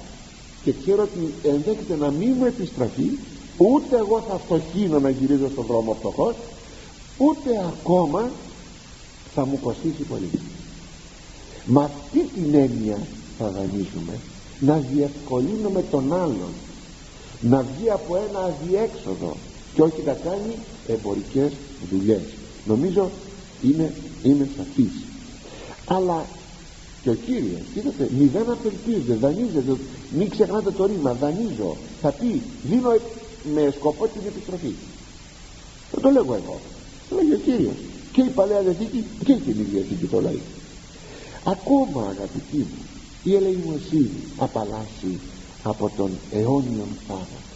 και 0.64 0.74
ξέρω 0.82 1.04
ότι 1.04 1.34
ενδέχεται 1.44 1.96
να 1.96 2.12
μην 2.12 2.36
μου 2.38 2.46
επιστραφεί 2.46 3.10
ούτε 3.58 3.98
εγώ 3.98 4.24
θα 4.30 4.38
φτωχύνω 4.38 5.00
να 5.00 5.10
γυρίζω 5.10 5.50
στον 5.50 5.66
δρόμο 5.66 5.94
φτωχός 5.94 6.36
ούτε 7.18 7.50
ακόμα 7.68 8.32
θα 9.34 9.46
μου 9.46 9.60
κοστίσει 9.64 10.04
πολύ. 10.04 10.30
Με 11.66 11.84
αυτή 11.84 12.20
την 12.20 12.56
έννοια 12.56 12.98
θα 13.38 13.50
δανείζουμε 13.50 14.20
να 14.60 14.84
διευκολύνουμε 14.94 15.84
τον 15.92 16.14
άλλον 16.14 16.54
να 17.42 17.62
βγει 17.62 17.90
από 17.90 18.16
ένα 18.16 18.40
αδιέξοδο 18.40 19.36
και 19.74 19.82
όχι 19.82 20.02
να 20.06 20.14
κάνει 20.14 20.56
εμπορικές 20.88 21.52
δουλειές. 21.92 22.22
Νομίζω 22.66 23.10
είναι, 23.62 23.94
είναι 24.24 24.50
σαφής. 24.58 24.92
Αλλά 25.86 26.26
και 27.04 27.10
ο 27.10 27.14
Κύριος 27.14 27.62
είδατε 27.76 28.10
μηδέν 28.18 28.50
απελπίζεται 28.52 29.14
δανείζεται 29.14 29.76
μην 30.18 30.30
ξεχνάτε 30.30 30.72
το 30.72 30.86
ρήμα 30.86 31.14
δανείζω. 31.14 31.78
Θα 32.02 32.12
πει 32.12 32.42
δίνω 32.64 32.90
με 33.54 33.74
σκοπό 33.78 34.08
την 34.08 34.22
επιστροφή. 34.28 34.74
Δεν 35.92 36.02
το 36.02 36.10
λέγω 36.10 36.34
εγώ. 36.34 36.60
Το 37.10 37.16
λέγει 37.16 37.34
ο 37.34 37.38
Κύριος. 37.38 37.78
Και 38.12 38.22
η 38.22 38.30
Παλαιά 38.30 38.62
Διαθήκη 38.62 39.04
και 39.24 39.32
η 39.32 39.40
Καινή 39.40 39.64
Διαθήκη 39.72 40.06
το 40.06 40.22
λέει. 40.22 40.42
Ακόμα 41.44 42.02
αγαπητοί 42.10 42.58
μου 42.58 42.84
η 43.24 43.36
ελεημοσύνη 43.36 44.10
απαλλάσσει 44.38 45.20
από 45.64 45.92
τον 45.98 46.12
αιώνιον 46.32 46.88
θάνατο. 47.08 47.50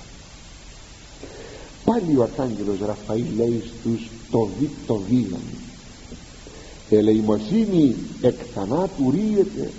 Πάλι 1.85 2.17
ο 2.17 2.23
Αρχάγγελος 2.23 2.77
Ραφαήλ 2.85 3.25
λέει 3.37 3.63
στους 3.79 4.09
το, 4.31 4.49
το 4.87 5.01
ελεημοσύνη 6.95 7.95
εκ 8.21 8.35
θανάτου 8.53 9.11
ρίεται 9.11 9.71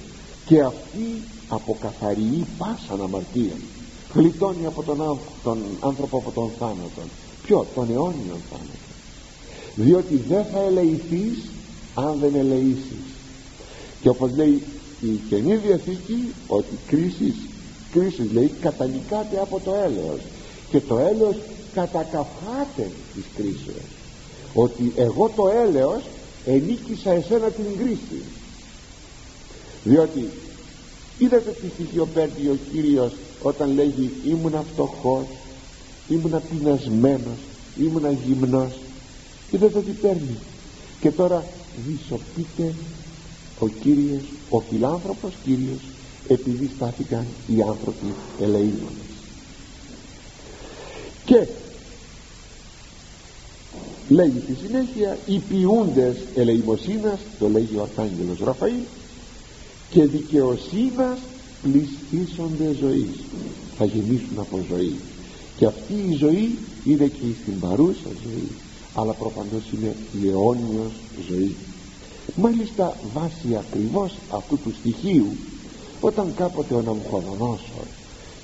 και 0.46 0.60
αυτή 0.60 1.22
αποκαθαριεί 1.48 2.46
πάσαν 2.58 3.02
αμαρτία 3.02 3.56
γλιτώνει 4.14 4.66
από 4.66 4.82
τον, 4.82 5.18
τον 5.42 5.58
άνθρωπο 5.80 6.16
από 6.16 6.30
τον 6.30 6.50
θάνατο. 6.58 7.02
Ποιο; 7.42 7.66
Τον 7.74 7.90
αιώνιο 7.90 8.36
θάνατο. 8.50 8.84
Διότι 9.74 10.16
δεν 10.28 10.44
θα 10.44 10.60
ελεηθείς 10.60 11.38
αν 11.94 12.18
δεν 12.20 12.34
ελεήσεις. 12.34 13.04
Και 14.00 14.08
όπως 14.08 14.30
λέει 14.36 14.62
η 15.00 15.20
Καινή 15.28 15.56
Διαθήκη 15.56 16.32
ότι 16.46 16.78
κρίσεις, 16.86 17.34
κρίσεις 17.92 18.32
λέει 18.32 18.52
κατανικάται 18.60 19.40
από 19.40 19.60
το 19.64 19.74
έλεος. 19.74 20.20
Και 20.70 20.80
το 20.80 20.98
έλεος 20.98 21.36
κατακαφάται 21.74 22.90
της 23.14 23.24
κρίσεως. 23.36 23.90
Ότι 24.54 24.92
εγώ 24.96 25.30
το 25.36 25.48
έλεος 25.48 26.02
ενίκησα 26.47 27.11
εσένα 27.11 27.49
την 27.49 27.64
κρίση 27.78 28.22
διότι 29.84 30.30
είδατε 31.18 31.51
τι 31.51 31.68
στοιχείο 31.68 32.07
παίρνει 32.14 32.49
ο 32.49 32.59
Κύριος 32.72 33.12
όταν 33.42 33.74
λέγει 33.74 34.11
ήμουνα 34.26 34.64
φτωχός 34.72 35.26
ήμουνα 36.09 36.40
πεινασμένος 36.51 37.38
ήμουνα 37.78 38.11
γυμνός 38.11 38.72
είδατε 39.55 39.80
τι 39.80 39.90
παίρνει. 39.90 40.36
Και 41.01 41.11
τώρα 41.11 41.45
δισοπείται 41.86 42.74
ο 43.59 43.68
Κύριος 43.68 44.22
ο 44.51 44.61
φιλάνθρωπος 44.61 45.32
Κύριος 45.45 45.80
επειδή 46.28 46.70
στάθηκαν 46.76 47.26
οι 47.47 47.62
άνθρωποι 47.62 48.14
ελεήμονες. 48.40 49.12
Και 51.24 51.47
λέγει 54.09 54.40
στη 54.44 54.57
συνέχεια 54.66 55.18
οι 55.26 55.38
ποιούντες 55.38 56.16
ελεημοσύνας 56.34 57.18
το 57.38 57.48
λέγει 57.48 57.76
ο 57.76 57.82
Αρχάγγελος 57.82 58.38
Ραφαήλ 58.44 58.82
και 59.90 60.05
δικαιοσύνας 60.05 61.18
πληστήσονται 61.62 62.76
ζωής 62.80 63.16
θα 63.78 63.84
γεννήσουν 63.84 64.38
από 64.38 64.61
ζωή. 64.70 64.94
Και 65.57 65.66
αυτή 65.66 65.92
η 65.92 66.14
ζωή 66.14 66.59
είναι 66.84 67.07
και 67.07 67.24
στην 67.42 67.61
παρούσα 67.61 68.11
ζωή 68.22 68.48
αλλά 68.94 69.12
προφανώς 69.12 69.62
είναι 69.74 69.96
η 70.22 70.28
αιώνιος 70.28 70.92
ζωή. 71.28 71.55
Μάλιστα 72.36 72.96
βάσει 73.14 73.57
ακριβώς 73.57 74.14
αυτού 74.30 74.59
του 74.59 74.72
στοιχείου 74.80 75.26
όταν 76.00 76.32
κάποτε 76.36 76.74
ο 76.74 76.82
Ναμχοδονόσορ 76.82 77.86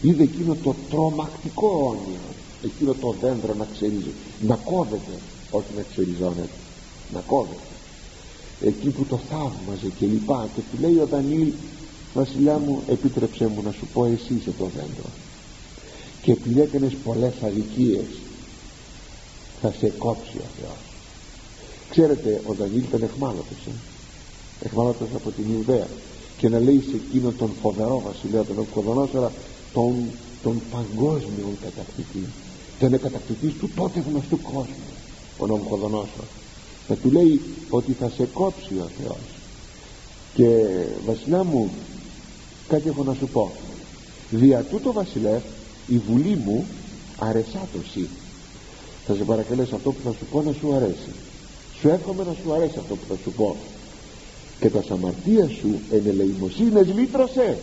είδε 0.03 0.23
εκείνο 0.23 0.57
το 0.63 0.75
τρομακτικό 0.91 1.97
όνειρο 1.97 2.35
εκείνο 2.65 2.95
το 3.01 3.15
δέντρο 3.21 3.55
να 3.59 3.67
ξερίζει 3.73 4.13
να 4.41 4.55
κόβεται 4.55 5.19
όχι 5.51 5.73
να 5.77 5.83
ξεριζώνεται. 5.91 6.59
Να 7.15 7.21
κόβεται. 7.21 7.71
Εκεί 8.61 8.89
που 8.89 9.05
το 9.05 9.21
θαύμαζε 9.31 9.89
και 9.99 10.07
λοιπά 10.07 10.49
και 10.55 10.61
του 10.61 10.81
λέει 10.81 10.99
ο 10.99 11.07
Δανίλ 11.07 11.53
βασιλιά 12.15 12.59
μου 12.59 12.83
επίτρεψέ 12.89 13.47
μου 13.47 13.63
να 13.63 13.73
σου 13.73 13.87
πω 13.93 14.05
εσύ 14.05 14.35
είσαι 14.35 14.53
το 14.59 14.65
δέντρο 14.65 15.11
και 16.23 16.33
επειδή 16.33 16.61
έκανες 16.61 16.95
πολλές 17.05 17.33
αδικίες. 17.43 18.07
Θα 19.61 19.73
σε 19.79 19.89
κόψει 19.89 20.37
ο 20.37 20.49
Θεός. 20.61 20.81
Ξέρετε 21.91 22.41
ο 22.47 22.53
Δανίλ 22.53 22.83
ήταν 22.83 23.03
εχμάλωτος 23.03 23.67
ε; 23.69 23.71
εχμάλωτος 24.67 25.09
από 25.15 25.31
την 25.31 25.45
Ιουδαία. 25.53 25.87
Και 26.37 26.49
να 26.49 26.59
λέει 26.59 26.85
σε 26.91 26.97
εκείνον 26.97 27.37
τον 27.37 27.51
φοβερό 27.63 28.03
βασιλιά 28.07 28.45
τον 28.45 28.59
Οκοδονόσορα 28.59 29.33
τον, 29.73 29.95
τον 30.43 30.61
παγκόσμιο 30.71 31.49
κατακτητή. 31.63 32.25
Ήταν 32.79 33.01
κατακτητής 33.01 33.55
του 33.55 33.71
τότε 33.75 34.05
γνωστού 34.09 34.41
κόσμου 34.41 34.90
ο 35.41 35.47
Νομκοδονόσορ 35.47 36.25
θα 36.87 36.95
του 36.95 37.11
λέει 37.11 37.41
ότι 37.71 37.93
θα 37.93 38.11
σε 38.17 38.29
κόψει 38.33 38.75
ο 38.75 38.89
Θεός. 39.03 39.19
Και 40.35 40.47
βασιλιά 41.07 41.45
μου 41.45 41.71
κάτι 42.69 42.89
έχω 42.89 43.03
να 43.03 43.15
σου 43.15 43.27
πω. 43.27 43.53
Δια 44.31 44.63
τούτο 44.63 44.93
βασιλεύ 44.93 45.43
η 45.87 45.99
βουλή 45.99 46.37
μου 46.45 46.67
αρεσάτωση 47.19 48.09
θα 49.07 49.15
σε 49.15 49.25
παρακαλέσω 49.25 49.75
αυτό 49.75 49.93
που 49.93 50.01
θα 50.05 50.11
σου 50.11 50.25
πω 50.31 50.43
να 50.43 50.53
σου 50.53 50.75
αρέσει. 50.75 51.13
Σου 51.81 51.89
εύχομαι 51.89 52.25
να 52.25 52.35
σου 52.43 52.53
αρέσει 52.53 52.75
αυτό 52.79 52.97
που 52.97 53.05
θα 53.09 53.17
σου 53.23 53.33
πω. 53.33 53.57
Και 54.61 54.71
τα 54.71 54.83
σαμαρτία 54.83 55.49
σου 55.49 55.81
εν 55.91 56.07
ελεημοσύνες 56.07 56.87
λύτρωσε. 56.87 57.59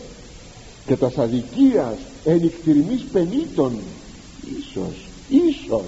Και 0.86 0.96
τα 0.96 1.10
σαδικίας 1.10 1.98
εν 2.24 2.44
εκτιρμής 2.44 3.02
πενήτων 3.12 3.78
ίσως 4.60 5.08
ίσως 5.30 5.86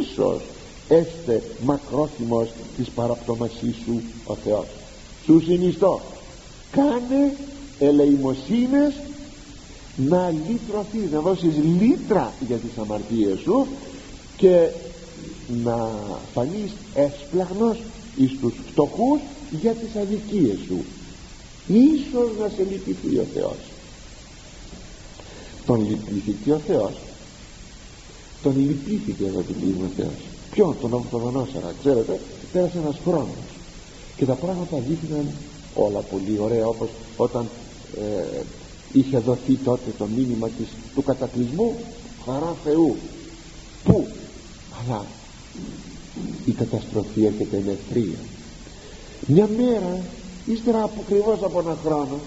ίσως 0.00 0.42
έστε 0.90 1.42
μακρόθυμος 1.64 2.48
της 2.76 2.88
παραπτωμασής 2.88 3.76
σου 3.84 4.02
ο 4.24 4.34
Θεός. 4.34 4.66
Σου 5.24 5.42
συνιστώ. 5.44 6.00
Κάνε 6.70 7.36
ελεημοσύνες 7.78 8.94
να 9.96 10.30
λύτρωθείς 10.30 11.10
να 11.12 11.20
δώσεις 11.20 11.54
λύτρα 11.80 12.32
για 12.46 12.56
τις 12.56 12.78
αμαρτίες 12.78 13.38
σου 13.38 13.66
και 14.36 14.68
να 15.64 15.88
φανείς 16.34 16.72
έσπλαγνος 16.94 17.78
εις 18.16 18.38
τους 18.40 18.54
φτωχούς 18.70 19.20
για 19.50 19.72
τις 19.72 19.96
αδικίες 19.96 20.58
σου. 20.66 20.84
Ίσως 21.66 22.30
να 22.40 22.48
σε 22.48 22.66
λυπηθεί 22.70 23.16
ο 23.16 23.26
Θεός. 23.34 23.56
Τον 25.66 25.86
λυπηθεί 26.12 26.50
ο 26.50 26.60
Θεός. 26.66 26.92
Τον 28.42 28.54
λυπήθηκε 28.56 29.24
εδώ 29.24 29.40
την 29.40 29.84
ο 29.84 29.90
Θεός 29.96 30.29
ποιον 30.50 30.76
τον 30.80 30.92
Ορθοδονόσαρα 30.92 31.74
ξέρετε 31.80 32.20
πέρασε 32.52 32.78
ένας 32.78 32.96
χρόνος. 33.04 33.44
Και 34.16 34.24
τα 34.24 34.34
πράγματα 34.34 34.78
δείχναν 34.78 35.26
όλα 35.74 36.00
πολύ 36.00 36.38
ωραία 36.38 36.66
όπως 36.66 36.88
όταν 37.16 37.48
ε, 38.00 38.42
είχε 38.92 39.18
δοθεί 39.18 39.56
τότε 39.56 39.90
το 39.98 40.06
μήνυμα 40.16 40.48
της, 40.48 40.68
του 40.94 41.02
κατακλυσμού 41.02 41.74
χαρά 42.24 42.56
Θεού 42.64 42.96
πού; 43.84 44.06
Αλλά 44.80 45.04
η 46.44 46.52
καταστροφή 46.52 47.24
έρχεται 47.24 47.62
με 47.64 47.72
ευθρία 47.72 48.18
μια 49.26 49.48
μέρα 49.56 50.00
ύστερα 50.46 50.82
από 50.82 51.00
ακριβώς 51.00 51.42
από 51.42 51.60
ένα 51.60 51.76
χρόνο 51.84 52.18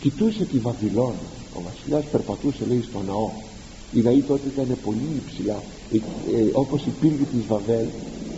κοιτούσε 0.00 0.44
τη 0.44 0.58
Βαβυλώνα. 0.58 1.14
Ο 1.54 1.60
βασιλιάς 1.62 2.04
περπατούσε 2.04 2.64
λέει 2.68 2.84
στο 2.90 3.02
ναό 3.06 3.30
οι 3.94 4.00
ναοί 4.00 4.20
τότε 4.20 4.48
ήταν 4.54 4.76
πολύ 4.84 5.22
υψηλά. 5.26 5.62
Ε, 5.92 5.96
ε, 5.96 6.50
όπως 6.52 6.82
η 6.82 6.90
πύργη 7.00 7.24
της 7.24 7.46
Βαβέλ 7.48 7.86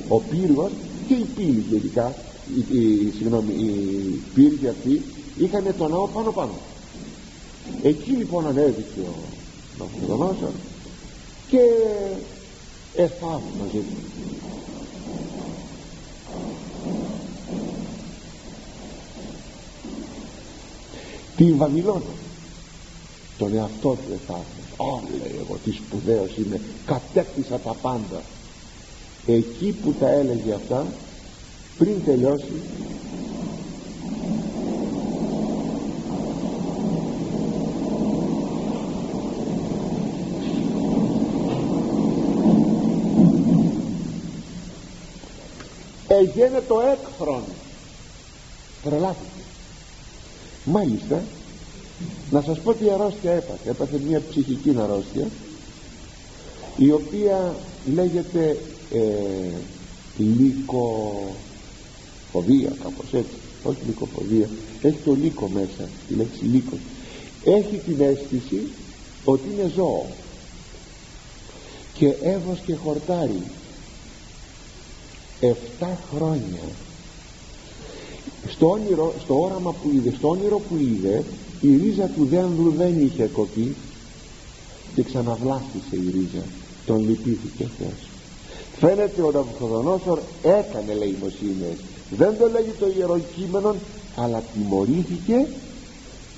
ο 0.09 0.21
πύργος 0.21 0.71
και 1.09 1.15
η 1.15 1.27
πύλη 1.37 1.65
γενικά 1.71 2.15
η, 2.57 2.79
η, 2.79 3.13
συγγνώμη, 3.17 3.53
η 3.53 4.21
πύργη 4.35 4.69
αυτή 4.69 5.03
είχαν 5.39 5.75
το 5.79 5.89
ναό 5.89 6.07
πάνω 6.07 6.31
πάνω. 6.33 6.53
Εκεί 7.83 8.11
λοιπόν 8.11 8.47
ανέβηκε 8.47 9.01
ο 9.01 9.15
Ναυτοδονόσορ 9.79 10.51
και 11.49 11.61
εφάβμαζε 12.97 13.83
τη 21.37 21.53
Βαβυλώνα. 21.53 22.01
Τον 23.39 23.55
εαυτό 23.55 23.89
του 23.89 24.13
εφάβμαζε 24.13 24.64
Ω 24.77 25.03
λέει 25.11 25.37
εγώ 25.41 25.59
τι 25.65 25.73
σπουδαίος 25.73 26.37
είμαι. 26.37 26.61
Κατέκτησα 26.87 27.59
τα 27.59 27.75
πάντα. 27.75 28.23
Εκεί 29.27 29.77
που 29.83 29.93
τα 29.93 30.09
έλεγε 30.09 30.53
αυτά 30.53 30.87
πριν 31.79 32.05
τελειώσει 32.05 32.63
έγινε 46.09 46.63
το 46.69 46.81
έκφρον. 46.81 47.43
Τρελάθηκε. 48.83 49.43
Μάλιστα 50.65 51.23
να 52.31 52.43
σας 52.43 52.59
πω 52.59 52.75
τι 52.75 52.91
αρρώστια 52.91 53.33
έπαθε. 53.33 53.71
Έπαθε 53.71 54.01
μια 54.09 54.23
ψυχική 54.31 54.77
αρρώστια 54.79 55.27
η 56.77 56.91
οποία 56.93 57.55
λέγεται 57.95 58.57
ε, 58.93 59.01
λύκοφοβία 60.17 61.13
κάπως 62.83 63.13
έτσι. 63.13 63.35
Όχι 63.63 63.79
λύκοφοβία 63.87 64.49
έχει 64.83 64.99
το 65.05 65.15
λύκο 65.15 65.49
μέσα 65.49 65.89
τη 66.09 66.15
λέξη 66.15 66.45
λύκος. 66.45 66.79
Έχει 67.45 67.77
την 67.77 68.01
αίσθηση 68.01 68.69
ότι 69.25 69.49
είναι 69.53 69.73
ζώο. 69.75 70.07
Και 71.95 72.07
έβος 72.23 72.61
και 72.67 72.75
χορτάρι. 72.75 73.43
7 75.41 75.47
χρόνια. 76.15 76.63
Στο, 78.49 78.71
όνειρο, 78.71 79.15
στο 79.23 79.41
όραμα 79.41 79.73
που 79.73 79.91
είδε 79.95 80.13
στο 80.17 80.29
όνειρο 80.29 80.59
που 80.59 80.77
είδε 80.77 81.25
η 81.67 81.81
ρίζα 81.83 82.07
του 82.07 82.25
δένδρου 82.25 82.71
δεν 82.71 83.01
είχε 83.05 83.25
κοπεί 83.25 83.75
και 84.95 85.03
ξαναβλάστησε 85.03 85.97
η 85.97 86.11
ρίζα. 86.11 86.45
Τον 86.87 87.09
λυπήθηκε 87.09 87.63
ο 87.63 87.71
Θεός 87.79 88.09
φαίνεται 88.79 89.23
ο 89.23 89.31
Ναβουχοδονόσορ 89.31 90.21
έκανε 90.43 90.95
λαϊμοσύνες 90.95 91.77
δεν 92.11 92.39
το 92.39 92.49
λέγει 92.49 92.71
το 92.79 92.87
ιερό 92.97 93.21
κείμενο 93.37 93.75
αλλά 94.17 94.43
τιμωρήθηκε 94.53 95.47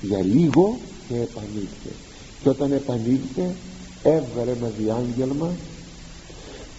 για 0.01 0.23
λίγο 0.23 0.77
και 1.07 1.13
επανήλθε. 1.13 1.91
Και 2.43 2.49
όταν 2.49 2.71
επανήλθε 2.71 3.55
έβγαλε 4.03 4.51
ένα 4.51 4.71
διάγγελμα 4.77 5.51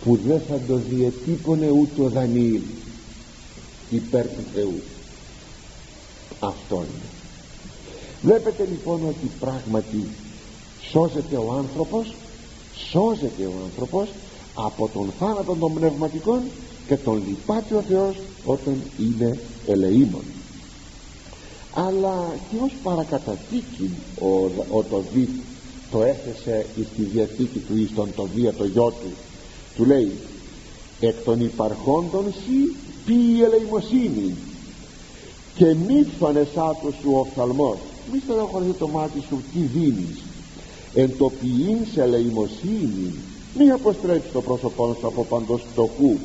που 0.04 0.18
δεν 0.26 0.40
θα 0.48 0.60
το 0.68 0.80
διετύπωνε 0.90 1.70
ούτε 1.70 2.02
ο 2.02 2.08
Δανιήλ 2.08 2.62
υπέρ 3.90 4.26
του 4.26 4.42
Θεού. 4.54 4.80
Αυτό 6.40 6.74
είναι 6.76 7.17
βλέπετε 8.22 8.68
λοιπόν 8.70 9.00
ότι 9.08 9.30
πράγματι 9.40 10.06
σώζεται 10.90 11.36
ο 11.36 11.52
άνθρωπος 11.52 12.14
σώζεται 12.90 13.44
ο 13.44 13.52
άνθρωπος 13.64 14.08
από 14.54 14.90
τον 14.92 15.12
θάνατο 15.18 15.54
των 15.54 15.74
πνευματικών 15.74 16.40
και 16.86 16.96
τον 16.96 17.22
λυπάται 17.28 17.74
ο 17.74 17.80
Θεός 17.80 18.16
όταν 18.44 18.82
είναι 18.98 19.38
ελεήμων. 19.66 20.22
Αλλά 21.74 22.34
και 22.50 22.56
ως 22.64 22.72
παρακαταθήκη 22.82 23.90
ο, 24.20 24.26
ο 24.76 24.82
το 24.82 25.02
δι 25.14 25.28
το 25.90 26.02
έθεσε 26.02 26.66
στη 26.92 27.02
διαθήκη 27.02 27.58
του 27.58 27.76
εις 27.76 27.90
τον 27.94 28.08
το 28.16 28.28
βία 28.34 28.52
το 28.52 28.64
γιο 28.64 28.90
του 28.90 29.12
του 29.76 29.84
λέει 29.84 30.12
εκ 31.00 31.14
των 31.24 31.40
υπαρχόντων 31.40 32.24
σι 32.32 32.76
ποιη 33.06 33.40
ελεημοσύνη 33.44 34.34
και 35.54 35.64
μη 35.64 36.06
φανεσάτο 36.18 36.92
σου 37.00 37.10
ο 37.12 37.18
οφθαλμός 37.18 37.78
μη 38.12 38.20
στενοχωρηθεί 38.24 38.72
το 38.72 38.88
μάτι 38.88 39.20
σου 39.28 39.42
τι 39.52 39.58
δίνεις. 39.58 40.22
Εν 40.94 41.16
το 41.18 41.30
ποιήν 41.40 41.78
σε 41.92 42.02
ελεημοσύνη 42.02 43.14
μη 43.58 43.70
αποστρέψεις 43.70 44.32
το 44.32 44.40
πρόσωπό 44.40 44.96
σου 45.00 45.06
από 45.06 45.24
παντός 45.24 45.62
φτωχού 45.70 46.16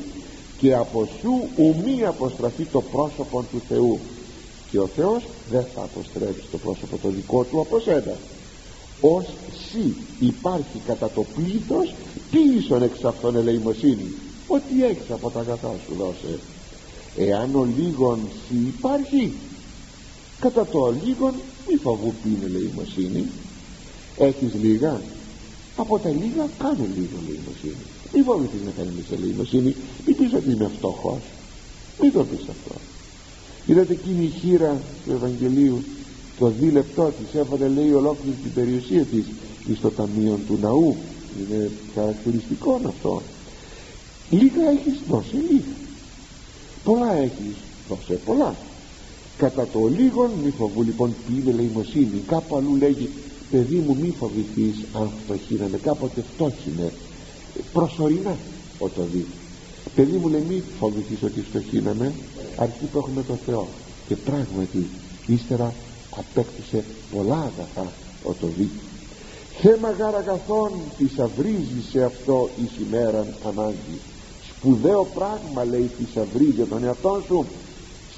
και 0.58 0.74
από 0.74 1.08
σου 1.20 1.48
ου 1.56 1.74
μη 1.84 2.04
αποστραφεί 2.04 2.64
το 2.64 2.80
πρόσωπο 2.80 3.44
του 3.50 3.62
Θεού. 3.68 3.98
Και 4.70 4.78
ο 4.78 4.86
Θεός 4.86 5.22
δεν 5.50 5.64
θα 5.74 5.82
αποστρέψει 5.82 6.44
το 6.50 6.58
πρόσωπο 6.58 6.96
το 7.02 7.08
δικό 7.08 7.44
του 7.44 7.60
από 7.60 7.80
σένα. 7.80 8.16
Ως 9.00 9.24
σι 9.70 9.94
υπάρχει 10.20 10.80
κατά 10.86 11.10
το 11.10 11.24
πλήθος 11.34 11.94
πίσω 12.30 12.76
εξ 12.84 13.04
αυτών 13.04 13.36
ελεημοσύνη 13.36 14.14
ό,τι 14.48 14.84
έχεις 14.84 15.10
από 15.10 15.30
τα 15.30 15.40
αγαθά 15.40 15.74
σου 15.86 15.94
δώσε. 15.98 16.38
Εάν 17.16 17.54
ο 17.54 17.64
λίγον 17.78 18.18
σι 18.48 18.54
υπάρχει 18.54 19.32
κατά 20.40 20.66
το 20.66 20.94
λίγον 21.04 21.34
μη 21.68 21.76
φοβού 21.76 22.14
πει 22.22 22.28
είναι 22.28 22.44
ελεημοσύνη 22.44 23.24
έχεις 24.18 24.54
λίγα; 24.62 25.00
Από 25.76 25.98
τα 25.98 26.08
λίγα 26.08 26.48
κάνε 26.58 26.88
λίγο 26.96 27.16
ελεημοσύνη 27.26 27.84
μη 28.14 28.22
φοβηθείς 28.22 28.60
να 28.64 28.70
κάνεις 28.70 29.10
ελεημοσύνη 29.12 29.74
μη 30.06 30.12
πεις 30.12 30.32
ότι 30.32 30.50
είμαι 30.50 30.70
φτωχός. 30.76 31.20
Μη 32.00 32.10
το 32.10 32.24
πεις 32.24 32.40
αυτό. 32.40 32.74
Είδατε 33.66 33.92
εκείνη 33.92 34.24
η 34.24 34.32
χείρα 34.40 34.80
του 35.04 35.12
Ευαγγελίου 35.12 35.84
το 36.38 36.48
δίλεπτό 36.48 37.12
της 37.18 37.40
έφανε 37.40 37.68
λέει 37.68 37.92
ολόκληρη 37.92 38.36
την 38.42 38.52
περιουσία 38.52 39.04
της 39.04 39.24
στο 39.76 39.90
ταμείο 39.90 40.38
του 40.46 40.58
ναού. 40.62 40.96
Είναι 41.38 41.70
χαρακτηριστικό 41.94 42.80
αυτό. 42.86 43.22
Λίγα 44.30 44.70
έχεις 44.70 44.98
δώσει 45.08 45.34
λίγα. 45.34 45.74
Πολλά 46.84 47.12
έχεις 47.12 47.56
δώσε 47.88 48.20
πολλά 48.24 48.54
κατά 49.36 49.66
το 49.66 49.86
λίγον 49.86 50.30
μη 50.44 50.50
φοβού 50.50 50.82
λοιπόν 50.82 51.14
τι 51.26 51.32
είναι 51.40 51.52
λαϊμοσύνη 51.52 52.22
κάπου 52.26 52.56
αλλού 52.56 52.76
λέγει 52.76 53.08
παιδί 53.50 53.76
μου 53.76 53.96
μη 54.00 54.14
φοβηθείς 54.18 54.84
αν 54.92 55.10
φτωχύναμε 55.24 55.78
κάποτε 55.78 56.24
φτώχυνε 56.34 56.92
προσωρινά 57.72 58.36
ο 58.78 58.88
το 58.88 59.02
δει. 59.12 59.26
Παιδί 59.94 60.16
μου 60.16 60.28
λέει 60.28 60.44
μη 60.48 60.62
φοβηθείς 60.78 61.22
ότι 61.22 61.40
φτωχύναμε 61.40 62.12
αρκεί 62.56 62.84
που 62.84 62.98
έχουμε 62.98 63.22
το 63.22 63.34
Θεό 63.46 63.66
και 64.08 64.16
πράγματι 64.16 64.86
ύστερα 65.26 65.74
απέκτησε 66.16 66.84
πολλά 67.12 67.34
αγαθά 67.34 67.92
ο 68.22 68.32
το 68.40 68.46
δει. 68.58 68.70
Θέμα 69.60 69.90
γάρα 69.90 70.16
αγαθών 70.16 70.70
θησαυρίζει 70.96 71.82
σε 71.90 72.02
αυτό 72.04 72.48
εις 72.62 72.86
ημέραν 72.86 73.34
ανάγκη. 73.46 73.98
Σπουδαίο 74.48 75.06
πράγμα 75.14 75.64
λέει 75.64 75.90
θησαυρίζει 75.98 76.50
για 76.50 76.66
τον 76.66 76.84
εαυτό 76.84 77.22
σου 77.26 77.46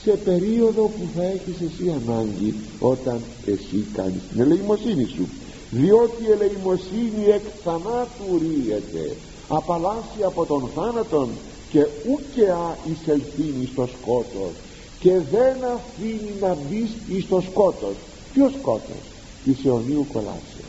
σε 0.06 0.16
περίοδο 0.16 0.82
που 0.82 1.04
θα 1.14 1.24
έχεις 1.24 1.56
εσύ 1.60 1.94
ανάγκη 2.00 2.54
όταν 2.78 3.20
εσύ 3.46 3.86
κάνεις 3.92 4.22
την 4.30 4.40
ελεημοσύνη 4.40 5.04
σου. 5.04 5.28
Διότι 5.70 6.22
η 6.22 6.30
ελεημοσύνη 6.30 7.24
εκ 7.36 7.44
θανάτου 7.64 8.38
ρίεται 8.38 9.16
απαλλάσσει 9.48 10.20
από 10.24 10.46
τον 10.46 10.70
θάνατον 10.74 11.28
και 11.70 11.86
ούκεα 12.10 12.78
εισελθύνει 12.90 13.66
στο 13.72 13.88
σκότος 13.94 14.52
και 15.00 15.12
δεν 15.30 15.56
αφήνει 15.76 16.34
να 16.40 16.54
μπει 16.54 16.90
εις 17.08 17.28
το 17.28 17.40
σκότος. 17.50 17.96
Ποιος 18.32 18.52
σκότος; 18.60 19.02
Της 19.44 19.64
αιωνίου 19.64 20.06
κολάσεως 20.12 20.66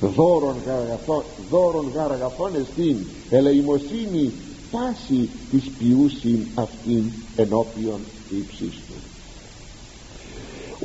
δώρον 0.00 0.56
γαραγαθών 0.66 1.22
δώρον 1.50 1.90
γαραγαθών 1.94 2.54
εστίν. 2.54 2.96
Ελεημοσύνη 3.30 4.32
πάση 4.74 5.28
της 5.50 5.70
ποιούσιν 5.78 6.46
αυτήν 6.54 7.04
ενώπιον 7.36 8.00
ύψης 8.30 8.74
του. 8.86 8.94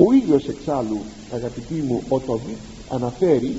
Ο 0.06 0.14
ίδιος 0.14 0.48
εξάλλου 0.48 1.02
αγαπητοί 1.34 1.74
μου 1.74 2.04
ο 2.10 2.20
Τοβίτ 2.20 2.58
αναφέρει 2.90 3.58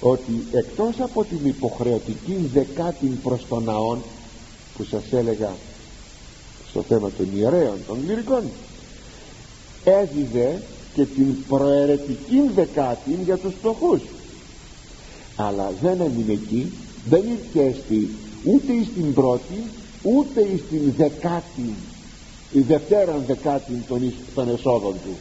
ότι 0.00 0.46
εκτός 0.52 1.00
από 1.00 1.24
την 1.24 1.38
υποχρεωτική 1.42 2.50
δεκάτη 2.52 3.06
προς 3.06 3.46
τον 3.48 3.64
ναόν 3.64 3.98
που 4.76 4.84
σας 4.84 5.02
έλεγα 5.12 5.54
στο 6.70 6.82
θέμα 6.82 7.10
των 7.10 7.26
ιερέων 7.36 7.78
των 7.86 7.98
λυρικών 8.06 8.42
έδιδε 9.84 10.62
και 10.94 11.04
την 11.04 11.44
προαιρετική 11.48 12.50
δεκάτη 12.54 13.18
για 13.24 13.36
τους 13.36 13.52
φτωχούς. 13.58 14.00
Αλλά 15.36 15.72
δεν 15.82 16.00
έμεινε 16.00 16.32
εκεί 16.32 16.72
δεν 17.08 17.22
ήρθε 17.30 17.74
ούτε 18.46 18.72
στην 18.92 19.14
πρώτη 19.14 19.62
ούτε 20.02 20.40
στην 20.66 20.92
δεκάτη 20.96 21.74
η 22.52 22.60
δευτέραν 22.60 23.22
δεκάτη 23.26 23.72
των, 23.88 24.12
των 24.34 24.48
εσόδων 24.48 24.92
του. 24.92 25.16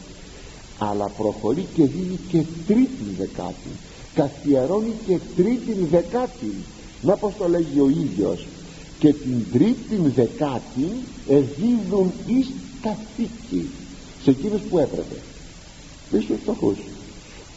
Αλλά 0.78 1.06
προχωρεί 1.18 1.66
και 1.74 1.84
δίνει 1.86 2.20
και 2.30 2.44
τρίτη 2.68 3.16
δεκάτη 3.18 3.70
καθιερώνει 4.14 4.94
και 5.08 5.20
τρίτη 5.36 5.74
δεκάτη. 5.92 6.54
Να 7.02 7.16
πως 7.16 7.34
το 7.38 7.48
λέγει 7.48 7.80
ο 7.80 7.90
ίδιος. 7.90 8.46
Και 9.00 9.14
την 9.14 9.46
τρίτη 9.52 9.96
δεκάτη 10.16 10.88
εδίδουν 11.28 12.12
εις 12.28 12.48
καθήκη 12.82 13.70
σε 14.24 14.30
εκείνους 14.30 14.62
που 14.62 14.78
έπρεπε. 14.78 15.16
Εις 16.12 16.24
στους 16.24 16.38
φτωχούς. 16.42 16.78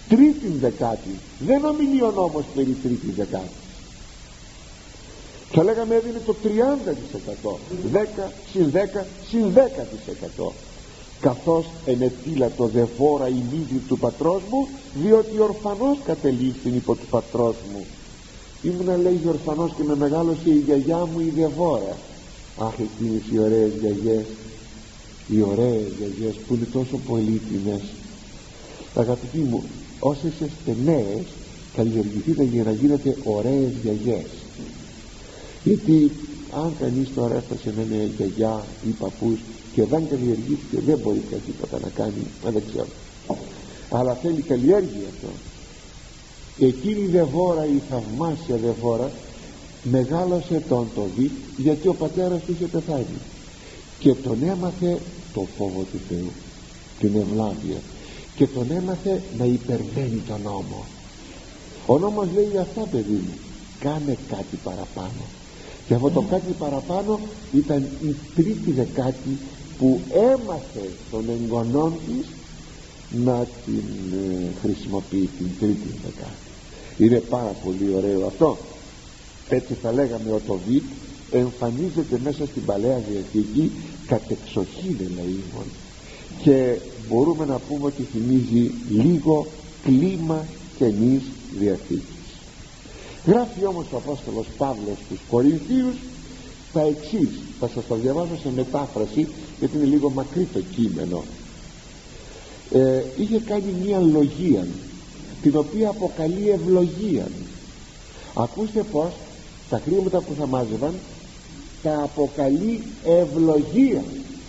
Τρίτη 0.08 0.48
δεκάτη. 0.60 1.14
Δεν 1.38 1.64
ομιλεί 1.64 2.02
ο 2.02 2.10
νόμος 2.10 2.44
περί 2.54 2.76
τρίτης 2.82 3.14
δεκάτης 3.16 3.67
θα 5.52 5.62
λέγαμε 5.62 5.94
έδινε 5.94 6.20
το 6.26 6.34
30% 7.44 7.48
10 7.92 8.30
συν 8.52 8.72
10 8.72 9.04
συν 9.28 9.52
10% 10.40 10.52
καθώς 11.20 11.66
ενετήλα 11.86 12.50
το 12.56 12.66
δεφόρα 12.66 13.28
η 13.28 13.42
μύδη 13.50 13.82
του 13.88 13.98
πατρός 13.98 14.42
μου 14.50 14.68
διότι 14.94 15.40
ορφανός 15.40 15.98
κατελήφθην 16.04 16.74
υπό 16.74 16.94
του 16.94 17.06
πατρός 17.10 17.54
μου. 17.72 17.84
Ήμουνα 18.62 18.96
λέει 18.96 19.20
ορφανός 19.28 19.72
και 19.76 19.82
με 19.82 19.96
μεγάλωσε 19.96 20.50
η 20.50 20.62
γιαγιά 20.66 20.96
μου 20.96 21.20
η 21.20 21.32
Δεβόρα. 21.36 21.96
Αχ 22.58 22.74
εκείνες 22.78 23.22
οι 23.32 23.38
ωραίες 23.38 23.72
γιαγιές. 23.80 24.24
Οι 25.28 25.42
ωραίες 25.42 25.86
γιαγιές 25.98 26.34
που 26.34 26.54
είναι 26.54 26.66
τόσο 26.72 26.96
πολύτιμες. 27.08 27.82
Αγαπητοί 28.94 29.38
μου 29.38 29.62
όσες 30.00 30.32
είστε 30.32 30.76
νέες 30.84 31.24
καλλιεργηθείτε 31.76 32.42
για 32.42 32.62
να 32.62 32.72
γίνετε 32.72 33.16
ωραίες 33.24 33.70
γιαγιές 33.82 34.26
γιατί 35.64 36.10
αν 36.54 36.72
κανείς 36.80 37.08
τώρα 37.14 37.34
έφτασε 37.34 37.72
να 37.76 37.82
είναι 37.82 38.10
γιαγιά 38.16 38.64
ή 38.86 38.90
παππούς 38.90 39.38
και 39.72 39.84
δεν 39.84 40.08
καλλιεργήθηκε 40.08 40.80
δεν 40.86 40.98
μπορεί 40.98 41.22
κάτι 41.30 41.42
τίποτα 41.46 41.78
να 41.82 41.88
κάνει 41.88 42.26
μα 42.44 42.50
δεν 42.50 42.62
ξέρω. 42.70 42.88
Αλλά 43.90 44.14
θέλει 44.14 44.40
καλλιέργεια 44.40 45.08
αυτό. 45.14 45.28
Εκείνη 46.66 47.00
η 47.00 47.06
δεβόρα 47.06 47.64
η 47.64 47.80
θαυμάσια 47.90 48.56
δεβόρα 48.56 49.10
μεγάλωσε 49.82 50.62
τον 50.68 50.88
το 50.94 51.06
δι 51.16 51.30
γιατί 51.56 51.88
ο 51.88 51.94
πατέρας 51.94 52.42
του 52.42 52.52
είχε 52.52 52.66
πεθάνει. 52.66 53.18
Και 53.98 54.14
τον 54.14 54.42
έμαθε 54.42 54.98
το 55.34 55.46
φόβο 55.56 55.86
του 55.92 55.98
Θεού 56.08 56.30
την 57.00 57.16
ευλάβεια. 57.16 57.80
Και 58.36 58.46
τον 58.46 58.70
έμαθε 58.70 59.22
να 59.38 59.44
υπερβαίνει 59.44 60.22
τον 60.28 60.40
νόμο. 60.42 60.84
Ο 61.86 61.98
νόμος 61.98 62.26
λέει 62.34 62.58
αυτά 62.60 62.80
παιδί 62.80 63.12
μου 63.12 63.34
κάνε 63.80 64.16
κάτι 64.28 64.56
παραπάνω 64.64 65.37
και 65.88 65.94
αυτό 65.94 66.10
το 66.10 66.20
κάτι 66.20 66.52
παραπάνω 66.58 67.20
ήταν 67.52 67.86
η 68.02 68.14
τρίτη 68.34 68.70
δεκάτη 68.70 69.38
που 69.78 70.00
έμαθε 70.12 70.90
τον 71.10 71.24
εγγονών 71.28 71.92
της 72.06 72.26
να 73.24 73.46
την 73.64 73.84
ε, 74.12 74.50
χρησιμοποιεί 74.62 75.28
την 75.38 75.48
τρίτη 75.60 75.88
δεκάτη. 76.04 76.46
Είναι 76.98 77.20
πάρα 77.20 77.54
πολύ 77.64 77.94
ωραίο 77.96 78.26
αυτό. 78.26 78.56
Έτσι 79.48 79.74
θα 79.82 79.92
λέγαμε 79.92 80.30
ο 80.32 80.40
Τοβίτ 80.46 80.82
εμφανίζεται 81.30 82.20
μέσα 82.24 82.46
στην 82.46 82.64
Παλαιά 82.64 83.02
Διαθήκη 83.10 83.70
κατεξοχήν 84.06 84.96
ελεήμων 85.00 85.66
και 86.42 86.78
μπορούμε 87.08 87.44
να 87.44 87.58
πούμε 87.58 87.86
ότι 87.86 88.02
θυμίζει 88.02 88.70
λίγο 88.88 89.46
κλίμα 89.84 90.46
καινής 90.78 91.22
Διαθήκης 91.58 92.17
γράφει 93.28 93.64
όμως 93.64 93.86
ο 93.92 93.96
Απόστολος 93.96 94.46
Παύλος 94.56 94.98
στους 95.06 95.18
Κορινθίους 95.30 95.96
τα 96.72 96.80
εξής. 96.80 97.28
Θα 97.60 97.68
σας 97.74 97.86
τα 97.86 97.94
διαβάζω 97.94 98.36
σε 98.42 98.50
μετάφραση 98.56 99.28
γιατί 99.58 99.76
είναι 99.76 99.86
λίγο 99.86 100.10
μακρύ 100.10 100.48
το 100.52 100.60
κείμενο. 100.76 101.24
Ε, 102.72 103.02
είχε 103.16 103.38
κάνει 103.38 103.74
μια 103.84 104.00
λογία 104.00 104.66
την 105.42 105.56
οποία 105.56 105.88
αποκαλεί 105.88 106.50
ευλογία. 106.50 107.28
Ακούστε 108.34 108.82
πως 108.92 109.12
τα 109.70 109.80
χρήματα 109.84 110.20
που 110.20 110.34
θα 110.38 110.46
μάζευαν 110.46 110.94
τα 111.82 112.02
αποκαλεί 112.02 112.82
ευλογία. 113.04 114.04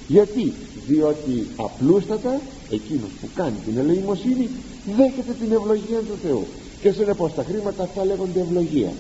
Γιατί; 0.08 0.54
Διότι 0.88 1.48
απλούστατα 1.56 2.42
εκείνος 2.70 3.10
που 3.22 3.30
κάνει 3.36 3.56
την 3.66 3.78
ελεημοσύνη 3.78 4.50
δέχεται 4.98 5.34
την 5.40 5.52
ευλογία 5.52 6.00
του 6.00 6.18
Θεού 6.24 6.48
και 6.82 6.92
συνεπώς 6.92 7.34
τα 7.34 7.44
χρήματα 7.44 7.84
αυτά 7.84 8.06
λέγονται 8.06 8.40
ευλογία. 8.40 8.92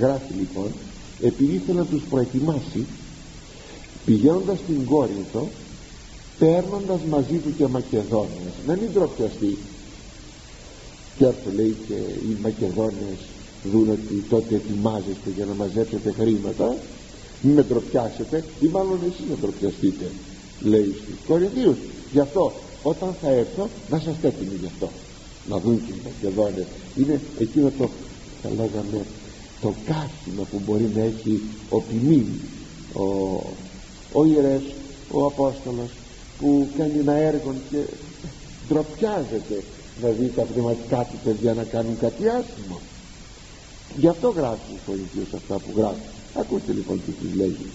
Γράφει 0.00 0.32
λοιπόν 0.32 0.72
επειδή 1.20 1.54
ήθελε 1.54 1.78
να 1.78 1.84
τους 1.84 2.02
προετοιμάσει 2.10 2.86
πηγαίνοντας 4.04 4.58
στην 4.58 4.84
Κόρινθο 4.84 5.48
παίρνοντας 6.38 7.00
μαζί 7.10 7.36
του 7.36 7.54
και 7.56 7.66
Μακεδόνες 7.66 8.54
να 8.66 8.72
μην 8.76 8.92
τροπιαστεί 8.92 9.58
και 11.18 11.24
αυτό 11.24 11.50
λέει 11.54 11.76
και 11.86 11.94
οι 11.94 12.36
Μακεδόνες 12.42 13.18
δουν 13.72 13.90
ότι 13.90 14.24
τότε 14.28 14.54
ετοιμάζεστε 14.54 15.30
για 15.36 15.44
να 15.44 15.54
μαζέψετε 15.54 16.12
χρήματα 16.12 16.76
μην 17.40 17.54
με 17.54 17.62
τροπιάσετε 17.62 18.44
ή 18.60 18.66
μάλλον 18.66 18.98
εσείς 19.08 19.28
να 19.30 19.36
τροπιαστείτε 19.36 20.10
λέει 20.60 20.94
στους 21.02 21.26
Κορινθίους. 21.26 21.76
Γι' 22.12 22.20
αυτό 22.20 22.52
όταν 22.82 23.14
θα 23.20 23.28
έρθω 23.28 23.68
να 23.90 23.98
σας 23.98 24.14
έτοιμοι 24.22 24.56
γι' 24.60 24.66
αυτό 24.66 24.88
να 25.48 25.58
δουν 25.58 25.86
και 25.86 25.92
οι 25.92 26.00
Μακεδόνες 26.04 26.66
είναι 26.96 27.20
εκείνο 27.38 27.72
το 27.78 27.88
θα 28.42 28.48
λέγαμε 28.48 29.04
το 29.60 29.74
κάθιμα 29.86 30.42
που 30.50 30.60
μπορεί 30.66 30.90
να 30.94 31.02
έχει 31.02 31.42
ο 31.68 31.80
ποιμήν 31.80 32.26
ο, 32.92 33.04
ο 34.12 34.24
ιερές 34.24 34.62
ο 35.10 35.26
Απόστολος 35.26 35.90
που 36.38 36.68
κάνει 36.76 36.98
ένα 36.98 37.12
έργο 37.12 37.54
και 37.70 37.78
ντροπιάζεται 38.68 39.62
να 40.02 40.08
δει 40.08 40.32
τα 40.36 40.42
πνευματικά 40.42 41.06
του 41.10 41.18
παιδιά 41.24 41.54
να 41.54 41.64
κάνουν 41.64 41.98
κάτι 41.98 42.28
άσχημο. 42.28 42.80
Γι' 43.96 44.08
αυτό 44.08 44.28
γράφει 44.28 44.72
ο 44.72 44.78
Κορινθίος 44.86 45.32
αυτά 45.34 45.54
που 45.54 45.70
γράφει. 45.76 46.06
Ακούστε 46.34 46.72
λοιπόν 46.72 47.00
τι 47.04 47.10
τους 47.10 47.34
λέγει. 47.34 47.66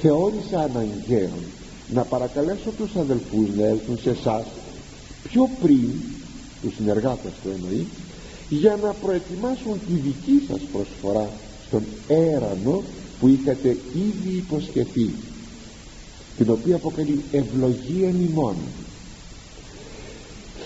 Θεώρησα 0.00 0.58
αναγκαίο 0.60 1.38
να 1.92 2.02
παρακαλέσω 2.02 2.70
τους 2.78 2.96
αδελφούς 2.96 3.48
να 3.56 3.66
έλθουν 3.66 3.98
σε 3.98 4.10
εσάς 4.10 4.44
πιο 5.22 5.48
πριν 5.62 5.90
τους 6.62 6.74
συνεργάτες 6.74 7.32
του 7.42 7.50
εννοεί 7.54 7.86
για 8.48 8.78
να 8.82 8.88
προετοιμάσουν 8.88 9.80
τη 9.86 9.92
δική 9.92 10.42
σας 10.48 10.60
προσφορά 10.72 11.30
στον 11.66 11.82
έρανο 12.08 12.82
που 13.20 13.28
είχατε 13.28 13.68
ήδη 13.94 14.36
υποσχεθεί 14.36 15.10
την 16.36 16.50
οποία 16.50 16.76
αποκαλεί 16.76 17.22
ευλογία 17.32 18.08
ημών 18.08 18.56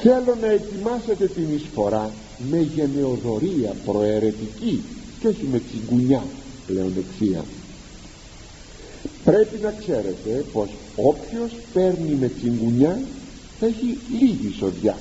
θέλω 0.02 0.36
να 0.40 0.46
ετοιμάσετε 0.50 1.26
την 1.26 1.46
εισφορά 1.54 2.10
με 2.50 2.58
γενεοδορία 2.74 3.74
προαιρετική 3.84 4.82
και 5.20 5.26
όχι 5.26 5.48
με 5.52 5.60
τσιγκουνιά 5.60 6.22
πλέον 6.66 6.92
δεξία 6.94 7.44
πρέπει 9.24 9.58
να 9.62 9.74
ξέρετε 9.78 10.44
πως 10.52 10.68
όποιος 10.96 11.50
παίρνει 11.72 12.16
με 12.20 12.28
τσιγκουνιά 12.28 13.00
θα 13.60 13.66
έχει 13.66 13.98
λίγη 14.20 14.54
σοδιά 14.58 14.98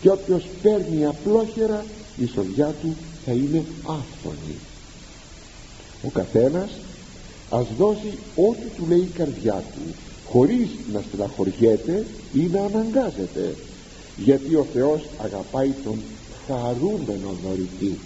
και 0.00 0.10
όποιος 0.10 0.46
παίρνει 0.62 1.04
απλόχερα 1.04 1.84
η 2.16 2.26
σοδιά 2.26 2.74
του 2.82 2.96
θα 3.24 3.32
είναι 3.32 3.64
άφθονη. 3.82 4.56
Ο 6.02 6.08
καθένας 6.08 6.70
ας 7.50 7.66
δώσει 7.78 8.18
ό,τι 8.36 8.66
του 8.76 8.86
λέει 8.88 8.98
η 8.98 9.10
καρδιά 9.16 9.64
του 9.72 9.94
χωρίς 10.30 10.68
να 10.92 11.00
στεναχωριέται 11.00 12.06
ή 12.32 12.40
να 12.52 12.60
αναγκάζεται. 12.60 13.54
Γιατί 14.16 14.54
ο 14.54 14.66
Θεός 14.72 15.00
αγαπάει 15.22 15.72
τον 15.84 16.00
χαρούμενο 16.46 17.36
δωρητή. 17.44 17.98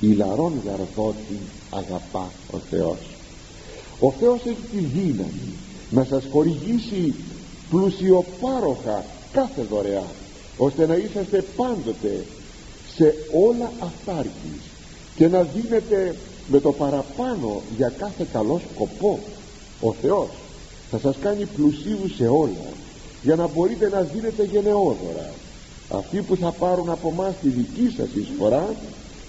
Ηλαρών 0.00 0.52
γαρδότη 0.64 1.38
αγαπά 1.70 2.30
ο 2.50 2.58
Θεός. 2.70 2.98
Ο 4.00 4.10
Θεός 4.10 4.40
έχει 4.44 4.66
τη 4.72 4.78
δύναμη 4.78 5.52
να 5.90 6.04
σας 6.04 6.24
χορηγήσει 6.30 7.14
πλουσιοπάροχα 7.70 9.04
κάθε 9.32 9.62
δωρεά 9.70 10.04
ώστε 10.56 10.86
να 10.86 10.94
είσαστε 10.94 11.44
πάντοτε 11.56 12.24
σε 12.96 13.14
όλα 13.32 13.72
αυτάρκης 13.80 14.62
και 15.16 15.28
να 15.28 15.42
δίνετε 15.42 16.14
με 16.48 16.60
το 16.60 16.72
παραπάνω 16.72 17.62
για 17.76 17.92
κάθε 17.98 18.26
καλό 18.32 18.60
σκοπό. 18.72 19.18
Ο 19.80 19.92
Θεός 20.02 20.28
θα 20.90 20.98
σας 20.98 21.16
κάνει 21.20 21.44
πλουσίους 21.44 22.14
σε 22.16 22.26
όλα 22.26 22.68
για 23.22 23.36
να 23.36 23.48
μπορείτε 23.48 23.88
να 23.88 24.00
δίνετε 24.00 24.44
γενναιόδωρα. 24.44 25.30
Αυτοί 25.90 26.22
που 26.22 26.36
θα 26.36 26.50
πάρουν 26.50 26.90
από 26.90 27.10
μας 27.10 27.34
τη 27.42 27.48
δική 27.48 27.94
σας 27.96 28.08
εισφορά 28.14 28.74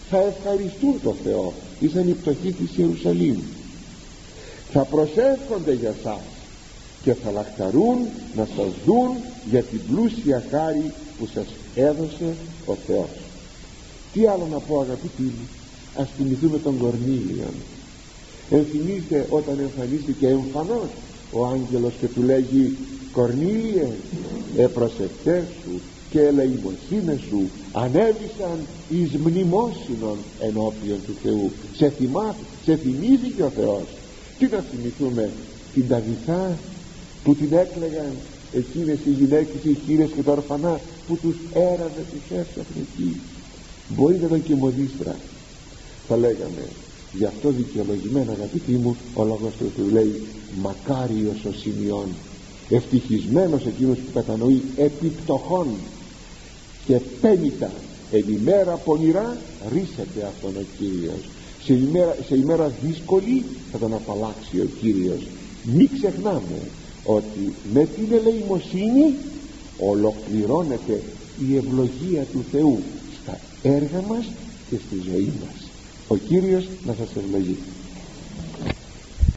θα 0.10 0.18
ευχαριστούν 0.18 1.02
το 1.04 1.16
Θεό 1.24 1.54
ήσαν 1.80 2.08
οι 2.10 2.12
πτωχοί 2.12 2.52
της 2.52 2.78
Ιερουσαλήμ. 2.78 3.38
Θα 4.72 4.84
προσεύχονται 4.84 5.74
για 5.74 5.96
σας 6.04 6.22
και 7.04 7.14
θα 7.14 7.32
λαχταρούν 7.32 7.98
να 8.36 8.48
σας 8.56 8.72
δουν 8.86 9.18
για 9.50 9.64
την 9.64 9.82
πλούσια 9.88 10.44
χάρη 10.52 10.94
που 11.20 11.28
σας 11.34 11.48
έδωσε 11.76 12.36
ο 12.66 12.76
Θεός. 12.88 13.10
Τι 14.14 14.28
άλλο 14.28 14.48
να 14.52 14.60
πω 14.60 14.80
αγαπητοί 14.80 15.22
μου 15.22 15.48
ας 15.98 16.10
θυμηθούμε 16.18 16.58
τον 16.58 16.78
Κορνήλιον 16.78 17.54
ενθυμίστε 18.50 19.28
όταν 19.30 19.60
εμφανίστηκε 19.60 20.28
εμφανώς 20.28 20.90
ο 21.32 21.46
άγγελος 21.46 21.94
και 22.00 22.08
του 22.08 22.22
λέγει 22.22 22.78
Κορνήλιε 23.12 23.88
επροσευτές 24.58 25.44
σου 25.64 25.82
και 26.10 26.20
ελεημοσύνες 26.22 27.20
σου 27.30 27.50
ανέβησαν 27.72 28.60
εις 28.90 29.12
μνημόσυνον 29.12 30.18
ενώπιον 30.40 31.00
του 31.06 31.14
Θεού. 31.24 31.52
Σε 31.76 31.90
θυμάται, 31.90 32.44
σε 32.64 32.76
θυμίζει 32.76 33.30
και 33.36 33.44
ο 33.44 33.50
Θεός. 33.50 33.88
Τι 34.40 34.48
να 34.48 34.64
θυμηθούμε 34.72 35.30
την 35.74 35.88
Ταβιθά 35.88 36.58
που 37.24 37.36
την 37.36 37.54
έκλεγαν 37.54 38.12
εκείνες 38.54 38.98
οι 39.06 39.10
γυναίκες 39.10 39.64
οι 39.64 39.78
χείρες 39.86 40.10
και 40.16 40.22
τα 40.22 40.32
ορφανά 40.32 40.80
που 41.08 41.18
τους 41.18 41.36
έραβε 41.54 42.04
τους 42.12 42.38
έφτιαχνε 42.38 42.82
εκεί 42.82 43.20
μπορεί 43.90 44.18
να 44.18 44.26
ήταν 44.26 44.44
και 44.44 44.56
μοδίστρα 44.56 45.16
θα 46.08 46.18
λέγαμε 46.18 46.66
γι' 47.14 47.26
αυτό 47.26 47.50
δικαιολογημένα 47.50 48.32
αγαπητοί 48.32 48.72
μου 48.72 48.98
ο 49.14 49.24
λόγος 49.24 49.54
του 49.58 49.72
του 49.76 49.90
λέει 49.92 50.22
μακάριος 50.62 51.46
ο 51.46 51.52
σημειών 51.52 52.08
ευτυχισμένος 52.70 53.66
εκείνος 53.66 53.98
που 53.98 54.12
κατανοεί 54.14 54.62
επιπτωχών. 54.76 55.68
Και 56.86 57.00
πένιτα 57.22 57.72
εν 58.12 58.24
ημέρα 58.30 58.72
πονηρά 58.72 59.38
ρίσεται 59.72 60.28
αυτόν 60.28 60.56
ο 60.56 60.66
Κύριος. 60.78 61.30
Σε 61.64 61.74
ημέρα, 61.74 62.16
σε 62.28 62.36
ημέρα 62.38 62.72
δύσκολη 62.82 63.44
θα 63.72 63.78
τον 63.78 63.94
απαλλάξει 63.94 64.60
ο 64.60 64.68
Κύριος. 64.82 65.28
Μην 65.64 65.90
ξεχνάμε 65.98 66.60
ότι 67.04 67.54
με 67.74 67.88
την 67.96 68.08
ελεημοσύνη 68.12 69.14
ολοκληρώνεται 69.80 71.04
η 71.48 71.56
ευλογία 71.56 72.24
του 72.24 72.46
Θεού 72.52 72.80
στα 73.22 73.40
έργα 73.62 74.02
μας 74.02 74.32
και 74.70 74.78
στη 74.86 74.96
ζωή 75.12 75.34
μας. 75.42 75.70
Ο 76.08 76.18
Κύριος 76.18 76.68
να 76.86 76.94
σας 76.94 77.16
ευλογεί 77.16 77.58